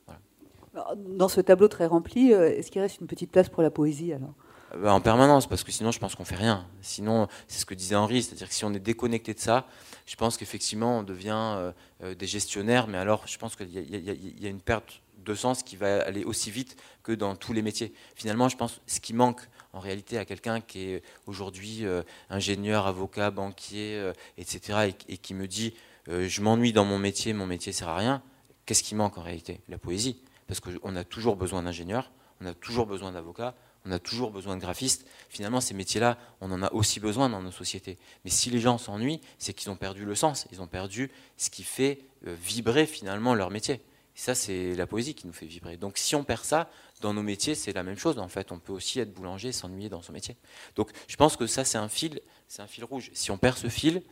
Dans 0.96 1.28
ce 1.28 1.40
tableau 1.40 1.68
très 1.68 1.86
rempli, 1.86 2.32
euh, 2.32 2.48
est-ce 2.48 2.70
qu'il 2.70 2.80
reste 2.80 3.00
une 3.00 3.08
petite 3.08 3.30
place 3.30 3.48
pour 3.48 3.62
la 3.62 3.70
poésie 3.70 4.12
alors? 4.12 4.34
Bah, 4.78 4.94
en 4.94 5.00
permanence, 5.00 5.48
parce 5.48 5.64
que 5.64 5.72
sinon 5.72 5.90
je 5.90 5.98
pense 5.98 6.14
qu'on 6.14 6.24
fait 6.24 6.36
rien. 6.36 6.64
Sinon, 6.80 7.26
c'est 7.48 7.58
ce 7.58 7.66
que 7.66 7.74
disait 7.74 7.96
Henri, 7.96 8.22
c'est-à-dire 8.22 8.48
que 8.48 8.54
si 8.54 8.64
on 8.64 8.72
est 8.72 8.78
déconnecté 8.78 9.34
de 9.34 9.40
ça, 9.40 9.66
je 10.06 10.14
pense 10.14 10.36
qu'effectivement 10.36 11.00
on 11.00 11.02
devient 11.02 11.34
euh, 11.34 11.72
euh, 12.04 12.14
des 12.14 12.26
gestionnaires, 12.28 12.86
mais 12.86 12.98
alors 12.98 13.26
je 13.26 13.36
pense 13.36 13.56
qu'il 13.56 13.68
y, 13.68 14.46
a 14.46 14.48
une 14.48 14.60
perte 14.60 15.02
de 15.24 15.34
sens 15.34 15.62
qui 15.62 15.76
va 15.76 16.02
aller 16.02 16.24
aussi 16.24 16.50
vite 16.50 16.76
que 17.02 17.12
dans 17.12 17.36
tous 17.36 17.52
les 17.52 17.62
métiers. 17.62 17.92
Finalement, 18.14 18.48
je 18.48 18.56
pense 18.56 18.80
ce 18.86 19.00
qui 19.00 19.14
manque 19.14 19.42
en 19.72 19.80
réalité 19.80 20.18
à 20.18 20.24
quelqu'un 20.24 20.60
qui 20.60 20.90
est 20.90 21.02
aujourd'hui 21.26 21.86
euh, 21.86 22.02
ingénieur, 22.28 22.86
avocat, 22.86 23.30
banquier, 23.30 24.12
etc., 24.36 24.92
et, 25.08 25.16
qui 25.16 25.34
me 25.34 25.46
dit 25.46 25.74
je 26.06 26.40
m'ennuie 26.40 26.72
dans 26.72 26.84
mon 26.84 26.98
métier, 26.98 27.32
mon 27.32 27.46
métier 27.46 27.72
sert 27.72 27.88
à 27.88 27.96
rien. 27.96 28.22
Qu'est-ce 28.66 28.82
qui 28.82 28.94
manque 28.94 29.16
en 29.18 29.22
réalité? 29.22 29.60
La 29.68 29.78
poésie, 29.78 30.22
parce 30.48 30.60
qu'on 30.60 30.96
a 30.96 31.04
toujours 31.04 31.36
besoin 31.36 31.62
d'ingénieurs, 31.62 32.10
on 32.40 32.46
a 32.46 32.54
toujours 32.54 32.86
besoin 32.86 33.12
d'avocats, 33.12 33.54
on 33.86 33.92
a 33.92 33.98
toujours 33.98 34.30
besoin 34.30 34.56
de 34.56 34.60
graphistes. 34.60 35.06
Finalement, 35.28 35.60
ces 35.60 35.74
métiers-là, 35.74 36.18
on 36.40 36.50
en 36.52 36.62
a 36.62 36.72
aussi 36.72 37.00
besoin 37.00 37.28
dans 37.28 37.42
nos 37.42 37.50
sociétés. 37.50 37.98
Mais 38.24 38.30
si 38.30 38.50
les 38.50 38.60
gens 38.60 38.78
s'ennuient, 38.78 39.20
c'est 39.38 39.52
qu'ils 39.54 39.70
ont 39.70 39.76
perdu 39.76 40.04
le 40.04 40.14
sens, 40.14 40.46
ils 40.52 40.60
ont 40.60 40.66
perdu 40.66 41.10
ce 41.36 41.50
qui 41.50 41.62
fait 41.62 42.00
euh, 42.26 42.36
vibrer 42.40 42.86
finalement 42.86 43.34
leur 43.34 43.50
métier. 43.50 43.80
Et 44.20 44.22
ça, 44.22 44.34
c'est 44.34 44.74
la 44.74 44.86
poésie 44.86 45.14
qui 45.14 45.26
nous 45.26 45.32
fait 45.32 45.46
vibrer. 45.46 45.78
Donc 45.78 45.96
si 45.96 46.14
on 46.14 46.24
perd 46.24 46.44
ça, 46.44 46.68
dans 47.00 47.14
nos 47.14 47.22
métiers, 47.22 47.54
c'est 47.54 47.72
la 47.72 47.82
même 47.82 47.96
chose. 47.96 48.18
En 48.18 48.28
fait, 48.28 48.52
on 48.52 48.58
peut 48.58 48.74
aussi 48.74 49.00
être 49.00 49.14
boulanger 49.14 49.48
et 49.48 49.52
s'ennuyer 49.52 49.88
dans 49.88 50.02
son 50.02 50.12
métier. 50.12 50.36
Donc 50.76 50.90
je 51.08 51.16
pense 51.16 51.38
que 51.38 51.46
ça, 51.46 51.64
c'est 51.64 51.78
un 51.78 51.88
fil, 51.88 52.20
c'est 52.46 52.60
un 52.60 52.66
fil 52.66 52.84
rouge. 52.84 53.10
Si 53.14 53.30
on 53.30 53.38
perd 53.38 53.56
ce 53.56 53.68
fil, 53.68 54.02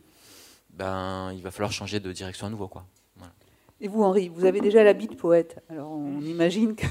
ben, 0.71 1.31
il 1.33 1.43
va 1.43 1.51
falloir 1.51 1.71
changer 1.71 1.99
de 1.99 2.11
direction 2.11 2.47
à 2.47 2.49
nouveau. 2.49 2.67
Quoi. 2.67 2.87
Et 3.81 3.87
vous, 3.87 4.01
Henri, 4.01 4.29
vous 4.29 4.45
avez 4.45 4.61
déjà 4.61 4.83
l'habit 4.83 5.05
de 5.05 5.13
poète. 5.13 5.63
Alors 5.69 5.91
on 5.91 6.21
imagine 6.21 6.75
que 6.75 6.87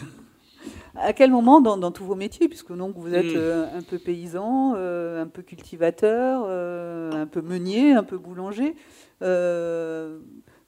à 0.95 1.13
quel 1.13 1.33
moment 1.33 1.61
dans, 1.61 1.91
tous 1.91 2.05
vos 2.05 2.15
métiers, 2.15 2.49
puisque 2.49 2.73
donc 2.73 2.97
vous 2.97 3.15
êtes 3.15 3.33
hmm. 3.33 3.37
euh, 3.37 3.79
un 3.79 3.83
peu 3.83 3.99
paysan, 3.99 4.75
euh, 4.77 5.25
un 5.25 5.27
peu 5.27 5.43
cultivateur, 5.43 6.45
euh, 6.47 7.11
un 7.11 7.27
peu 7.27 7.41
meunier, 7.41 7.95
un 7.95 8.05
peu 8.05 8.17
boulanger, 8.17 8.77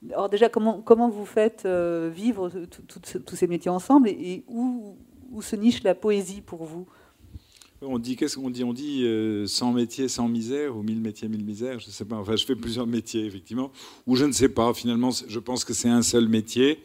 alors 0.08 0.28
déjà 0.28 0.48
comment, 0.48 0.80
comment 0.80 1.10
vous 1.10 1.26
faites 1.26 1.66
vivre 1.66 2.50
tous 3.26 3.36
ces 3.36 3.46
métiers 3.46 3.70
ensemble 3.70 4.08
et, 4.08 4.44
où, 4.48 4.96
où, 5.30 5.42
se 5.42 5.56
niche 5.56 5.82
la 5.82 5.94
poésie 5.94 6.40
pour 6.40 6.64
vous? 6.64 6.86
On 7.82 7.98
dit, 7.98 8.16
qu'est-ce 8.16 8.36
qu'on 8.36 8.50
dit? 8.50 8.62
On 8.62 8.74
dit 8.74 9.06
100 9.46 9.72
métiers, 9.72 10.08
sans 10.08 10.28
misère, 10.28 10.76
ou 10.76 10.82
1000 10.82 11.00
métiers, 11.00 11.28
1000 11.28 11.44
misères, 11.44 11.78
je 11.80 11.90
sais 11.90 12.04
pas. 12.04 12.16
Enfin, 12.16 12.36
je 12.36 12.44
fais 12.44 12.56
plusieurs 12.56 12.86
métiers, 12.86 13.24
effectivement. 13.24 13.72
Ou 14.06 14.16
je 14.16 14.26
ne 14.26 14.32
sais 14.32 14.50
pas, 14.50 14.72
finalement, 14.74 15.10
je 15.10 15.38
pense 15.38 15.64
que 15.64 15.72
c'est 15.72 15.88
un 15.88 16.02
seul 16.02 16.28
métier, 16.28 16.80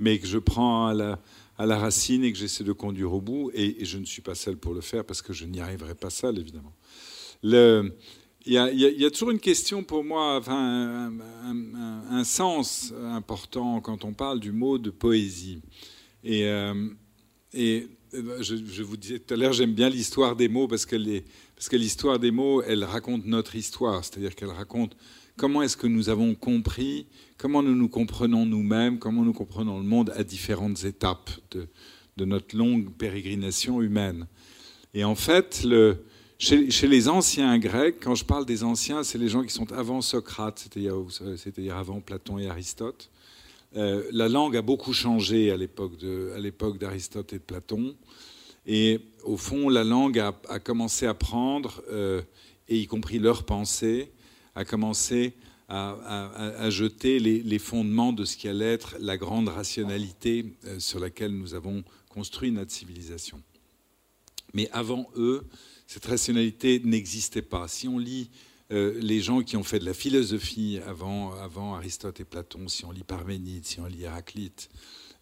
mais 0.00 0.18
que 0.18 0.26
je 0.26 0.38
prends 0.38 0.86
à 0.86 0.94
la, 0.94 1.20
à 1.60 1.66
la 1.66 1.78
racine 1.78 2.24
et 2.24 2.32
que 2.32 2.38
j'essaie 2.38 2.64
de 2.64 2.72
conduire 2.72 3.12
au 3.12 3.20
bout. 3.20 3.50
Et, 3.52 3.84
je 3.84 3.98
ne 3.98 4.06
suis 4.06 4.22
pas 4.22 4.34
seul 4.34 4.56
pour 4.56 4.72
le 4.72 4.80
faire 4.80 5.04
parce 5.04 5.20
que 5.20 5.34
je 5.34 5.44
n'y 5.44 5.60
arriverai 5.60 5.94
pas 5.94 6.08
seul, 6.08 6.38
évidemment. 6.38 6.72
Il 8.46 8.52
y, 8.54 9.04
a, 9.04 9.10
toujours 9.10 9.30
une 9.30 9.40
question 9.40 9.82
pour 9.82 10.02
moi, 10.02 10.40
un, 10.46 12.24
sens 12.24 12.92
important 13.12 13.80
quand 13.80 14.04
on 14.04 14.12
parle 14.12 14.40
du 14.40 14.52
mot 14.52 14.78
de 14.78 14.90
poésie. 14.90 15.60
Et, 16.24 16.44
euh, 16.46 16.88
et 17.52 17.86
euh, 18.14 18.42
je, 18.42 18.82
vous 18.82 18.96
disais 18.96 19.18
tout 19.18 19.34
à 19.34 19.36
l'heure, 19.36 19.52
j'aime 19.52 19.74
bien 19.74 19.88
l'histoire 19.88 20.36
des 20.36 20.48
mots 20.48 20.68
parce, 20.68 20.86
que 20.86 20.96
l'histoire 21.76 22.18
des 22.18 22.30
mots, 22.30 22.62
elle 22.62 22.84
raconte 22.84 23.26
notre 23.26 23.56
histoire, 23.56 24.04
c'est-à-dire 24.04 24.34
qu'elle 24.34 24.50
raconte 24.50 24.96
comment 25.36 25.62
est-ce 25.62 25.76
que 25.76 25.86
nous 25.86 26.08
avons 26.08 26.34
compris 26.34 27.06
comment 27.38 27.62
nous 27.62 27.74
nous 27.74 27.88
comprenons 27.88 28.44
nous-mêmes, 28.44 28.98
comment 28.98 29.22
nous 29.22 29.32
comprenons 29.32 29.78
le 29.78 29.84
monde 29.84 30.12
à 30.14 30.24
différentes 30.24 30.84
étapes 30.84 31.30
de, 31.52 31.68
notre 32.26 32.54
longue 32.54 32.92
pérégrination 32.92 33.80
humaine. 33.80 34.26
Et 34.92 35.04
en 35.04 35.14
fait, 35.14 35.64
le, 35.64 36.04
chez, 36.40 36.88
les 36.88 37.08
anciens 37.08 37.58
Grecs, 37.58 37.96
quand 38.00 38.14
je 38.14 38.24
parle 38.24 38.46
des 38.46 38.64
anciens, 38.64 39.02
c'est 39.02 39.18
les 39.18 39.28
gens 39.28 39.42
qui 39.42 39.52
sont 39.52 39.70
avant 39.72 40.00
Socrate, 40.00 40.58
c'est-à-dire 40.58 41.76
avant 41.76 42.00
Platon 42.00 42.38
et 42.38 42.48
Aristote. 42.48 43.10
Euh, 43.76 44.04
la 44.10 44.26
langue 44.26 44.56
a 44.56 44.62
beaucoup 44.62 44.94
changé 44.94 45.50
à 45.50 45.58
l'époque 45.58 46.78
d'Aristote 46.78 47.34
et 47.34 47.38
de 47.38 47.42
Platon. 47.42 47.94
Et 48.66 49.00
au 49.22 49.36
fond, 49.36 49.68
la 49.68 49.84
langue 49.84 50.18
a, 50.18 50.32
commencé 50.60 51.06
à 51.06 51.12
prendre, 51.12 51.82
euh, 51.92 52.22
et 52.68 52.78
y 52.78 52.86
compris 52.86 53.18
leur 53.18 53.44
pensée, 53.44 54.10
a 54.54 54.64
commencé 54.64 55.34
à, 55.68 56.70
jeter 56.70 57.18
les, 57.18 57.58
fondements 57.58 58.14
de 58.14 58.24
ce 58.24 58.38
qui 58.38 58.48
allait 58.48 58.72
être 58.72 58.96
la 58.98 59.18
grande 59.18 59.48
rationalité 59.48 60.46
euh, 60.64 60.80
sur 60.80 61.00
laquelle 61.00 61.36
nous 61.36 61.54
avons 61.54 61.84
construit 62.08 62.50
notre 62.50 62.72
civilisation. 62.72 63.42
Mais 64.54 64.70
avant 64.72 65.06
eux, 65.16 65.44
cette 65.90 66.06
rationalité 66.06 66.80
n'existait 66.84 67.42
pas. 67.42 67.66
Si 67.66 67.88
on 67.88 67.98
lit 67.98 68.30
euh, 68.70 68.96
les 69.00 69.20
gens 69.20 69.42
qui 69.42 69.56
ont 69.56 69.64
fait 69.64 69.80
de 69.80 69.84
la 69.84 69.92
philosophie 69.92 70.78
avant, 70.86 71.74
Aristote 71.74 72.20
et 72.20 72.24
Platon, 72.24 72.68
si 72.68 72.84
on 72.84 72.92
lit 72.92 73.02
Parménide, 73.02 73.66
si 73.66 73.80
on 73.80 73.86
lit 73.86 74.04
Héraclite, 74.04 74.70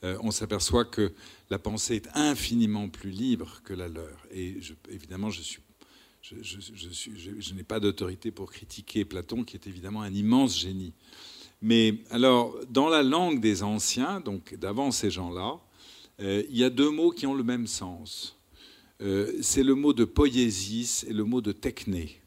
euh, 0.04 0.18
on 0.20 0.30
s'aperçoit 0.30 0.84
que 0.84 1.14
la 1.48 1.58
pensée 1.58 1.94
est 1.94 2.10
infiniment 2.12 2.90
plus 2.90 3.08
libre 3.08 3.62
que 3.64 3.72
la 3.72 3.88
leur. 3.88 4.18
Et 4.30 4.58
évidemment, 4.90 5.30
je, 5.30 5.40
n'ai 7.54 7.62
pas 7.62 7.80
d'autorité 7.80 8.30
pour 8.30 8.52
critiquer 8.52 9.06
Platon, 9.06 9.44
qui 9.44 9.56
est 9.56 9.66
évidemment 9.66 10.02
un 10.02 10.12
immense 10.12 10.60
génie. 10.60 10.92
Mais 11.62 11.94
alors, 12.10 12.54
dans 12.68 12.90
la 12.90 13.02
langue 13.02 13.40
des 13.40 13.62
anciens, 13.62 14.20
donc 14.20 14.54
d'avant 14.56 14.90
ces 14.90 15.10
gens-là, 15.10 15.58
euh, 16.20 16.42
il 16.50 16.58
y 16.58 16.64
a 16.64 16.68
deux 16.68 16.90
mots 16.90 17.10
qui 17.10 17.26
ont 17.26 17.34
le 17.34 17.42
même 17.42 17.66
sens. 17.66 18.37
Euh, 19.00 19.38
c'est 19.42 19.62
le 19.62 19.74
mot 19.74 19.92
de 19.92 20.04
poiesis 20.04 21.04
et 21.08 21.12
le 21.12 21.24
mot 21.24 21.40
de 21.40 21.52
techné. 21.52 22.20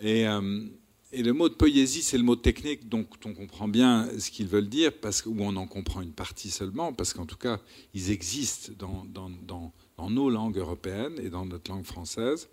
Et, 0.00 0.26
euh, 0.28 0.66
et 1.12 1.22
le 1.24 1.32
mot 1.32 1.48
de 1.48 1.54
poésie, 1.54 2.02
c'est 2.02 2.18
le 2.18 2.22
mot 2.22 2.36
technique, 2.36 2.88
donc 2.88 3.08
on 3.24 3.34
comprend 3.34 3.66
bien 3.66 4.08
ce 4.18 4.30
qu'ils 4.30 4.46
veulent 4.46 4.68
dire, 4.68 4.92
parce 4.92 5.26
ou 5.26 5.34
on 5.40 5.56
en 5.56 5.66
comprend 5.66 6.02
une 6.02 6.12
partie 6.12 6.50
seulement, 6.50 6.92
parce 6.92 7.12
qu'en 7.12 7.26
tout 7.26 7.36
cas, 7.36 7.60
ils 7.94 8.12
existent 8.12 8.72
dans, 8.78 10.08
nos 10.08 10.30
langues 10.30 10.58
européennes 10.58 11.18
et 11.20 11.28
dans 11.28 11.44
notre 11.44 11.70
langue 11.70 11.84
française 11.84 12.48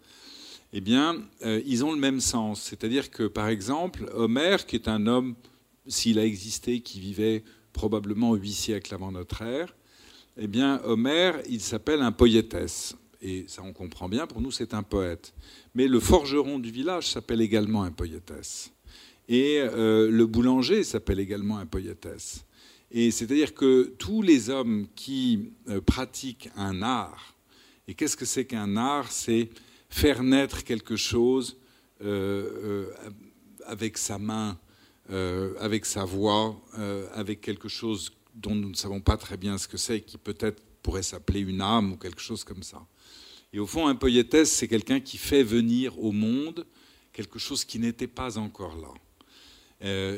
eh 0.74 0.82
bien, 0.82 1.22
euh, 1.46 1.62
ils 1.66 1.86
ont 1.86 1.94
le 1.94 2.00
même 2.00 2.20
sens. 2.20 2.62
C'est-à-dire 2.62 3.10
que, 3.10 3.24
par 3.24 3.48
exemple, 3.48 4.12
Homère, 4.14 4.66
qui 4.66 4.76
est 4.76 4.90
un 4.90 5.08
homme, 5.08 5.36
s'il 5.88 6.20
a 6.20 6.26
existé, 6.26 6.82
qui 6.82 7.00
vivait 7.00 7.44
probablement 7.72 8.36
huit 8.36 8.54
siècles 8.54 8.94
avant 8.94 9.12
notre 9.12 9.44
ère, 9.44 9.74
eh 10.36 10.48
bien, 10.48 10.82
Homère, 10.84 11.40
il 11.50 11.62
s'appelle 11.62 12.02
un 12.02 12.12
poétesse. 12.12 12.96
Et 13.22 13.46
ça, 13.48 13.64
on 13.64 13.74
comprend 13.74 14.10
bien, 14.10 14.28
pour 14.28 14.42
nous, 14.42 14.52
c'est 14.52 14.74
un 14.74 14.84
poète. 14.84 15.34
Mais 15.74 15.88
le 15.88 16.00
forgeron 16.00 16.60
du 16.60 16.72
village 16.72 17.08
s'appelle 17.08 17.42
également 17.42 17.84
un 17.84 17.92
poétesse. 17.92 18.72
Et 19.28 19.60
euh, 19.60 20.10
le 20.10 20.26
boulanger 20.26 20.84
s'appelle 20.84 21.20
également 21.20 21.58
un 21.58 21.66
poétesse. 21.66 22.46
Et 22.92 23.12
c'est-à-dire 23.12 23.54
que 23.54 23.94
tous 23.98 24.22
les 24.22 24.50
hommes 24.50 24.88
qui 24.96 25.52
euh, 25.68 25.82
pratiquent 25.82 26.50
un 26.56 26.82
art, 26.82 27.36
et 27.88 27.94
qu'est-ce 27.94 28.16
que 28.16 28.26
c'est 28.26 28.46
qu'un 28.46 28.78
art? 28.78 29.12
C'est 29.12 29.50
faire 29.90 30.24
naître 30.24 30.64
quelque 30.64 30.96
chose 30.96 31.58
euh, 32.04 32.90
avec 33.66 33.98
sa 33.98 34.20
main, 34.20 34.58
avec 35.60 35.86
sa 35.86 36.04
voix, 36.04 36.62
avec 37.14 37.40
quelque 37.40 37.70
chose 37.70 38.12
dont 38.36 38.56
nous 38.56 38.70
ne 38.70 38.76
savons 38.76 39.00
pas 39.00 39.16
très 39.16 39.38
bien 39.38 39.58
ce 39.58 39.70
que 39.70 39.78
c'est, 39.78 40.02
qui 40.02 40.18
peut-être 40.18 40.62
pourrait 40.82 41.04
s'appeler 41.04 41.42
une 41.42 41.62
âme 41.62 41.94
ou 41.94 41.98
quelque 41.98 42.22
chose 42.22 42.44
comme 42.44 42.64
ça. 42.64 42.86
Et 43.54 43.60
au 43.60 43.68
fond, 43.68 43.88
un 43.88 43.96
poétesse, 43.96 44.52
c'est 44.52 44.68
quelqu'un 44.68 45.00
qui 45.00 45.18
fait 45.18 45.44
venir 45.44 45.98
au 46.04 46.12
monde 46.12 46.66
quelque 47.14 47.40
chose 47.40 47.66
qui 47.66 47.80
n'était 47.80 48.08
pas 48.08 48.38
encore 48.38 48.78
là. 48.78 48.94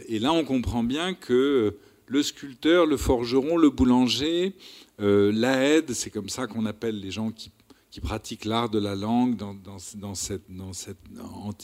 et 0.09 0.19
là, 0.19 0.33
on 0.33 0.43
comprend 0.43 0.83
bien 0.83 1.13
que 1.13 1.77
le 2.07 2.23
sculpteur, 2.23 2.85
le 2.85 2.97
forgeron, 2.97 3.55
le 3.55 3.69
boulanger, 3.69 4.53
l'aide, 4.97 5.93
c'est 5.93 6.09
comme 6.09 6.27
ça 6.27 6.47
qu'on 6.47 6.65
appelle 6.65 6.99
les 6.99 7.11
gens 7.11 7.31
qui 7.31 7.51
qui 7.89 8.01
pratiquent 8.01 8.45
l'art 8.45 8.69
de 8.69 8.79
la 8.79 8.95
langue 8.95 9.35
dans, 9.35 10.13
cette, 10.13 10.43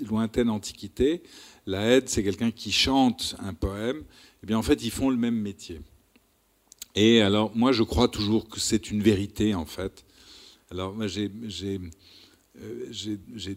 lointaine 0.07 0.49
antiquité. 0.49 1.21
La 1.65 1.85
aide, 1.85 2.09
c'est 2.09 2.23
quelqu'un 2.23 2.51
qui 2.51 2.71
chante 2.71 3.35
un 3.39 3.53
poème. 3.53 4.03
Eh 4.43 4.47
bien, 4.47 4.57
en 4.57 4.63
fait, 4.63 4.83
ils 4.83 4.91
font 4.91 5.09
le 5.09 5.17
même 5.17 5.39
métier. 5.39 5.81
Et 6.95 7.21
alors, 7.21 7.55
moi, 7.55 7.71
je 7.71 7.83
crois 7.83 8.07
toujours 8.07 8.47
que 8.47 8.59
c'est 8.59 8.89
une 8.89 9.01
vérité, 9.01 9.53
en 9.53 9.65
fait. 9.65 10.05
Alors, 10.71 10.93
moi, 10.93 11.07
j'ai 11.07 11.29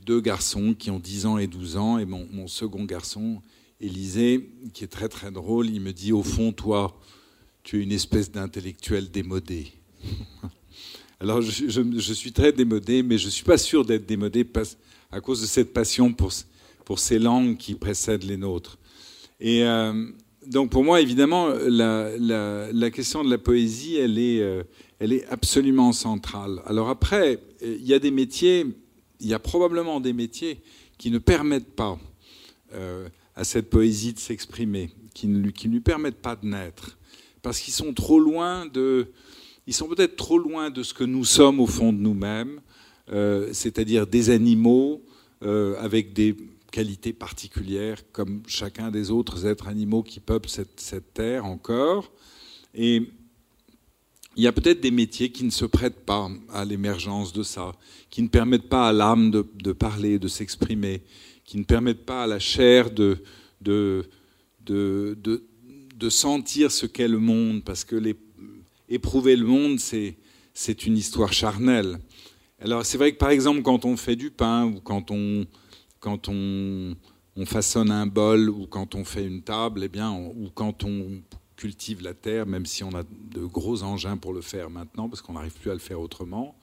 deux 0.04 0.20
garçons 0.20 0.74
qui 0.74 0.90
ont 0.90 0.98
10 0.98 1.26
ans 1.26 1.38
et 1.38 1.46
12 1.46 1.76
ans, 1.76 1.98
et 1.98 2.04
mon, 2.04 2.26
mon 2.32 2.48
second 2.48 2.84
garçon, 2.84 3.40
Élisée, 3.80 4.50
qui 4.74 4.82
est 4.82 4.88
très 4.88 5.08
très 5.08 5.30
drôle, 5.30 5.70
il 5.70 5.80
me 5.80 5.92
dit, 5.92 6.12
au 6.12 6.24
fond, 6.24 6.52
toi, 6.52 6.98
tu 7.62 7.78
es 7.78 7.82
une 7.82 7.92
espèce 7.92 8.32
d'intellectuel 8.32 9.10
démodé. 9.10 9.72
Alors 11.20 11.42
je, 11.42 12.12
suis 12.12 12.32
très 12.32 12.52
démodé, 12.52 13.02
mais 13.02 13.18
je 13.18 13.26
ne 13.26 13.30
suis 13.30 13.44
pas 13.44 13.58
sûr 13.58 13.84
d'être 13.84 14.06
démodé 14.06 14.46
à 15.10 15.20
cause 15.20 15.40
de 15.40 15.46
cette 15.46 15.72
passion 15.72 16.12
pour, 16.12 16.32
pour 16.84 16.98
ces 17.00 17.18
langues 17.18 17.56
qui 17.56 17.74
précèdent 17.74 18.22
les 18.22 18.36
nôtres. 18.36 18.78
Et 19.40 19.64
euh, 19.64 20.10
donc 20.48 20.70
pour 20.70 20.82
moi, 20.82 21.00
évidemment, 21.00 21.48
la, 21.48 22.10
la, 22.18 22.90
question 22.90 23.22
de 23.22 23.30
la 23.30 23.38
poésie, 23.38 23.96
elle 23.96 24.18
est, 24.18 24.40
euh, 24.40 24.62
elle 24.98 25.12
est 25.12 25.26
absolument 25.28 25.92
centrale. 25.92 26.62
Alors 26.64 26.88
après, 26.88 27.38
il 27.60 27.86
y 27.86 27.92
a 27.92 27.98
des 27.98 28.10
métiers, 28.10 28.66
il 29.20 29.26
y 29.26 29.34
a 29.34 29.38
probablement 29.38 30.00
des 30.00 30.14
métiers 30.14 30.60
qui 30.96 31.10
ne 31.10 31.18
permettent 31.18 31.74
pas 31.76 31.98
euh, 32.74 33.08
à 33.36 33.44
cette 33.44 33.68
poésie 33.68 34.14
de 34.14 34.18
s'exprimer, 34.18 34.90
qui 35.14 35.28
ne, 35.28 35.50
qui 35.50 35.68
ne 35.68 35.74
lui 35.74 35.80
permettent 35.80 36.22
pas 36.22 36.36
de 36.36 36.46
naître, 36.46 36.98
parce 37.42 37.60
qu'ils 37.60 37.74
sont 37.74 37.92
trop 37.92 38.18
loin 38.18 38.66
de 38.66 39.08
ils 39.66 39.74
sont 39.74 39.86
peut-être 39.86 40.16
trop 40.16 40.38
loin 40.38 40.70
de 40.70 40.82
ce 40.82 40.94
que 40.94 41.04
nous 41.04 41.26
sommes 41.26 41.60
au 41.60 41.66
fond 41.66 41.92
de 41.92 41.98
nous-mêmes, 41.98 42.62
euh, 43.12 43.50
c'est-à-dire 43.52 44.06
des 44.06 44.30
animaux 44.30 45.02
euh, 45.42 45.76
avec 45.78 46.14
des 46.14 46.34
qualités 46.70 47.12
particulières, 47.12 48.02
comme 48.12 48.42
chacun 48.46 48.90
des 48.90 49.10
autres 49.10 49.46
êtres 49.46 49.68
animaux 49.68 50.02
qui 50.02 50.20
peuplent 50.20 50.48
cette, 50.48 51.14
terre 51.14 51.44
encore. 51.46 52.12
Et 52.74 53.10
il 54.36 54.42
y 54.42 54.46
a 54.46 54.52
peut-être 54.52 54.80
des 54.80 54.90
métiers 54.90 55.30
qui 55.30 55.44
ne 55.44 55.50
se 55.50 55.64
prêtent 55.64 56.04
pas 56.04 56.30
à 56.52 56.64
l'émergence 56.64 57.32
de 57.32 57.42
ça, 57.42 57.72
qui 58.10 58.22
ne 58.22 58.28
permettent 58.28 58.68
pas 58.68 58.88
à 58.88 58.92
l'âme 58.92 59.30
de, 59.30 59.72
parler, 59.72 60.18
de 60.18 60.28
s'exprimer, 60.28 61.02
qui 61.44 61.58
ne 61.58 61.64
permettent 61.64 62.04
pas 62.04 62.24
à 62.24 62.26
la 62.26 62.38
chair 62.38 62.90
de, 62.90 63.18
de, 63.60 64.08
de, 64.64 65.18
de 65.96 66.10
sentir 66.10 66.70
ce 66.70 66.86
qu'est 66.86 67.08
le 67.08 67.18
monde, 67.18 67.64
parce 67.64 67.84
que 67.84 68.00
éprouver 68.88 69.36
le 69.36 69.46
monde, 69.46 69.80
c'est 69.80 70.86
une 70.86 70.96
histoire 70.96 71.32
charnelle. 71.32 71.98
Alors 72.60 72.84
c'est 72.84 72.98
vrai 72.98 73.12
que 73.12 73.18
par 73.18 73.30
exemple 73.30 73.62
quand 73.62 73.84
on 73.84 73.96
fait 73.96 74.16
du 74.16 74.30
pain 74.30 74.64
ou 74.64 74.80
quand 74.80 75.12
on, 75.12 75.46
quand 76.00 76.28
on, 76.28 76.96
on 77.36 77.46
façonne 77.46 77.90
un 77.90 78.06
bol 78.06 78.48
ou 78.48 78.66
quand 78.66 78.94
on 78.94 79.04
fait 79.04 79.24
une 79.24 79.42
table, 79.42 79.82
eh 79.84 79.88
bien, 79.88 80.12
ou 80.12 80.50
quand 80.54 80.84
on 80.84 81.22
cultive 81.56 82.02
la 82.02 82.14
terre, 82.14 82.46
même 82.46 82.66
si 82.66 82.84
on 82.84 82.94
a 82.94 83.02
de 83.02 83.44
gros 83.44 83.82
engins 83.82 84.16
pour 84.16 84.32
le 84.32 84.40
faire 84.40 84.70
maintenant, 84.70 85.08
parce 85.08 85.22
qu'on 85.22 85.34
n'arrive 85.34 85.54
plus 85.54 85.70
à 85.70 85.74
le 85.74 85.80
faire 85.80 86.00
autrement, 86.00 86.56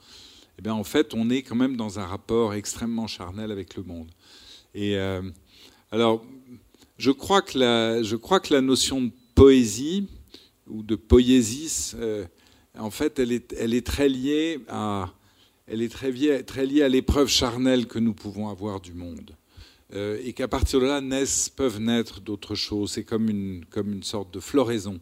eh 0.57 0.61
bien, 0.61 0.73
en 0.73 0.83
fait, 0.83 1.13
on 1.13 1.29
est 1.29 1.43
quand 1.43 1.55
même 1.55 1.75
dans 1.75 1.99
un 1.99 2.05
rapport 2.05 2.53
extrêmement 2.53 3.07
charnel 3.07 3.51
avec 3.51 3.75
le 3.75 3.83
monde. 3.83 4.09
Et 4.73 4.97
euh, 4.97 5.21
alors, 5.91 6.25
je 6.97 7.11
crois, 7.11 7.41
que 7.41 7.59
la, 7.59 8.03
je 8.03 8.15
crois 8.15 8.39
que 8.39 8.53
la 8.53 8.61
notion 8.61 9.01
de 9.01 9.11
poésie, 9.35 10.07
ou 10.67 10.81
de 10.81 10.95
poésis, 10.95 11.95
euh, 11.99 12.25
en 12.77 12.89
fait, 12.89 13.19
elle 13.19 13.31
est, 13.31 13.53
elle 13.59 13.73
est 13.73 13.85
très 13.85 14.09
liée 14.09 14.59
à, 14.69 15.13
elle 15.67 15.81
est 15.81 15.89
très, 15.89 16.11
liée 16.11 16.81
à 16.81 16.89
l'épreuve 16.89 17.27
charnelle 17.27 17.87
que 17.87 17.99
nous 17.99 18.13
pouvons 18.13 18.49
avoir 18.49 18.81
du 18.81 18.93
monde. 18.93 19.35
Euh, 19.93 20.19
et 20.23 20.33
qu'à 20.33 20.47
partir 20.47 20.79
de 20.79 20.85
là 20.85 21.01
peuvent 21.55 21.79
naître 21.79 22.21
d'autres 22.21 22.55
choses. 22.55 22.91
C'est 22.91 23.03
comme 23.03 23.29
une, 23.29 24.03
sorte 24.03 24.33
de 24.33 24.39
floraison. 24.39 24.99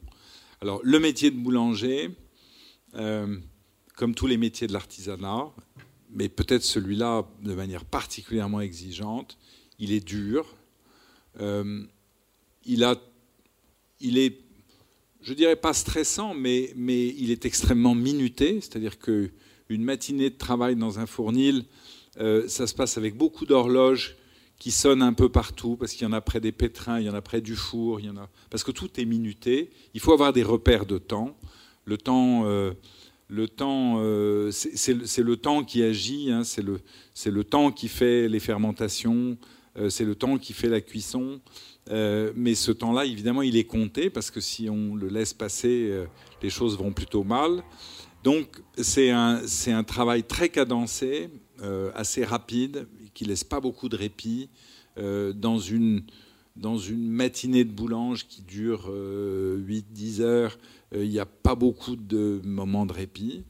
Alors, 0.61 0.81
le 0.83 0.99
métier 0.99 1.31
de 1.31 1.37
boulanger, 1.37 2.09
euh, 2.95 3.37
comme 3.95 4.15
tous 4.15 4.27
les 4.27 4.37
métiers 4.37 4.67
de 4.67 4.73
l'artisanat, 4.73 5.51
mais 6.09 6.29
peut-être 6.29 6.63
celui-là 6.63 7.25
de 7.41 7.53
manière 7.53 7.85
particulièrement 7.85 8.61
exigeante, 8.61 9.37
il 9.79 9.91
est 9.91 10.05
dur. 10.05 10.55
il, 11.39 12.83
a, 12.83 12.95
il 13.99 14.17
est 14.17 14.43
je 15.23 15.33
dirais 15.33 15.55
pas 15.55 15.73
stressant, 15.73 16.33
mais, 16.33 16.73
mais 16.75 17.07
il 17.07 17.31
est 17.31 17.45
extrêmement 17.45 17.95
minuté, 17.95 18.59
c'est-à-dire 18.61 18.99
qu'une 19.73 19.83
matinée 19.83 20.29
de 20.29 20.37
travail 20.37 20.75
dans 20.75 20.99
un 20.99 21.07
fournil, 21.07 21.65
euh, 22.19 22.47
ça 22.47 22.67
se 22.67 22.75
passe 22.75 22.99
avec 22.99 23.17
beaucoup 23.17 23.47
d'horloges 23.47 24.15
qui 24.59 24.69
sonnent 24.69 25.01
un 25.01 25.13
peu 25.13 25.29
partout, 25.29 25.77
parce 25.77 25.93
qu'il 25.93 26.03
y 26.03 26.05
en 26.07 26.13
a 26.13 26.21
près 26.21 26.39
des 26.39 26.51
pétrins, 26.51 26.99
il 26.99 27.07
y 27.07 27.09
en 27.09 27.15
a 27.15 27.21
près 27.21 27.41
du 27.41 27.55
four, 27.55 27.99
il 27.99 28.05
y 28.05 28.09
en 28.09 28.17
a... 28.17 28.29
parce 28.51 28.63
que 28.63 28.71
tout 28.71 28.89
est 28.99 29.05
minuté. 29.05 29.71
Il 29.95 29.99
faut 29.99 30.13
avoir 30.13 30.31
des 30.31 30.43
repères 30.43 30.85
de 30.85 30.99
temps. 30.99 31.35
Le 31.85 31.97
temps, 31.97 32.43
euh, 32.45 32.73
temps 33.57 33.95
euh, 33.97 34.51
c'est 34.51 35.23
le 35.23 35.37
temps 35.37 35.63
qui 35.63 35.81
agit, 35.81 36.31
hein, 36.31 36.43
c'est 36.43 36.61
le, 36.61 36.79
le 37.25 37.43
temps 37.43 37.71
qui 37.71 37.87
fait 37.87 38.29
les 38.29 38.39
fermentations, 38.39 39.37
c'est 39.89 40.05
le 40.05 40.13
temps 40.13 40.37
qui 40.37 40.53
fait 40.53 40.69
la 40.69 40.81
cuisson. 40.81 41.41
Mais 41.89 42.53
ce 42.53 42.71
temps-là, 42.71 43.05
évidemment, 43.05 43.41
il 43.41 43.57
est 43.57 43.63
compté 43.63 44.11
parce 44.11 44.29
que 44.29 44.39
si 44.39 44.69
on 44.69 44.95
le 44.95 45.07
laisse 45.07 45.33
passer, 45.33 46.05
les 46.43 46.51
choses 46.51 46.77
vont 46.77 46.93
plutôt 46.93 47.23
mal. 47.23 47.63
Donc, 48.23 48.61
c'est 48.77 49.11
un, 49.11 49.41
un, 49.67 49.83
travail 49.83 50.23
très 50.23 50.49
cadencé, 50.49 51.29
euh, 51.61 51.91
assez 51.93 52.23
rapide, 52.23 52.87
qui 53.13 53.25
laisse 53.25 53.43
pas 53.43 53.59
beaucoup 53.59 53.89
de 53.89 53.95
répit. 53.95 54.49
dans, 54.97 55.59
une, 55.59 56.03
dans 56.55 56.77
une 56.77 57.09
matinée 57.09 57.63
de 57.63 57.71
boulange 57.71 58.27
qui 58.27 58.41
dure 58.41 58.89
8-10 58.89 60.21
heures, 60.21 60.57
il 60.93 61.09
n'y 61.09 61.19
a 61.19 61.25
pas 61.25 61.55
beaucoup 61.55 61.95
de 61.95 62.41
moments 62.43 62.85
de 62.85 62.93
répit. 62.93 63.43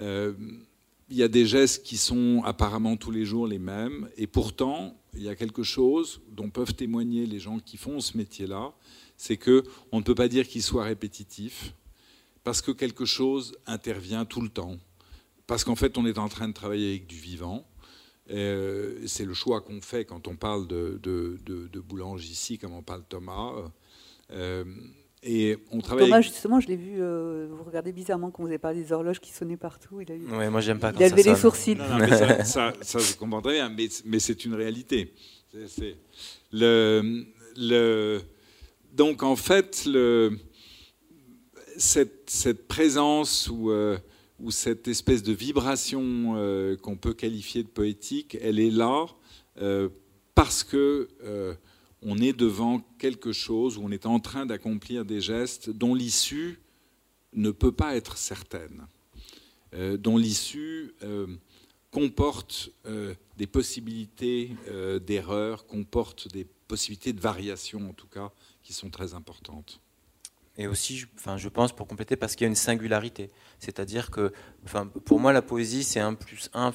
Il 0.00 1.16
y 1.16 1.22
a 1.22 1.28
des 1.28 1.46
gestes 1.46 1.82
qui 1.84 1.96
sont 1.96 2.42
apparemment 2.44 2.96
tous 2.96 3.10
les 3.10 3.24
jours 3.24 3.46
les 3.46 3.58
mêmes, 3.58 4.08
et 4.16 4.26
pourtant, 4.26 4.96
il 5.14 5.22
y 5.22 5.28
a 5.28 5.36
quelque 5.36 5.62
chose 5.62 6.20
dont 6.32 6.50
peuvent 6.50 6.74
témoigner 6.74 7.26
les 7.26 7.40
gens 7.40 7.58
qui 7.58 7.76
font 7.76 8.00
ce 8.00 8.16
métier-là, 8.16 8.72
c'est 9.16 9.36
que 9.36 9.62
on 9.92 9.98
ne 9.98 10.04
peut 10.04 10.14
pas 10.14 10.28
dire 10.28 10.48
qu'il 10.48 10.62
soit 10.62 10.84
répétitif, 10.84 11.74
parce 12.44 12.62
que 12.62 12.70
quelque 12.70 13.04
chose 13.04 13.56
intervient 13.66 14.24
tout 14.24 14.40
le 14.40 14.48
temps, 14.48 14.76
parce 15.46 15.64
qu'en 15.64 15.76
fait 15.76 15.98
on 15.98 16.06
est 16.06 16.18
en 16.18 16.28
train 16.28 16.48
de 16.48 16.54
travailler 16.54 16.90
avec 16.90 17.06
du 17.06 17.16
vivant. 17.16 17.66
Euh, 18.30 19.00
c'est 19.06 19.24
le 19.24 19.34
choix 19.34 19.60
qu'on 19.60 19.82
fait 19.82 20.04
quand 20.04 20.28
on 20.28 20.36
parle 20.36 20.66
de, 20.66 20.98
de, 21.02 21.38
de, 21.44 21.80
boulange 21.80 22.26
ici, 22.26 22.56
comme 22.56 22.72
on 22.72 22.82
parle 22.82 23.02
Thomas. 23.06 23.52
Euh, 24.30 24.64
et 25.22 25.58
on 25.70 25.80
travaille. 25.80 26.06
Thomas, 26.06 26.20
justement, 26.22 26.60
je 26.60 26.68
l'ai 26.68 26.76
vu. 26.76 26.96
Euh, 27.00 27.48
vous 27.50 27.64
regardez 27.64 27.92
bizarrement 27.92 28.30
quand 28.30 28.42
vous 28.42 28.48
avez 28.48 28.58
parlé 28.58 28.82
des 28.82 28.92
horloges 28.92 29.20
qui 29.20 29.30
sonnaient 29.30 29.56
partout. 29.56 30.00
Il 30.00 30.10
a 30.10 30.14
eu... 30.14 30.26
Ouais, 30.26 30.48
moi 30.48 30.60
j'aime 30.60 30.78
pas. 30.78 30.92
Il 30.96 31.02
a 31.02 31.08
levé 31.08 31.22
les 31.22 31.36
sourcils. 31.36 31.76
ça, 32.44 32.72
ça, 32.80 32.98
je 32.98 33.16
comprends 33.16 33.42
très 33.42 33.54
bien, 33.54 33.68
mais, 33.68 33.88
mais 34.04 34.18
c'est 34.18 34.44
une 34.44 34.54
réalité. 34.54 35.12
C'est, 35.66 35.96
le, 36.50 37.24
le, 37.56 38.20
donc 38.92 39.22
en 39.22 39.36
fait, 39.36 39.84
le, 39.86 40.38
cette, 41.76 42.66
présence 42.68 43.48
ou, 43.48 43.70
euh, 43.70 43.98
ou 44.40 44.50
cette 44.50 44.88
espèce 44.88 45.22
de 45.22 45.32
vibration 45.32 46.34
euh, 46.36 46.76
qu'on 46.76 46.96
peut 46.96 47.14
qualifier 47.14 47.62
de 47.62 47.68
poétique, 47.68 48.36
elle 48.40 48.58
est 48.58 48.70
là 48.70 49.06
parce 50.34 50.64
que 50.64 51.08
on 52.04 52.18
est 52.18 52.34
devant 52.34 52.80
quelque 52.98 53.32
chose 53.32 53.78
où 53.78 53.82
on 53.82 53.90
est 53.90 54.06
en 54.06 54.20
train 54.20 54.46
d'accomplir 54.46 55.04
des 55.04 55.20
gestes 55.20 55.70
dont 55.70 55.94
l'issue 55.94 56.60
ne 57.32 57.50
peut 57.50 57.72
pas 57.72 57.96
être 57.96 58.16
certaine, 58.16 58.86
euh, 59.72 59.96
dont 59.96 60.18
l'issue 60.18 60.94
euh, 61.02 61.26
comporte 61.90 62.70
euh, 62.86 63.14
des 63.36 63.46
possibilités 63.46 64.50
d'erreur, 65.06 65.66
comporte 65.66 66.28
des 66.28 66.44
possibilités 66.44 67.12
de 67.12 67.20
variation 67.20 67.88
en 67.88 67.92
tout 67.92 68.06
cas, 68.06 68.32
qui 68.62 68.72
sont 68.72 68.90
très 68.90 69.14
importantes. 69.14 69.80
Et 70.56 70.66
aussi, 70.66 71.04
enfin, 71.16 71.36
je 71.36 71.48
pense, 71.48 71.72
pour 71.72 71.86
compléter, 71.86 72.16
parce 72.16 72.36
qu'il 72.36 72.44
y 72.44 72.46
a 72.46 72.48
une 72.48 72.54
singularité. 72.54 73.30
C'est-à-dire 73.58 74.10
que, 74.10 74.32
enfin, 74.64 74.86
pour 74.86 75.18
moi, 75.18 75.32
la 75.32 75.42
poésie, 75.42 75.82
c'est 75.82 76.00
un 76.00 76.14
plus 76.14 76.48
un 76.54 76.72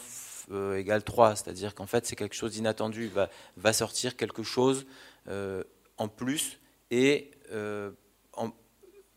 égale 0.75 1.03
3. 1.03 1.35
C'est-à-dire 1.35 1.75
qu'en 1.75 1.85
fait, 1.85 2.05
c'est 2.05 2.15
quelque 2.15 2.35
chose 2.35 2.53
d'inattendu. 2.53 3.07
Va, 3.07 3.29
va 3.57 3.73
sortir 3.73 4.15
quelque 4.17 4.43
chose 4.43 4.85
euh, 5.27 5.63
en 5.97 6.07
plus 6.07 6.59
et 6.91 7.31
euh, 7.51 7.91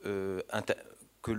euh, 0.05 0.43
que 1.23 1.31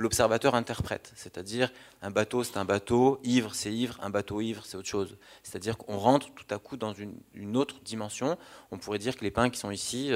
l'observateur 0.00 0.54
interprète. 0.54 1.12
C'est-à-dire, 1.16 1.72
un 2.00 2.10
bateau, 2.10 2.44
c'est 2.44 2.56
un 2.56 2.64
bateau, 2.64 3.18
ivre, 3.24 3.54
c'est 3.54 3.72
ivre, 3.72 3.98
un 4.00 4.10
bateau 4.10 4.40
ivre, 4.40 4.64
c'est 4.64 4.76
autre 4.76 4.88
chose. 4.88 5.16
C'est-à-dire 5.42 5.76
qu'on 5.76 5.98
rentre 5.98 6.32
tout 6.32 6.54
à 6.54 6.58
coup 6.58 6.76
dans 6.76 6.92
une, 6.94 7.56
autre 7.56 7.80
dimension. 7.84 8.38
On 8.70 8.78
pourrait 8.78 8.98
dire 8.98 9.16
que 9.16 9.24
les 9.24 9.30
pains 9.30 9.50
qui 9.50 9.58
sont 9.58 9.70
ici, 9.70 10.12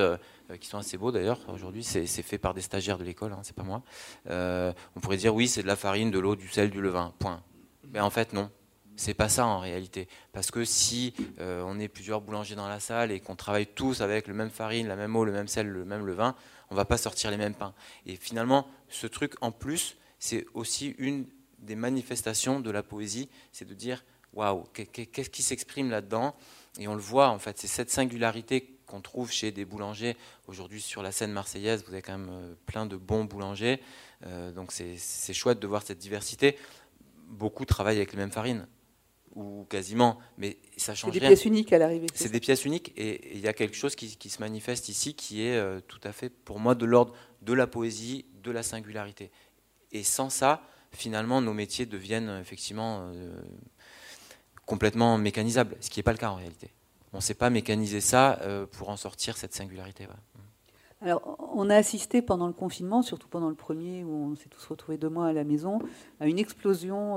qui 0.61 0.69
sont 0.69 0.79
assez 0.79 0.97
beaux 0.97 1.11
d'ailleurs, 1.11 1.41
aujourd'hui, 1.49 1.83
c'est 1.83 2.07
fait 2.07 2.39
par 2.39 2.55
des 2.55 2.63
stagiaires 2.63 2.99
de 2.99 3.05
l'école, 3.05 3.33
hein, 3.33 3.41
c'est 3.43 3.57
pas 3.57 3.65
moi. 3.65 3.83
on 4.29 5.01
pourrait 5.01 5.17
dire, 5.17 5.35
oui, 5.35 5.49
c'est 5.49 5.63
de 5.63 5.67
la 5.67 5.77
farine, 5.77 6.11
de 6.11 6.21
l'eau, 6.21 6.37
du 6.37 6.49
sel, 6.49 6.71
du 6.71 6.81
levain, 6.81 7.13
point. 7.19 7.43
Mais 7.93 8.01
en 8.01 8.11
fait, 8.11 8.33
non. 8.33 8.51
C'est 8.97 9.15
pas 9.15 9.29
ça 9.29 9.47
en 9.47 9.59
réalité. 9.59 10.09
Parce 10.33 10.51
que 10.51 10.65
si 10.65 11.13
euh, 11.39 11.63
on 11.67 11.79
est 11.79 11.89
plusieurs 11.89 12.23
boulangers 12.23 12.55
dans 12.55 12.69
la 12.69 12.81
salle 12.81 13.13
et 13.13 13.21
qu'on 13.21 13.37
travaille 13.37 13.67
tous 13.67 14.01
avec 14.01 14.27
le 14.27 14.35
même 14.35 14.51
farine, 14.51 14.89
la 14.89 14.97
même 14.97 15.15
eau, 15.15 15.25
le 15.25 15.33
même 15.33 15.49
sel, 15.49 15.69
le 15.69 15.85
même 15.85 16.07
levain, 16.07 16.35
on 16.71 16.75
va 16.75 16.85
pas 16.85 16.97
sortir 16.97 17.31
les 17.31 17.37
mêmes 17.37 17.55
pains. 17.55 17.75
Et 18.07 18.17
finalement, 18.17 18.67
ce 18.89 19.07
truc 19.07 19.35
en 19.41 19.53
plus, 19.53 19.97
c'est 20.19 20.47
aussi 20.55 20.95
une 20.99 21.27
des 21.59 21.77
manifestations 21.77 22.61
de 22.61 22.71
la 22.71 22.83
poésie, 22.83 23.29
c'est 23.53 23.67
de 23.67 23.75
dire 23.75 24.05
waouh, 24.33 24.65
qu'est-ce 24.73 25.31
qui 25.31 25.43
s'exprime 25.43 25.91
là-dedans? 25.91 26.35
Et 26.79 26.89
on 26.89 26.95
le 26.95 27.01
voit 27.01 27.29
en 27.29 27.39
fait, 27.39 27.59
c'est 27.59 27.67
cette 27.67 27.91
singularité 27.91 28.77
qu'on 28.87 29.01
trouve 29.01 29.31
chez 29.33 29.51
des 29.51 29.65
boulangers. 29.65 30.17
Aujourd'hui, 30.47 30.81
sur 30.81 31.03
la 31.03 31.11
scène 31.11 31.33
marseillaise, 31.33 31.85
vous 31.85 31.93
avez 31.93 32.03
quand 32.03 32.17
même 32.19 32.31
euh, 32.31 32.55
plein 32.67 32.87
de 32.87 32.97
bons 32.97 33.25
boulangers. 33.25 33.81
Euh, 34.25 34.53
donc 34.53 34.73
c'est 34.73 35.35
chouette 35.35 35.59
de 35.59 35.67
voir 35.67 35.83
cette 35.83 35.99
diversité. 35.99 36.57
Beaucoup 37.29 37.65
travaillent 37.65 37.97
avec 37.97 38.13
les 38.13 38.19
mêmes 38.19 38.31
farines, 38.31 38.69
ou 39.37 39.65
quasiment, 39.69 40.19
mais 40.39 40.57
ça 40.77 40.95
change 40.95 41.13
C'est 41.13 41.21
des 41.21 41.27
pièces 41.27 41.45
uniques 41.45 41.73
à 41.73 41.79
l'arrivée. 41.79 42.09
C'est 42.15 42.33
des 42.33 42.41
pièces 42.41 42.65
uniques, 42.65 42.93
et 42.97 43.37
il 43.37 43.41
y 43.41 43.47
a 43.47 43.53
quelque 43.53 43.77
chose 43.77 43.95
qui, 43.95 44.09
se 44.29 44.41
manifeste 44.41 44.89
ici 44.89 45.15
qui 45.15 45.43
est 45.43 45.57
euh, 45.57 45.81
tout 45.87 46.01
à 46.03 46.11
fait, 46.11 46.31
pour 46.31 46.59
moi, 46.59 46.75
de 46.75 46.85
l'ordre 46.85 47.15
de 47.43 47.53
la 47.53 47.69
poésie, 47.69 48.25
de 48.43 48.51
la 48.51 48.65
singularité. 48.65 49.31
Et 49.93 50.03
sans 50.03 50.31
ça, 50.31 50.63
finalement, 50.91 51.41
nos 51.41 51.55
métiers 51.55 51.87
deviennent 51.87 52.39
effectivement 52.41 53.13
complètement 54.65 55.17
mécanisables, 55.17 55.77
ce 55.81 55.91
qui 55.91 56.01
n'est 56.01 56.05
pas 56.05 56.13
le 56.13 56.19
cas 56.19 56.31
en 56.31 56.35
réalité 56.35 56.73
on 57.17 57.19
ne 57.19 57.23
sait 57.23 57.35
pas 57.35 57.49
mécaniser 57.49 58.03
ça 58.03 58.39
euh, 58.43 58.67
pour 58.67 58.91
en 58.91 58.97
sortir 58.97 59.39
cette 59.39 59.55
singularité. 59.55 60.07
Alors, 61.01 61.37
on 61.55 61.71
a 61.71 61.77
assisté 61.77 62.21
pendant 62.21 62.47
le 62.47 62.53
confinement, 62.53 63.01
surtout 63.01 63.27
pendant 63.29 63.49
le 63.49 63.55
premier, 63.55 64.05
où 64.05 64.33
on 64.33 64.37
s'est 64.37 64.51
tous 64.51 64.65
retrouvés 64.67 64.99
deux 64.99 65.09
mois 65.09 65.29
à 65.29 65.33
la 65.33 65.45
maison, 65.45 65.79
à 66.21 66.27
une 66.27 66.39
explosion 66.39 67.17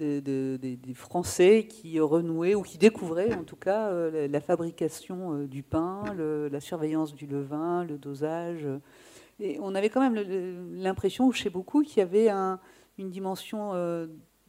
euh, 0.00 0.56
des 0.58 0.94
Français 0.94 1.66
qui 1.68 2.00
renouaient, 2.00 2.54
ou 2.54 2.62
qui 2.62 2.78
découvraient 2.78 3.34
en 3.34 3.44
tout 3.44 3.56
cas, 3.56 3.88
euh, 3.88 4.28
la, 4.28 4.40
fabrication 4.40 5.44
du 5.44 5.62
pain, 5.62 6.02
la 6.16 6.60
surveillance 6.60 7.14
du 7.14 7.26
levain, 7.26 7.84
le 7.84 7.98
dosage. 7.98 8.66
Et 9.40 9.58
on 9.60 9.74
avait 9.74 9.88
quand 9.88 10.00
même 10.00 10.14
l'impression, 10.74 11.30
chez 11.32 11.50
beaucoup, 11.50 11.82
qu'il 11.82 11.98
y 11.98 12.02
avait 12.02 12.30
une 12.98 13.10
dimension 13.10 13.72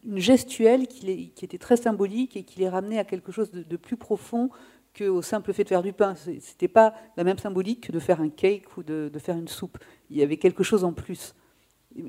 une 0.06 0.20
gestuelle 0.20 0.88
qui, 0.88 1.32
était 1.42 1.58
très 1.58 1.78
symbolique 1.78 2.36
et 2.36 2.44
qui 2.44 2.60
les 2.60 2.70
ramenait 2.70 3.00
à 3.00 3.04
quelque 3.04 3.32
chose 3.32 3.52
de, 3.52 3.78
plus 3.78 3.98
profond 3.98 4.50
qu'au 4.98 5.22
simple 5.22 5.54
fait 5.54 5.64
de 5.64 5.70
faire 5.70 5.82
du 5.82 5.94
pain. 5.94 6.16
Ce 6.16 6.30
n'était 6.30 6.68
pas 6.68 6.94
la 7.18 7.24
même 7.24 7.38
symbolique 7.38 7.88
que 7.88 7.92
de 7.92 8.00
faire 8.00 8.22
un 8.22 8.30
cake 8.30 8.78
ou 8.78 8.84
de, 8.84 9.12
faire 9.18 9.38
une 9.38 9.48
soupe. 9.48 9.78
Il 10.10 10.18
y 10.18 10.24
avait 10.24 10.38
quelque 10.38 10.64
chose 10.64 10.84
en 10.84 10.94
plus. 10.94 11.36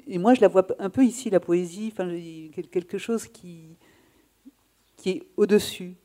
Et, 0.07 0.18
moi, 0.18 0.35
je 0.35 0.41
la 0.41 0.49
vois 0.49 0.66
un 0.78 0.91
peu 0.91 1.05
ici, 1.05 1.30
la 1.30 1.41
poésie, 1.41 1.93
quelque 2.70 2.99
chose 2.99 3.26
qui, 3.26 3.76
qui 4.97 5.11
est 5.11 5.22
au-dessus. 5.37 5.97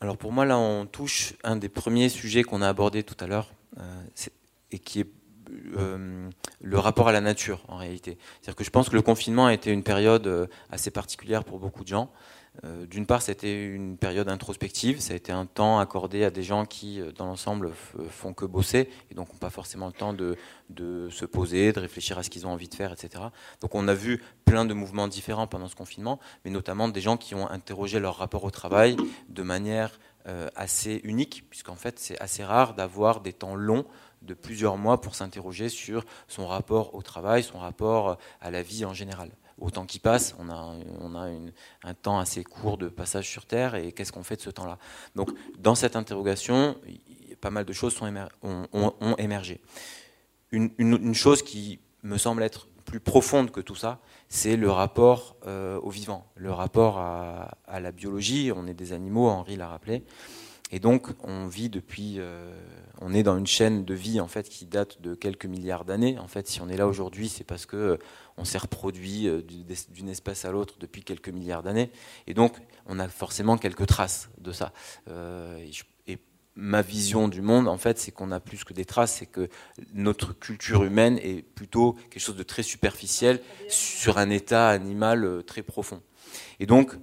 Alors 0.00 0.16
pour 0.16 0.32
moi, 0.32 0.44
là, 0.44 0.58
on 0.58 0.86
touche 0.86 1.34
un 1.42 1.56
des 1.56 1.68
premiers 1.68 2.08
sujets 2.08 2.44
qu'on 2.44 2.62
a 2.62 2.68
abordé 2.68 3.02
tout 3.02 3.16
à 3.18 3.26
l'heure, 3.26 3.52
euh, 3.78 4.02
et 4.70 4.78
qui 4.78 5.00
est 5.00 5.10
euh, 5.76 6.30
le 6.60 6.78
rapport 6.78 7.08
à 7.08 7.12
la 7.12 7.20
nature 7.20 7.64
en 7.68 7.76
réalité. 7.76 8.16
C'est-à-dire 8.34 8.56
que 8.56 8.64
je 8.64 8.70
pense 8.70 8.88
que 8.88 8.94
le 8.94 9.02
confinement 9.02 9.46
a 9.46 9.54
été 9.54 9.72
une 9.72 9.82
période 9.82 10.26
euh, 10.26 10.46
assez 10.70 10.90
particulière 10.90 11.42
pour 11.44 11.58
beaucoup 11.58 11.82
de 11.82 11.88
gens. 11.88 12.12
Euh, 12.64 12.86
d'une 12.86 13.06
part, 13.06 13.22
c'était 13.22 13.64
une 13.64 13.96
période 13.96 14.28
introspective, 14.28 15.00
ça 15.00 15.12
a 15.12 15.16
été 15.16 15.32
un 15.32 15.46
temps 15.46 15.78
accordé 15.78 16.24
à 16.24 16.30
des 16.30 16.42
gens 16.42 16.64
qui, 16.64 17.00
dans 17.16 17.26
l'ensemble, 17.26 17.72
font 18.10 18.32
que 18.32 18.44
bosser 18.44 18.88
et 19.10 19.14
donc 19.14 19.32
n'ont 19.32 19.38
pas 19.38 19.50
forcément 19.50 19.86
le 19.86 19.92
temps 19.92 20.12
de, 20.12 20.36
se 21.10 21.24
poser, 21.24 21.72
de 21.72 21.80
réfléchir 21.80 22.18
à 22.18 22.22
ce 22.22 22.30
qu'ils 22.30 22.46
ont 22.46 22.50
envie 22.50 22.68
de 22.68 22.74
faire, 22.74 22.92
etc. 22.92 23.24
Donc 23.60 23.74
on 23.74 23.86
a 23.88 23.94
vu 23.94 24.22
plein 24.44 24.64
de 24.64 24.74
mouvements 24.74 25.08
différents 25.08 25.46
pendant 25.46 25.68
ce 25.68 25.76
confinement, 25.76 26.18
mais 26.44 26.50
notamment 26.50 26.88
des 26.88 27.00
gens 27.00 27.16
qui 27.16 27.34
ont 27.34 27.48
interrogé 27.48 28.00
leur 28.00 28.16
rapport 28.16 28.44
au 28.44 28.50
travail 28.50 28.96
de 29.28 29.42
manière 29.42 29.98
assez 30.56 31.00
unique, 31.04 31.44
puisqu'en 31.48 31.76
fait 31.76 31.98
c'est 31.98 32.20
assez 32.20 32.44
rare 32.44 32.74
d'avoir 32.74 33.20
des 33.20 33.32
temps 33.32 33.54
longs 33.54 33.86
de 34.22 34.34
plusieurs 34.34 34.76
mois 34.76 35.00
pour 35.00 35.14
s'interroger 35.14 35.68
sur 35.68 36.04
son 36.26 36.46
rapport 36.46 36.94
au 36.94 37.02
travail, 37.02 37.42
son 37.42 37.58
rapport 37.58 38.18
à 38.40 38.50
la 38.50 38.62
vie 38.62 38.84
en 38.84 38.92
général. 38.92 39.30
Au 39.58 39.70
temps 39.70 39.86
qui 39.86 39.98
passe, 39.98 40.36
on 40.38 40.48
a, 40.48 40.76
un 41.82 41.94
temps 41.94 42.18
assez 42.18 42.44
court 42.44 42.78
de 42.78 42.88
passage 42.88 43.28
sur 43.28 43.44
Terre 43.44 43.74
et 43.74 43.92
qu'est-ce 43.92 44.12
qu'on 44.12 44.22
fait 44.22 44.36
de 44.36 44.40
ce 44.40 44.50
temps-là? 44.50 44.78
Donc, 45.16 45.30
dans 45.58 45.74
cette 45.74 45.96
interrogation, 45.96 46.76
pas 47.40 47.50
mal 47.50 47.64
de 47.64 47.72
choses 47.72 47.98
ont, 48.42 49.16
émergé. 49.18 49.60
Une, 50.50 51.14
chose 51.14 51.42
qui 51.42 51.80
me 52.02 52.18
semble 52.18 52.42
être 52.42 52.68
plus 52.84 53.00
profonde 53.00 53.50
que 53.50 53.60
tout 53.60 53.74
ça, 53.74 54.00
c'est 54.28 54.56
le 54.56 54.70
rapport 54.70 55.36
euh, 55.46 55.78
au 55.80 55.90
vivant, 55.90 56.26
le 56.36 56.52
rapport 56.52 56.98
à, 56.98 57.80
la 57.80 57.92
biologie. 57.92 58.50
On 58.54 58.66
est 58.66 58.74
des 58.74 58.92
animaux, 58.92 59.28
Henri 59.28 59.56
l'a 59.56 59.68
rappelé. 59.68 60.04
Et 60.70 60.80
donc, 60.80 61.08
on 61.24 61.46
vit 61.46 61.70
depuis, 61.70 62.16
euh, 62.18 62.52
on 63.00 63.14
est 63.14 63.22
dans 63.22 63.38
une 63.38 63.46
chaîne 63.46 63.84
de 63.84 63.94
vie 63.94 64.20
en 64.20 64.28
fait 64.28 64.48
qui 64.48 64.66
date 64.66 65.00
de 65.00 65.14
quelques 65.14 65.46
milliards 65.46 65.84
d'années. 65.84 66.18
En 66.18 66.28
fait, 66.28 66.46
si 66.46 66.60
on 66.60 66.68
est 66.68 66.76
là 66.76 66.86
aujourd'hui, 66.86 67.28
c'est 67.28 67.44
parce 67.44 67.64
que 67.64 67.98
on 68.38 68.44
s'est 68.44 68.58
reproduit 68.58 69.28
euh, 69.28 69.42
d'une 69.42 70.08
espèce 70.08 70.44
à 70.44 70.50
l'autre 70.50 70.76
depuis 70.78 71.02
quelques 71.02 71.28
milliards 71.28 71.62
d'années. 71.62 71.90
Et 72.26 72.34
donc, 72.34 72.56
on 72.86 72.98
a 72.98 73.08
forcément 73.08 73.58
quelques 73.58 73.86
traces 73.86 74.30
de 74.38 74.52
ça. 74.52 74.72
et, 75.08 76.18
ma 76.60 76.82
vision 76.82 77.28
du 77.28 77.40
monde, 77.40 77.68
en 77.68 77.78
fait, 77.78 78.00
c'est 78.00 78.10
qu'on 78.10 78.32
a 78.32 78.40
plus 78.40 78.64
que 78.64 78.72
des 78.72 78.84
traces, 78.84 79.18
c'est 79.18 79.26
que 79.26 79.48
notre 79.94 80.32
culture 80.32 80.82
humaine 80.82 81.16
est 81.22 81.42
plutôt 81.42 81.92
quelque 82.10 82.20
chose 82.20 82.34
de 82.34 82.42
très 82.42 82.64
superficiel 82.64 83.40
sur 83.68 84.18
un 84.18 84.28
état 84.28 84.68
animal 84.68 85.44
très 85.46 85.62
profond. 85.62 86.02
Et 86.58 86.66
donc, 86.66 86.94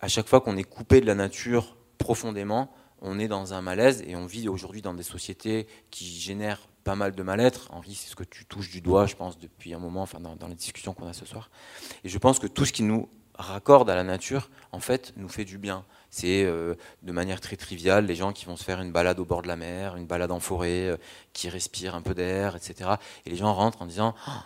à 0.00 0.08
chaque 0.08 0.26
fois 0.26 0.40
qu'on 0.40 0.56
est 0.56 0.64
coupé 0.64 1.00
de 1.00 1.06
la 1.06 1.14
nature 1.14 1.76
profondément, 1.98 2.72
on 3.00 3.18
est 3.18 3.28
dans 3.28 3.54
un 3.54 3.62
malaise 3.62 4.02
et 4.06 4.16
on 4.16 4.26
vit 4.26 4.48
aujourd'hui 4.48 4.82
dans 4.82 4.94
des 4.94 5.02
sociétés 5.02 5.66
qui 5.90 6.06
génèrent 6.06 6.68
pas 6.84 6.96
mal 6.96 7.14
de 7.14 7.22
mal-être. 7.22 7.68
Henri, 7.72 7.94
c'est 7.94 8.10
ce 8.10 8.16
que 8.16 8.24
tu 8.24 8.44
touches 8.44 8.70
du 8.70 8.80
doigt, 8.80 9.06
je 9.06 9.16
pense, 9.16 9.38
depuis 9.38 9.74
un 9.74 9.78
moment, 9.78 10.02
enfin, 10.02 10.20
dans, 10.20 10.48
les 10.48 10.54
discussions 10.54 10.94
qu'on 10.94 11.06
a 11.06 11.12
ce 11.12 11.26
soir. 11.26 11.50
Et 12.04 12.08
je 12.08 12.18
pense 12.18 12.38
que 12.38 12.46
tout 12.46 12.64
ce 12.64 12.72
qui 12.72 12.82
nous 12.82 13.08
raccorde 13.34 13.88
à 13.88 13.94
la 13.94 14.04
nature, 14.04 14.50
en 14.72 14.80
fait, 14.80 15.12
nous 15.16 15.28
fait 15.28 15.44
du 15.44 15.58
bien. 15.58 15.84
C'est 16.10 16.44
euh, 16.44 16.74
de 17.02 17.12
manière 17.12 17.40
très 17.40 17.56
triviale 17.56 18.06
les 18.06 18.14
gens 18.14 18.32
qui 18.32 18.44
vont 18.44 18.56
se 18.56 18.64
faire 18.64 18.80
une 18.80 18.92
balade 18.92 19.18
au 19.20 19.24
bord 19.24 19.42
de 19.42 19.48
la 19.48 19.56
mer, 19.56 19.96
une 19.96 20.06
balade 20.06 20.30
en 20.30 20.40
forêt, 20.40 20.88
euh, 20.88 20.96
qui 21.32 21.48
respirent 21.48 21.94
un 21.94 22.02
peu 22.02 22.14
d'air, 22.14 22.56
etc. 22.56 22.90
Et 23.24 23.30
les 23.30 23.36
gens 23.36 23.54
rentrent 23.54 23.82
en 23.82 23.86
disant 23.86 24.14
ah, 24.26 24.44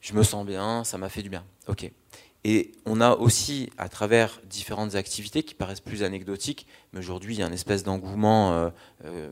Je 0.00 0.12
me 0.14 0.22
sens 0.22 0.44
bien, 0.44 0.84
ça 0.84 0.98
m'a 0.98 1.08
fait 1.08 1.22
du 1.22 1.30
bien. 1.30 1.44
Ok. 1.68 1.90
Et 2.42 2.72
on 2.86 3.00
a 3.00 3.12
aussi, 3.12 3.70
à 3.76 3.88
travers 3.88 4.40
différentes 4.44 4.94
activités 4.94 5.42
qui 5.42 5.54
paraissent 5.54 5.80
plus 5.80 6.02
anecdotiques, 6.02 6.66
mais 6.92 7.00
aujourd'hui 7.00 7.34
il 7.34 7.40
y 7.40 7.42
a 7.42 7.46
une 7.46 7.52
espèce 7.52 7.82
d'engouement 7.82 8.52
euh, 9.04 9.30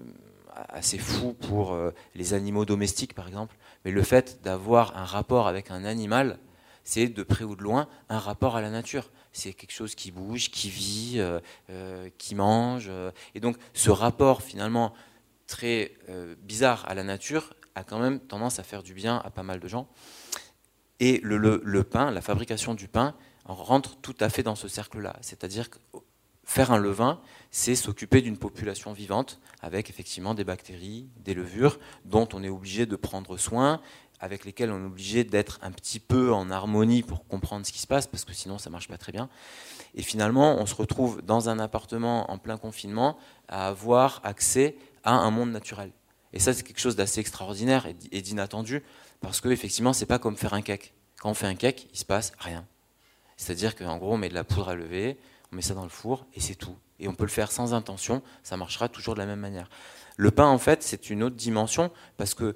assez 0.68 0.98
fou 0.98 1.34
pour 1.34 1.72
euh, 1.72 1.92
les 2.14 2.34
animaux 2.34 2.64
domestiques 2.64 3.14
par 3.14 3.26
exemple, 3.26 3.56
mais 3.84 3.90
le 3.90 4.02
fait 4.02 4.42
d'avoir 4.42 4.96
un 4.96 5.04
rapport 5.04 5.48
avec 5.48 5.70
un 5.70 5.84
animal, 5.84 6.38
c'est 6.84 7.09
de 7.09 7.22
près 7.22 7.44
ou 7.44 7.56
de 7.56 7.62
loin 7.62 7.88
un 8.09 8.18
rapport 8.18 8.56
à 8.56 8.61
la 8.61 8.70
nature. 8.70 9.11
C'est 9.32 9.52
quelque 9.52 9.72
chose 9.72 9.94
qui 9.94 10.11
bouge, 10.11 10.50
qui 10.50 10.70
vit, 10.70 11.22
qui 12.16 12.34
mange. 12.34 12.90
et 13.34 13.40
donc 13.40 13.56
ce 13.74 13.90
rapport 13.90 14.42
finalement 14.42 14.94
très 15.46 15.92
bizarre 16.42 16.88
à 16.88 16.94
la 16.94 17.04
nature 17.04 17.52
a 17.74 17.84
quand 17.84 17.98
même 17.98 18.20
tendance 18.20 18.59
à 18.59 18.62
faire 18.62 18.82
du 18.82 18.94
bien 18.94 19.18
à 19.18 19.30
pas 19.30 19.42
mal 19.42 19.61
de 19.61 19.68
gens. 19.68 19.86
Et 21.00 21.20
le, 21.22 21.82
pain, 21.82 22.11
la 22.11 22.20
fabrication 22.20 22.74
du 22.74 22.88
pain, 22.88 23.14
rentre 23.44 23.96
tout 24.00 24.16
à 24.20 24.28
fait 24.28 24.42
dans 24.42 24.56
ce 24.56 24.68
cercle-là. 24.68 25.16
C'est-à-dire 25.20 25.70
que 25.70 25.78
faire 26.49 26.72
un 26.72 26.78
levain, 26.78 27.20
c'est 27.51 27.74
s'occuper 27.74 28.22
d'une 28.22 28.38
population 28.38 28.94
vivante 28.94 29.38
avec 29.61 29.90
effectivement 29.90 30.32
des 30.32 30.44
bactéries, 30.44 31.07
des 31.18 31.34
levures 31.34 31.78
dont 32.07 32.26
on 32.32 32.42
est 32.42 32.49
obligé 32.49 32.86
de 32.86 32.96
prendre 32.96 33.36
soin, 33.36 33.82
avec 34.18 34.46
lesquelles 34.46 34.72
on 34.72 34.82
est 34.82 34.86
obligé 34.86 35.24
d'être 35.24 35.59
un 35.61 35.70
petit 35.70 36.01
peu 36.01 36.32
en 36.32 36.51
harmonie 36.51 37.03
pour 37.03 37.26
comprendre 37.26 37.66
ce 37.66 37.70
qui 37.70 37.78
se 37.78 37.86
passe, 37.86 38.07
parce 38.07 38.24
que 38.24 38.32
sinon 38.32 38.57
ça 38.57 38.70
marche 38.70 38.88
pas 38.88 38.96
très 38.96 39.12
bien. 39.12 39.28
Et 39.94 40.03
finalement, 40.03 40.57
on 40.59 40.64
se 40.64 40.74
retrouve 40.74 41.20
dans 41.20 41.51
un 41.51 41.59
appartement 41.59 42.30
en 42.30 42.38
plein 42.38 42.57
confinement 42.57 43.18
à 43.49 43.68
avoir 43.68 44.22
accès 44.24 44.74
à 45.05 45.12
un 45.12 45.30
monde 45.30 45.53
naturel. 45.53 45.92
Et 46.32 46.38
ça, 46.38 46.55
c'est 46.55 46.62
quelque 46.62 46.80
chose 46.80 46.96
d'assez 46.96 47.20
extraordinaire 47.20 47.86
et 48.11 48.22
d'inattendu. 48.22 48.82
Parce 49.20 49.42
que 49.42 49.51
effectivement, 49.51 49.92
c'est 49.92 50.07
pas 50.07 50.18
comme 50.18 50.36
faire 50.36 50.55
un 50.55 50.62
cake. 50.62 50.94
Quand 51.20 51.30
on 51.30 51.34
fait 51.34 51.46
un 51.46 51.55
cake, 51.55 51.88
il 51.92 51.99
se 51.99 52.05
passe 52.07 52.32
rien. 52.38 52.66
C'est-à-dire 53.36 53.76
qu'en 53.76 53.99
gros, 53.99 54.14
on 54.14 54.18
met 54.18 54.28
de 54.30 54.34
la 54.34 54.44
poudre 54.44 54.70
à 54.70 54.74
lever, 54.74 55.18
on 55.53 55.57
met 55.57 55.62
ça 55.62 55.74
dans 55.74 55.84
le 55.84 55.88
four 55.88 56.26
et 56.34 56.40
c'est 56.40 56.55
tout. 56.55 56.76
Et 57.01 57.09
on 57.09 57.14
peut 57.14 57.24
le 57.24 57.30
faire 57.30 57.53
sans 57.53 57.74
intention, 57.74 58.22
ça 58.42 58.57
marchera 58.57 58.88
toujours 58.88 59.14
de 59.14 59.20
la 59.20 59.26
même 59.26 59.40
manière. 59.40 59.68
Le 60.16 60.30
pain, 60.30 60.46
en 60.46 60.59
fait, 60.59 60.82
c'est 60.82 61.11
une 61.11 61.22
autre 61.22 61.36
dimension 61.36 61.90
parce 62.16 62.34
que 62.34 62.55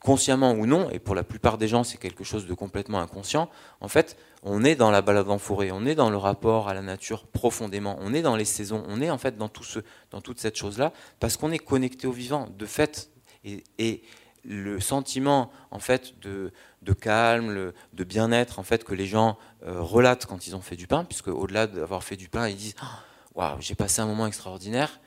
consciemment 0.00 0.52
ou 0.52 0.66
non, 0.66 0.88
et 0.90 1.00
pour 1.00 1.16
la 1.16 1.24
plupart 1.24 1.58
des 1.58 1.66
gens 1.66 1.82
c'est 1.82 1.98
quelque 1.98 2.22
chose 2.22 2.46
de 2.46 2.54
complètement 2.54 3.00
inconscient, 3.00 3.50
en 3.80 3.88
fait 3.88 4.16
on 4.44 4.62
est 4.62 4.76
dans 4.76 4.92
la 4.92 5.02
balade 5.02 5.28
en 5.28 5.38
forêt, 5.38 5.72
on 5.72 5.84
est 5.84 5.96
dans 5.96 6.10
le 6.10 6.16
rapport 6.16 6.68
à 6.68 6.74
la 6.74 6.82
nature 6.82 7.26
profondément, 7.26 7.98
on 8.00 8.14
est 8.14 8.22
dans 8.22 8.36
les 8.36 8.44
saisons, 8.44 8.84
on 8.86 9.00
est 9.00 9.10
en 9.10 9.18
fait 9.18 9.36
dans, 9.36 9.48
tout 9.48 9.64
ce, 9.64 9.80
dans 10.12 10.20
toute 10.20 10.38
cette 10.38 10.56
chose-là, 10.56 10.92
parce 11.18 11.36
qu'on 11.36 11.50
est 11.50 11.58
connecté 11.58 12.06
au 12.06 12.12
vivant, 12.12 12.46
de 12.56 12.66
fait. 12.66 13.10
et 13.44 14.04
le 14.46 14.80
sentiment 14.80 15.50
en 15.70 15.78
fait 15.78 16.18
de, 16.20 16.52
calme, 16.92 17.72
de 17.92 18.04
bien-être 18.04 18.58
en 18.58 18.62
fait 18.62 18.84
que 18.84 18.94
les 18.94 19.06
gens 19.06 19.38
euh, 19.64 19.80
relatent 19.80 20.26
quand 20.26 20.46
ils 20.46 20.54
ont 20.54 20.60
fait 20.60 20.76
du 20.76 20.86
pain, 20.86 21.04
puisque 21.04 21.28
au-delà 21.28 21.66
d'avoir 21.66 22.04
fait 22.04 22.16
du 22.16 22.28
pain, 22.28 22.48
ils 22.48 22.56
disent 22.56 22.74
ah, 22.80 23.02
waouh 23.34 23.60
j'ai 23.60 23.74
passé 23.74 24.00
un 24.00 24.06
moment 24.06 24.26
extraordinaire. 24.26 25.00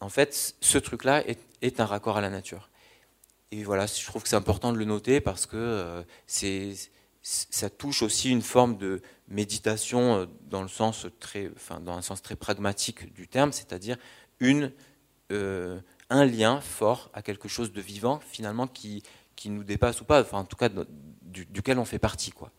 En 0.00 0.08
fait, 0.08 0.54
ce 0.60 0.78
truc-là 0.78 1.24
est, 1.26 1.80
un 1.80 1.86
raccord 1.86 2.18
à 2.18 2.20
la 2.20 2.28
nature. 2.28 2.68
Et 3.50 3.62
voilà, 3.64 3.86
je 3.86 4.04
trouve 4.04 4.22
que 4.22 4.28
c'est 4.28 4.36
important 4.36 4.72
de 4.72 4.78
le 4.78 4.84
noter 4.84 5.20
parce 5.20 5.46
que 5.46 5.56
euh, 5.56 6.02
ça 7.22 7.70
touche 7.70 8.02
aussi 8.02 8.30
une 8.30 8.42
forme 8.42 8.76
de 8.76 9.00
méditation 9.28 10.16
euh, 10.16 10.26
dans 10.42 10.60
le 10.60 10.68
sens 10.68 11.06
très, 11.20 11.50
enfin, 11.56 11.80
dans 11.80 11.96
un 11.96 12.02
sens 12.02 12.20
très 12.20 12.36
pragmatique 12.36 13.14
du 13.14 13.28
terme, 13.28 13.52
c'est-à-dire 13.52 13.96
une 14.40 14.72
un 16.14 16.24
lien 16.24 16.60
fort 16.60 17.10
à 17.12 17.22
quelque 17.22 17.48
chose 17.48 17.72
de 17.72 17.80
vivant, 17.80 18.20
finalement, 18.20 18.66
qui, 18.66 19.02
qui 19.34 19.50
nous 19.50 19.64
dépasse 19.64 20.00
ou 20.00 20.04
pas, 20.04 20.20
enfin, 20.20 20.38
en 20.38 20.44
tout 20.44 20.56
cas, 20.56 20.68
duquel 21.22 21.78
on 21.78 21.84
fait 21.84 21.98
partie. 21.98 22.30
Quoi. 22.30 22.50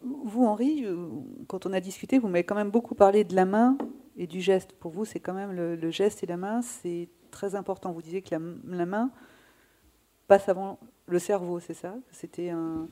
Vous, 0.00 0.46
Henri, 0.46 0.84
euh, 0.84 1.08
quand 1.48 1.66
on 1.66 1.72
a 1.72 1.80
discuté, 1.80 2.18
vous 2.18 2.28
m'avez 2.28 2.44
quand 2.44 2.54
même 2.54 2.70
beaucoup 2.70 2.94
parlé 2.94 3.24
de 3.24 3.34
la 3.34 3.44
main 3.44 3.76
et 4.16 4.28
du 4.28 4.40
geste. 4.40 4.72
Pour 4.72 4.92
vous, 4.92 5.04
c'est 5.04 5.18
quand 5.18 5.34
même 5.34 5.52
le, 5.52 5.90
geste 5.90 6.22
et 6.22 6.26
la 6.26 6.36
main, 6.36 6.62
c'est 6.62 7.08
très 7.32 7.56
important. 7.56 7.92
Vous 7.92 8.02
disiez 8.02 8.22
que 8.22 8.34
la, 8.34 8.40
la 8.64 8.86
main 8.86 9.10
passe 10.28 10.48
avant 10.48 10.78
le 11.06 11.18
cerveau, 11.18 11.58
c'est 11.58 11.74
ça? 11.74 11.96
C'était 12.12 12.50
un, 12.50 12.88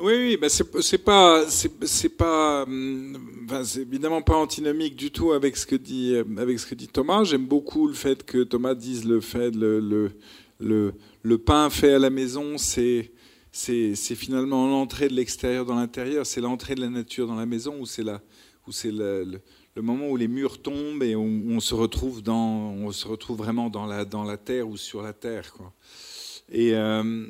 oui, 0.00 0.12
oui, 0.16 0.36
ben 0.36 0.48
c'est 0.48 0.98
pas, 0.98 1.44
c'est 1.48 2.08
pas, 2.08 2.62
hum, 2.62 3.16
c'est 3.64 3.80
évidemment 3.80 4.22
pas 4.22 4.36
antinomique 4.36 4.96
du 4.96 5.10
tout 5.10 5.32
avec 5.32 5.56
ce 5.56 5.66
que 5.66 5.76
dit, 5.76 6.14
euh, 6.14 6.24
avec 6.36 6.58
ce 6.58 6.66
que 6.66 6.74
dit 6.74 6.88
Thomas. 6.88 7.24
J'aime 7.24 7.46
beaucoup 7.46 7.86
le 7.86 7.94
fait 7.94 8.24
que 8.24 8.42
Thomas 8.44 8.74
dise 8.74 9.04
le 9.04 9.20
fait, 9.20 9.50
le, 9.54 9.80
le, 10.60 10.94
le, 11.22 11.38
pain 11.38 11.70
fait 11.70 11.94
à 11.94 11.98
la 11.98 12.10
maison, 12.10 12.58
c'est, 12.58 13.12
c'est, 13.52 13.94
finalement 14.14 14.66
l'entrée 14.68 15.08
de 15.08 15.14
l'extérieur 15.14 15.64
dans 15.64 15.76
l'intérieur. 15.76 16.26
C'est 16.26 16.40
l'entrée 16.40 16.74
de 16.74 16.80
la 16.80 16.90
nature 16.90 17.26
dans 17.26 17.36
la 17.36 17.46
maison, 17.46 17.76
ou 17.80 17.86
c'est 17.86 18.04
la, 18.04 18.20
où 18.66 18.72
c'est 18.72 18.92
le, 18.92 19.40
le, 19.74 19.82
moment 19.82 20.08
où 20.08 20.16
les 20.16 20.28
murs 20.28 20.60
tombent 20.60 21.02
et 21.02 21.16
on, 21.16 21.42
on, 21.48 21.60
se 21.60 21.74
retrouve 21.74 22.22
dans, 22.22 22.72
on 22.72 22.90
se 22.92 23.06
retrouve 23.06 23.38
vraiment 23.38 23.70
dans 23.70 23.86
la, 23.86 24.04
dans 24.04 24.24
la 24.24 24.36
terre 24.36 24.68
ou 24.68 24.76
sur 24.76 25.02
la 25.02 25.12
terre, 25.12 25.52
quoi. 25.52 25.72
Et 26.50 26.74
euh, 26.74 27.26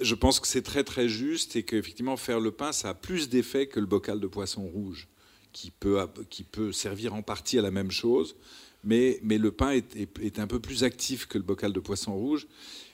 je 0.00 0.14
pense 0.14 0.40
que 0.40 0.46
c'est 0.46 0.62
très 0.62 0.84
très 0.84 1.08
juste 1.08 1.56
et 1.56 1.62
qu'effectivement 1.62 2.16
faire 2.16 2.40
le 2.40 2.50
pain, 2.50 2.72
ça 2.72 2.90
a 2.90 2.94
plus 2.94 3.28
d'effet 3.28 3.66
que 3.66 3.80
le 3.80 3.86
bocal 3.86 4.20
de 4.20 4.26
poisson 4.26 4.62
rouge, 4.62 5.08
qui 5.52 5.70
peut, 5.70 5.98
qui 6.30 6.44
peut 6.44 6.72
servir 6.72 7.14
en 7.14 7.22
partie 7.22 7.58
à 7.58 7.62
la 7.62 7.70
même 7.70 7.90
chose, 7.90 8.36
mais, 8.84 9.18
mais 9.22 9.38
le 9.38 9.50
pain 9.50 9.70
est, 9.70 9.96
est, 9.96 10.38
un 10.38 10.46
peu 10.46 10.60
plus 10.60 10.84
actif 10.84 11.26
que 11.26 11.36
le 11.36 11.44
bocal 11.44 11.72
de 11.72 11.80
poisson 11.80 12.14
rouge. 12.14 12.46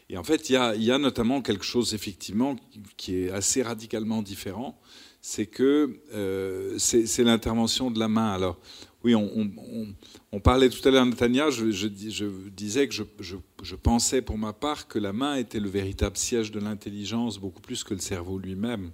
Et 0.08 0.16
en 0.16 0.24
fait, 0.24 0.48
il 0.48 0.54
y 0.54 0.56
a, 0.56 0.74
y 0.76 0.90
a 0.90 0.98
notamment 0.98 1.42
quelque 1.42 1.64
chose 1.64 1.94
effectivement 1.94 2.56
qui 2.96 3.16
est 3.16 3.30
assez 3.30 3.62
radicalement 3.62 4.22
différent, 4.22 4.80
c'est 5.26 5.46
que 5.46 6.00
euh, 6.12 6.76
c'est 6.76 7.24
l'intervention 7.24 7.90
de 7.90 7.98
la 7.98 8.08
main. 8.08 8.34
Alors, 8.34 8.60
oui, 9.02 9.14
on, 9.14 10.40
parlait 10.40 10.68
tout 10.68 10.86
à 10.86 10.90
l'heure, 10.90 11.06
Natania, 11.06 11.48
je, 11.48 11.70
je, 11.70 11.88
disais 12.50 12.86
que 12.88 12.94
je, 12.94 13.74
pensais 13.76 14.20
pour 14.20 14.36
ma 14.36 14.52
part 14.52 14.86
que 14.86 14.98
la 14.98 15.14
main 15.14 15.36
était 15.36 15.60
le 15.60 15.70
véritable 15.70 16.18
siège 16.18 16.50
de 16.50 16.60
l'intelligence, 16.60 17.38
beaucoup 17.38 17.62
plus 17.62 17.84
que 17.84 17.94
le 17.94 18.00
cerveau 18.00 18.38
lui-même. 18.38 18.90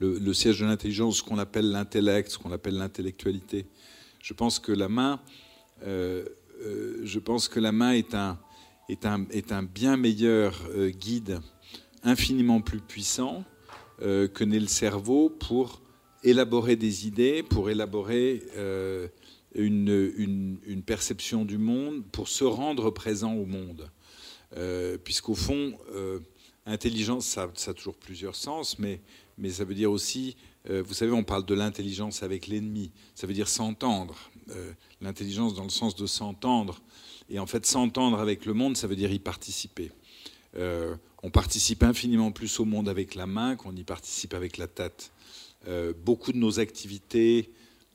Le, 0.00 0.34
siège 0.34 0.60
de 0.60 0.66
l'intelligence, 0.66 1.16
ce 1.16 1.22
qu'on 1.22 1.38
appelle 1.38 1.70
l'intellect, 1.70 2.30
ce 2.30 2.36
qu'on 2.36 2.52
appelle 2.52 2.76
l'intellectualité. 2.76 3.64
Je 4.22 4.34
pense 4.34 4.58
que 4.58 4.72
la 4.72 4.90
main, 4.90 5.18
euh, 5.86 6.26
euh, 6.60 7.00
je 7.04 7.18
pense 7.20 7.48
que 7.48 7.58
la 7.58 7.72
main 7.72 7.92
est 7.92 8.14
un, 8.14 8.38
est 8.90 9.06
un, 9.06 9.24
est 9.30 9.50
un 9.50 9.62
bien 9.62 9.96
meilleur 9.96 10.62
guide, 10.90 11.40
infiniment 12.02 12.60
plus 12.60 12.80
puissant 12.80 13.46
que 14.00 14.44
n'est 14.44 14.60
le 14.60 14.66
cerveau 14.66 15.30
pour 15.30 15.82
élaborer 16.22 16.76
des 16.76 17.06
idées, 17.06 17.42
pour 17.42 17.70
élaborer 17.70 18.42
euh, 18.56 19.08
une, 19.54 20.58
une, 20.66 20.82
perception 20.82 21.44
du 21.44 21.58
monde, 21.58 22.04
pour 22.12 22.28
se 22.28 22.44
rendre 22.44 22.90
présent 22.90 23.34
au 23.34 23.46
monde. 23.46 23.90
Euh, 24.56 24.98
Puisqu'au 24.98 25.34
fond, 25.34 25.78
euh, 25.92 26.20
intelligence, 26.66 27.26
ça, 27.26 27.50
ça, 27.54 27.70
a 27.70 27.74
toujours 27.74 27.96
plusieurs 27.96 28.36
sens, 28.36 28.78
mais, 28.78 29.00
mais 29.38 29.50
ça 29.50 29.64
veut 29.64 29.74
dire 29.74 29.90
aussi, 29.90 30.36
euh, 30.68 30.82
vous 30.84 30.94
savez, 30.94 31.12
on 31.12 31.24
parle 31.24 31.46
de 31.46 31.54
l'intelligence 31.54 32.22
avec 32.22 32.46
l'ennemi, 32.46 32.90
ça 33.14 33.26
veut 33.26 33.34
dire 33.34 33.48
s'entendre. 33.48 34.16
L'intelligence 35.00 35.54
dans 35.54 35.62
le 35.62 35.70
sens 35.70 35.94
de 35.94 36.06
s'entendre. 36.06 36.82
Et 37.28 37.38
en 37.38 37.46
fait, 37.46 37.64
s'entendre 37.66 38.18
avec 38.18 38.46
le 38.46 38.52
monde, 38.52 38.76
ça 38.76 38.88
veut 38.88 38.96
dire 38.96 39.12
y 39.12 39.20
participer. 39.20 39.92
On 40.56 41.30
participe 41.30 41.82
infiniment 41.82 42.32
plus 42.32 42.60
au 42.60 42.64
monde 42.64 42.88
avec 42.88 43.14
la 43.14 43.26
main 43.26 43.56
qu'on 43.56 43.74
y 43.76 43.84
participe 43.84 44.34
avec 44.34 44.56
la 44.58 44.66
tête. 44.66 45.12
Euh, 45.68 45.92
beaucoup 46.04 46.32
de 46.32 46.38
nos 46.38 46.58
activités 46.58 47.50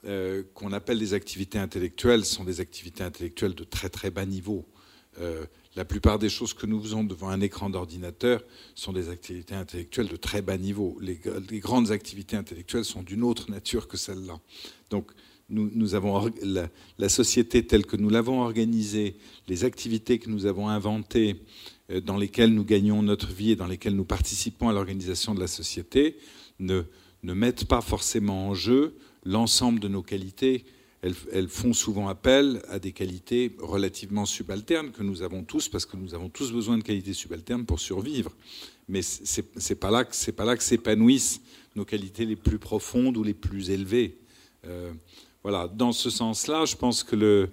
euh, 0.05 0.43
qu'on 0.53 0.71
appelle 0.71 0.99
des 0.99 1.13
activités 1.15 1.57
intellectuelles 1.57 2.25
sont 2.25 2.43
des 2.43 2.59
activités 2.59 3.03
intellectuelles 3.03 3.55
de 3.55 3.63
très 3.63 3.89
très 3.89 4.11
bas 4.11 4.25
niveau. 4.25 4.65
Euh, 5.19 5.45
la 5.75 5.83
plupart 5.83 6.19
des 6.19 6.29
choses 6.29 6.53
que 6.53 6.67
nous 6.67 6.79
faisons 6.79 7.03
devant 7.03 7.29
un 7.29 7.41
écran 7.41 7.69
d'ordinateur 7.69 8.43
sont 8.75 8.93
des 8.93 9.09
activités 9.09 9.55
intellectuelles 9.55 10.07
de 10.07 10.15
très 10.15 10.41
bas 10.41 10.57
niveau. 10.57 10.97
Les, 11.01 11.19
grandes 11.59 11.91
activités 11.91 12.37
intellectuelles 12.37 12.85
sont 12.85 13.01
d'une 13.01 13.23
autre 13.23 13.49
nature 13.49 13.87
que 13.87 13.97
celle-là. 13.97 14.39
Donc, 14.89 15.11
nous, 15.49 15.93
avons 15.93 16.31
la, 16.97 17.09
société 17.09 17.67
telle 17.67 17.85
que 17.85 17.97
nous 17.97 18.09
l'avons 18.09 18.41
organisée, 18.41 19.15
les 19.47 19.63
activités 19.63 20.17
que 20.17 20.29
nous 20.29 20.47
avons 20.47 20.69
inventées, 20.69 21.35
dans 21.89 22.17
lesquelles 22.17 22.53
nous 22.53 22.65
gagnons 22.65 23.03
notre 23.03 23.31
vie 23.31 23.51
et 23.51 23.55
dans 23.55 23.67
lesquelles 23.67 23.95
nous 23.95 24.05
participons 24.05 24.69
à 24.69 24.73
l'organisation 24.73 25.35
de 25.35 25.39
la 25.39 25.47
société, 25.47 26.17
ne, 26.59 26.83
ne 27.23 27.33
mettent 27.33 27.65
pas 27.65 27.81
forcément 27.81 28.47
en 28.47 28.53
jeu 28.53 28.95
l'ensemble 29.23 29.79
de 29.79 29.87
nos 29.87 30.03
qualités. 30.03 30.65
Elles, 31.31 31.47
font 31.47 31.73
souvent 31.73 32.07
appel 32.07 32.63
à 32.67 32.79
des 32.79 32.91
qualités 32.91 33.55
relativement 33.59 34.25
subalternes 34.25 34.91
que 34.91 35.03
nous 35.03 35.21
avons 35.21 35.43
tous, 35.43 35.69
parce 35.69 35.85
que 35.85 35.97
nous 35.97 36.15
avons 36.15 36.29
tous 36.29 36.51
besoin 36.51 36.79
de 36.79 36.83
qualités 36.83 37.13
subalternes 37.13 37.65
pour 37.65 37.79
survivre. 37.79 38.31
Mais 38.87 39.03
ce 39.03 39.41
n'est 39.41 39.75
pas 39.75 39.91
là 39.91 40.03
que, 40.03 40.31
pas 40.31 40.45
là 40.45 40.57
que 40.57 40.63
s'épanouissent 40.63 41.41
nos 41.75 41.85
qualités 41.85 42.25
les 42.25 42.35
plus 42.35 42.57
profondes 42.57 43.17
ou 43.17 43.23
les 43.23 43.35
plus 43.35 43.69
élevées. 43.69 44.17
Euh, 44.65 44.91
voilà, 45.43 45.67
dans 45.67 45.91
ce 45.91 46.09
sens-là, 46.09 46.65
je 46.65 46.75
pense 46.75 47.03
que 47.03 47.15
le, 47.15 47.51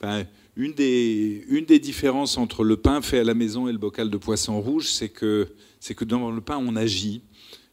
ben, 0.00 0.26
une, 0.56 0.72
des, 0.72 1.44
une 1.48 1.64
des 1.64 1.78
différences 1.78 2.38
entre 2.38 2.64
le 2.64 2.76
pain 2.76 3.02
fait 3.02 3.18
à 3.18 3.24
la 3.24 3.34
maison 3.34 3.68
et 3.68 3.72
le 3.72 3.78
bocal 3.78 4.10
de 4.10 4.16
poisson 4.16 4.60
rouge, 4.60 4.88
c'est 4.88 5.10
que, 5.10 5.48
c'est 5.78 5.94
que 5.94 6.04
dans 6.04 6.30
le 6.30 6.40
pain, 6.40 6.56
on 6.56 6.74
agit. 6.76 7.22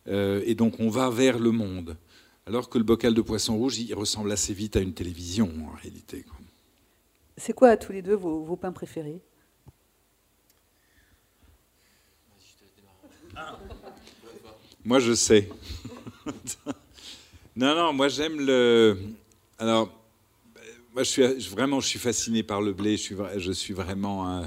Euh, 0.07 0.41
et 0.45 0.55
donc 0.55 0.80
on 0.80 0.89
va 0.89 1.09
vers 1.09 1.39
le 1.39 1.51
monde. 1.51 1.97
Alors 2.45 2.69
que 2.69 2.78
le 2.78 2.84
bocal 2.84 3.13
de 3.13 3.21
poisson 3.21 3.57
rouge, 3.57 3.80
il 3.80 3.93
ressemble 3.93 4.32
assez 4.32 4.53
vite 4.53 4.78
à 4.78 4.80
une 4.80 4.93
télévision 4.93 5.51
en 5.67 5.75
réalité. 5.75 6.25
C'est 7.36 7.53
quoi 7.53 7.69
à 7.69 7.78
tous 7.78 7.91
les 7.91 8.01
deux 8.01 8.15
vos, 8.15 8.55
pains 8.55 8.71
préférés? 8.71 9.21
Moi 14.86 14.99
je 14.99 15.13
sais. 15.13 15.49
non, 17.55 17.75
non, 17.75 17.93
moi 17.93 18.07
j'aime 18.07 18.39
le. 18.39 18.97
Alors, 19.59 19.91
moi 20.98 21.04
je 21.04 21.12
suis 21.12 21.50
vraiment, 21.52 21.80
je 21.80 21.88
suis 21.89 22.00
fasciné 22.00 22.41
par 22.41 22.60
le 22.60 22.74
blé. 22.74 22.98
Je 22.98 23.52
suis, 23.52 23.74
vraiment, 23.76 24.43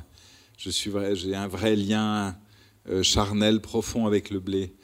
j'ai 0.59 1.37
un 1.37 1.47
vrai 1.47 1.77
lien 1.77 2.37
euh, 2.89 3.05
charnel 3.05 3.61
profond 3.61 4.09
avec 4.09 4.31
le 4.31 4.41
blé. 4.41 4.75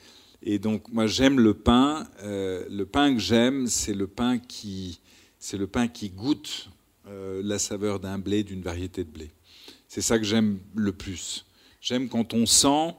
Et 0.45 0.61
donc, 0.61 0.87
moi, 0.93 1.09
j'aime 1.09 1.41
le 1.41 1.55
pain. 1.55 2.07
Euh, 2.23 2.65
le 2.71 2.87
pain 2.87 3.13
que 3.13 3.19
j'aime, 3.19 3.67
c'est 3.67 3.95
le 3.95 4.07
pain 4.07 4.39
qui, 4.39 5.01
c'est 5.41 5.57
le 5.57 5.67
pain 5.67 5.89
qui 5.89 6.11
goûte 6.11 6.71
euh, 7.09 7.43
la 7.45 7.59
saveur 7.59 7.99
d'un 7.99 8.21
blé, 8.21 8.45
d'une 8.45 8.63
variété 8.63 9.03
de 9.03 9.11
blé. 9.11 9.33
C'est 9.89 10.03
ça 10.03 10.21
que 10.21 10.25
j'aime 10.25 10.61
le 10.77 10.93
plus. 10.93 11.47
J'aime 11.81 12.09
quand 12.09 12.33
on 12.33 12.47
sent, 12.47 12.95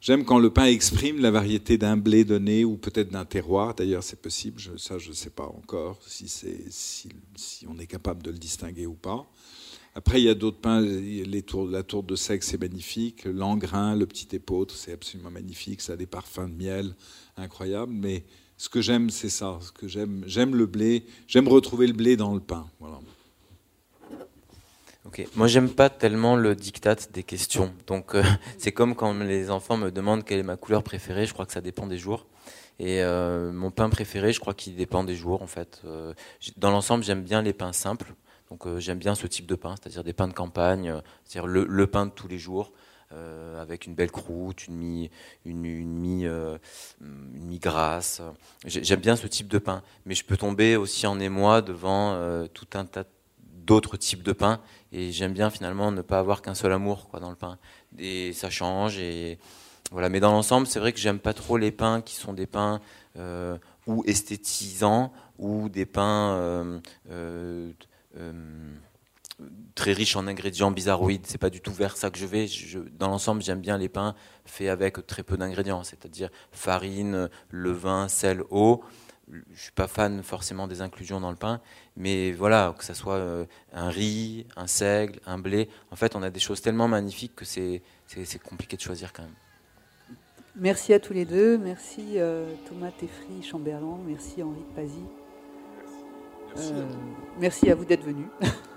j'aime 0.00 0.24
quand 0.24 0.38
le 0.38 0.50
pain 0.50 0.66
exprime 0.66 1.20
la 1.20 1.30
variété 1.30 1.78
d'un 1.78 1.96
blé 1.96 2.24
donné 2.24 2.64
ou 2.64 2.76
peut-être 2.76 3.10
d'un 3.10 3.24
terroir. 3.24 3.74
D'ailleurs, 3.74 4.02
c'est 4.02 4.20
possible. 4.20 4.60
ça, 4.76 4.98
je 4.98 5.10
ne 5.10 5.14
sais 5.14 5.30
pas 5.30 5.46
encore 5.46 5.98
si, 6.06 7.08
on 7.68 7.78
est 7.78 7.86
capable 7.86 8.22
de 8.22 8.30
le 8.30 8.38
distinguer 8.38 8.86
ou 8.86 8.94
pas. 8.94 9.26
Après, 9.94 10.20
il 10.20 10.24
y 10.24 10.28
a 10.28 10.34
d'autres 10.34 10.60
pains. 10.60 10.80
La 10.80 11.82
tour 11.82 12.02
de 12.02 12.16
sec, 12.16 12.42
c'est 12.44 12.60
magnifique. 12.60 13.24
L'engrain, 13.24 13.96
le 13.96 14.06
petit 14.06 14.34
épeautre, 14.36 14.74
c'est 14.74 14.92
absolument 14.92 15.30
magnifique. 15.30 15.80
Ça 15.80 15.94
a 15.94 15.96
des 15.96 16.06
parfums 16.06 16.48
de 16.48 16.54
miel 16.54 16.94
incroyables. 17.36 17.92
Mais 17.92 18.24
ce 18.56 18.68
que 18.68 18.80
j'aime, 18.80 19.10
c'est 19.10 19.30
ça. 19.30 19.58
Ce 19.60 19.72
que 19.72 19.88
j'aime, 19.88 20.22
j'aime 20.26 20.54
le 20.54 20.66
blé. 20.66 21.04
J'aime 21.26 21.48
retrouver 21.48 21.86
le 21.86 21.92
blé 21.92 22.16
dans 22.16 22.34
le 22.34 22.40
pain. 22.40 22.70
Voilà. 22.78 23.00
Ok. 25.06 25.26
Moi, 25.34 25.46
j'aime 25.46 25.70
pas 25.70 25.88
tellement 25.88 26.36
le 26.36 26.54
diktat 26.54 26.96
des 27.12 27.22
questions. 27.22 27.72
Donc, 27.86 28.14
euh, 28.14 28.22
c'est 28.58 28.72
comme 28.72 28.94
quand 28.94 29.14
les 29.14 29.50
enfants 29.50 29.78
me 29.78 29.90
demandent 29.90 30.24
quelle 30.24 30.40
est 30.40 30.44
ma 30.44 30.56
couleur 30.56 30.82
préférée. 30.82 31.24
Je 31.24 31.32
crois 31.32 31.46
que 31.46 31.52
ça 31.52 31.62
dépend 31.62 31.86
des 31.86 31.96
jours. 31.96 32.26
Et 32.78 33.02
euh, 33.02 33.50
mon 33.50 33.70
pain 33.70 33.88
préféré, 33.88 34.32
je 34.32 34.40
crois 34.40 34.52
qu'il 34.52 34.76
dépend 34.76 35.02
des 35.02 35.16
jours, 35.16 35.42
en 35.42 35.46
fait. 35.46 35.80
Euh, 35.86 36.12
dans 36.58 36.70
l'ensemble, 36.70 37.02
j'aime 37.02 37.22
bien 37.22 37.40
les 37.40 37.54
pains 37.54 37.72
simples 37.72 38.14
Donc 38.50 38.66
j'aime 38.78 38.98
bien 38.98 39.14
ce 39.14 39.26
type 39.26 39.46
de 39.46 39.54
pain, 39.54 39.74
c'est-à-dire 39.80 40.04
des 40.04 40.12
pains 40.12 40.28
de 40.28 40.34
campagne, 40.34 40.94
c'est-à-dire 41.24 41.46
le, 41.46 41.86
pain 41.86 42.06
de 42.06 42.10
tous 42.10 42.28
les 42.28 42.38
jours. 42.38 42.72
avec 43.58 43.86
une 43.86 43.94
belle 43.94 44.10
croûte, 44.10 44.66
une 44.66 44.76
mie, 44.76 45.10
une, 45.44 45.58
mie, 45.58 47.58
grasse. 47.58 48.22
J'aime 48.66 49.00
bien 49.00 49.16
ce 49.16 49.26
type 49.26 49.48
de 49.48 49.58
pain, 49.58 49.82
mais 50.04 50.14
je 50.14 50.24
peux 50.24 50.36
tomber 50.36 50.76
aussi 50.76 51.06
en 51.06 51.20
émoi 51.20 51.62
devant 51.62 52.46
tout 52.54 52.68
un 52.74 52.86
tas 52.86 53.04
d'autres 53.70 53.96
types 53.96 54.24
de 54.24 54.32
pain, 54.32 54.60
et 54.92 55.12
j'aime 55.12 55.32
bien 55.32 55.48
finalement 55.48 55.92
ne 55.92 56.02
pas 56.02 56.18
avoir 56.18 56.42
qu'un 56.42 56.54
seul 56.54 56.72
amour 56.72 57.08
quoi 57.08 57.20
dans 57.20 57.30
le 57.30 57.36
pain. 57.36 57.56
Et 57.98 58.32
ça 58.32 58.50
change 58.50 58.98
et 58.98 59.38
voilà. 59.92 60.08
Mais 60.08 60.18
dans 60.18 60.32
l'ensemble, 60.32 60.66
c'est 60.66 60.80
vrai 60.80 60.92
que 60.92 60.98
j'aime 60.98 61.20
pas 61.20 61.34
trop 61.34 61.56
les 61.56 61.70
pains 61.70 62.00
qui 62.00 62.16
sont 62.16 62.32
des 62.32 62.46
pains 62.46 62.80
ou 63.86 64.02
esthétisants 64.06 65.12
ou 65.38 65.68
des 65.68 65.86
pains 65.86 66.32
euh, 66.32 66.80
euh, 67.10 67.72
euh, 68.16 68.32
très 69.74 69.92
riches 69.92 70.16
en 70.16 70.26
ingrédients 70.26 70.70
bizarroïdes. 70.70 71.26
C'est 71.26 71.38
pas 71.38 71.50
du 71.50 71.60
tout 71.60 71.72
vers 71.72 71.96
ça 71.96 72.10
que 72.10 72.18
je 72.18 72.26
vais. 72.26 72.46
dans 72.98 73.08
l'ensemble, 73.08 73.42
j'aime 73.42 73.60
bien 73.60 73.78
les 73.78 73.88
pains 73.88 74.14
faits 74.44 74.68
avec 74.68 75.06
très 75.06 75.22
peu 75.22 75.36
d'ingrédients, 75.36 75.82
c'est-à-dire 75.82 76.28
farine, 76.52 77.30
levain, 77.50 78.08
sel, 78.08 78.42
eau. 78.50 78.82
Je 79.52 79.60
suis 79.60 79.72
pas 79.72 79.86
fan 79.86 80.22
forcément 80.22 80.66
des 80.66 80.80
inclusions 80.80 81.20
dans 81.20 81.30
le 81.30 81.36
pain, 81.36 81.60
mais 81.96 82.32
voilà, 82.32 82.74
que 82.76 82.84
ça 82.84 82.94
soit 82.94 83.46
un 83.72 83.88
riz, 83.88 84.46
un 84.56 84.66
seigle, 84.66 85.20
un 85.26 85.38
blé. 85.38 85.68
En 85.90 85.96
fait, 85.96 86.16
on 86.16 86.22
a 86.22 86.30
des 86.30 86.40
choses 86.40 86.60
tellement 86.60 86.88
magnifiques 86.88 87.36
que 87.36 87.44
c'est 87.44 87.82
compliqué 88.42 88.76
de 88.76 88.82
choisir 88.82 89.12
quand 89.12 89.22
même. 89.22 89.34
Merci 90.56 90.92
à 90.92 90.98
tous 90.98 91.12
les 91.12 91.24
deux. 91.24 91.58
Merci 91.58 92.18
Thomas 92.68 92.90
Teffry 92.90 93.42
Chamberlain. 93.42 93.98
Merci 94.04 94.42
Henri 94.42 94.60
de 94.60 94.74
Pazzi. 94.74 95.04
Euh, 96.58 96.88
merci, 97.38 97.70
à 97.70 97.74
vous 97.74 97.84
d'être 97.84 98.04
venus. 98.04 98.26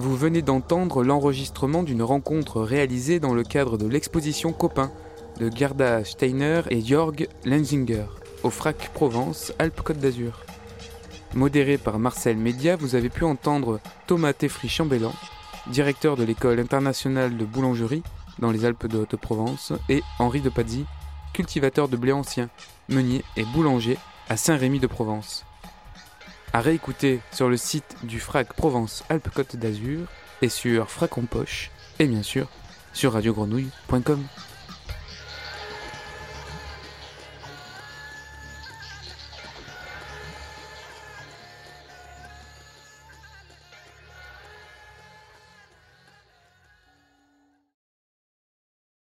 Vous 0.00 0.16
venez 0.16 0.40
d'entendre 0.40 1.04
l'enregistrement 1.04 1.82
d'une 1.82 2.02
rencontre 2.02 2.62
réalisée 2.62 3.20
dans 3.20 3.34
le 3.34 3.42
cadre 3.42 3.76
de 3.76 3.86
l'exposition 3.86 4.50
Copain 4.50 4.90
de 5.38 5.54
Gerda 5.54 6.06
Steiner 6.06 6.62
et 6.70 6.80
Jörg 6.80 7.28
Lenzinger 7.44 8.06
au 8.42 8.48
FRAC 8.48 8.92
Provence, 8.94 9.52
Alpes-Côte 9.58 9.98
d'Azur. 9.98 10.40
Modéré 11.34 11.76
par 11.76 11.98
Marcel 11.98 12.38
Média, 12.38 12.76
vous 12.76 12.94
avez 12.94 13.10
pu 13.10 13.24
entendre 13.24 13.78
Thomas 14.06 14.32
Teffry-Chambellan, 14.32 15.12
directeur 15.66 16.16
de 16.16 16.24
l'école 16.24 16.60
internationale 16.60 17.36
de 17.36 17.44
boulangerie 17.44 18.02
dans 18.38 18.52
les 18.52 18.64
Alpes 18.64 18.86
de 18.86 18.96
Haute-Provence, 18.96 19.74
et 19.90 20.02
Henri 20.18 20.40
de 20.40 20.48
Pazzi, 20.48 20.86
cultivateur 21.34 21.88
de 21.88 21.98
blé 21.98 22.12
ancien, 22.12 22.48
meunier 22.88 23.22
et 23.36 23.44
boulanger 23.44 23.98
à 24.30 24.38
Saint-Rémy 24.38 24.80
de 24.80 24.86
Provence. 24.86 25.44
À 26.52 26.60
réécouter 26.60 27.20
sur 27.30 27.48
le 27.48 27.56
site 27.56 27.96
du 28.02 28.18
FRAC 28.18 28.54
Provence 28.54 29.04
Alpes-Côte 29.08 29.54
d'Azur 29.54 30.08
et 30.42 30.48
sur 30.48 30.90
Frac 30.90 31.16
en 31.16 31.22
Poche, 31.22 31.70
et 32.00 32.06
bien 32.06 32.24
sûr 32.24 32.48
sur 32.92 33.12
radiogrenouille.com. 33.12 34.24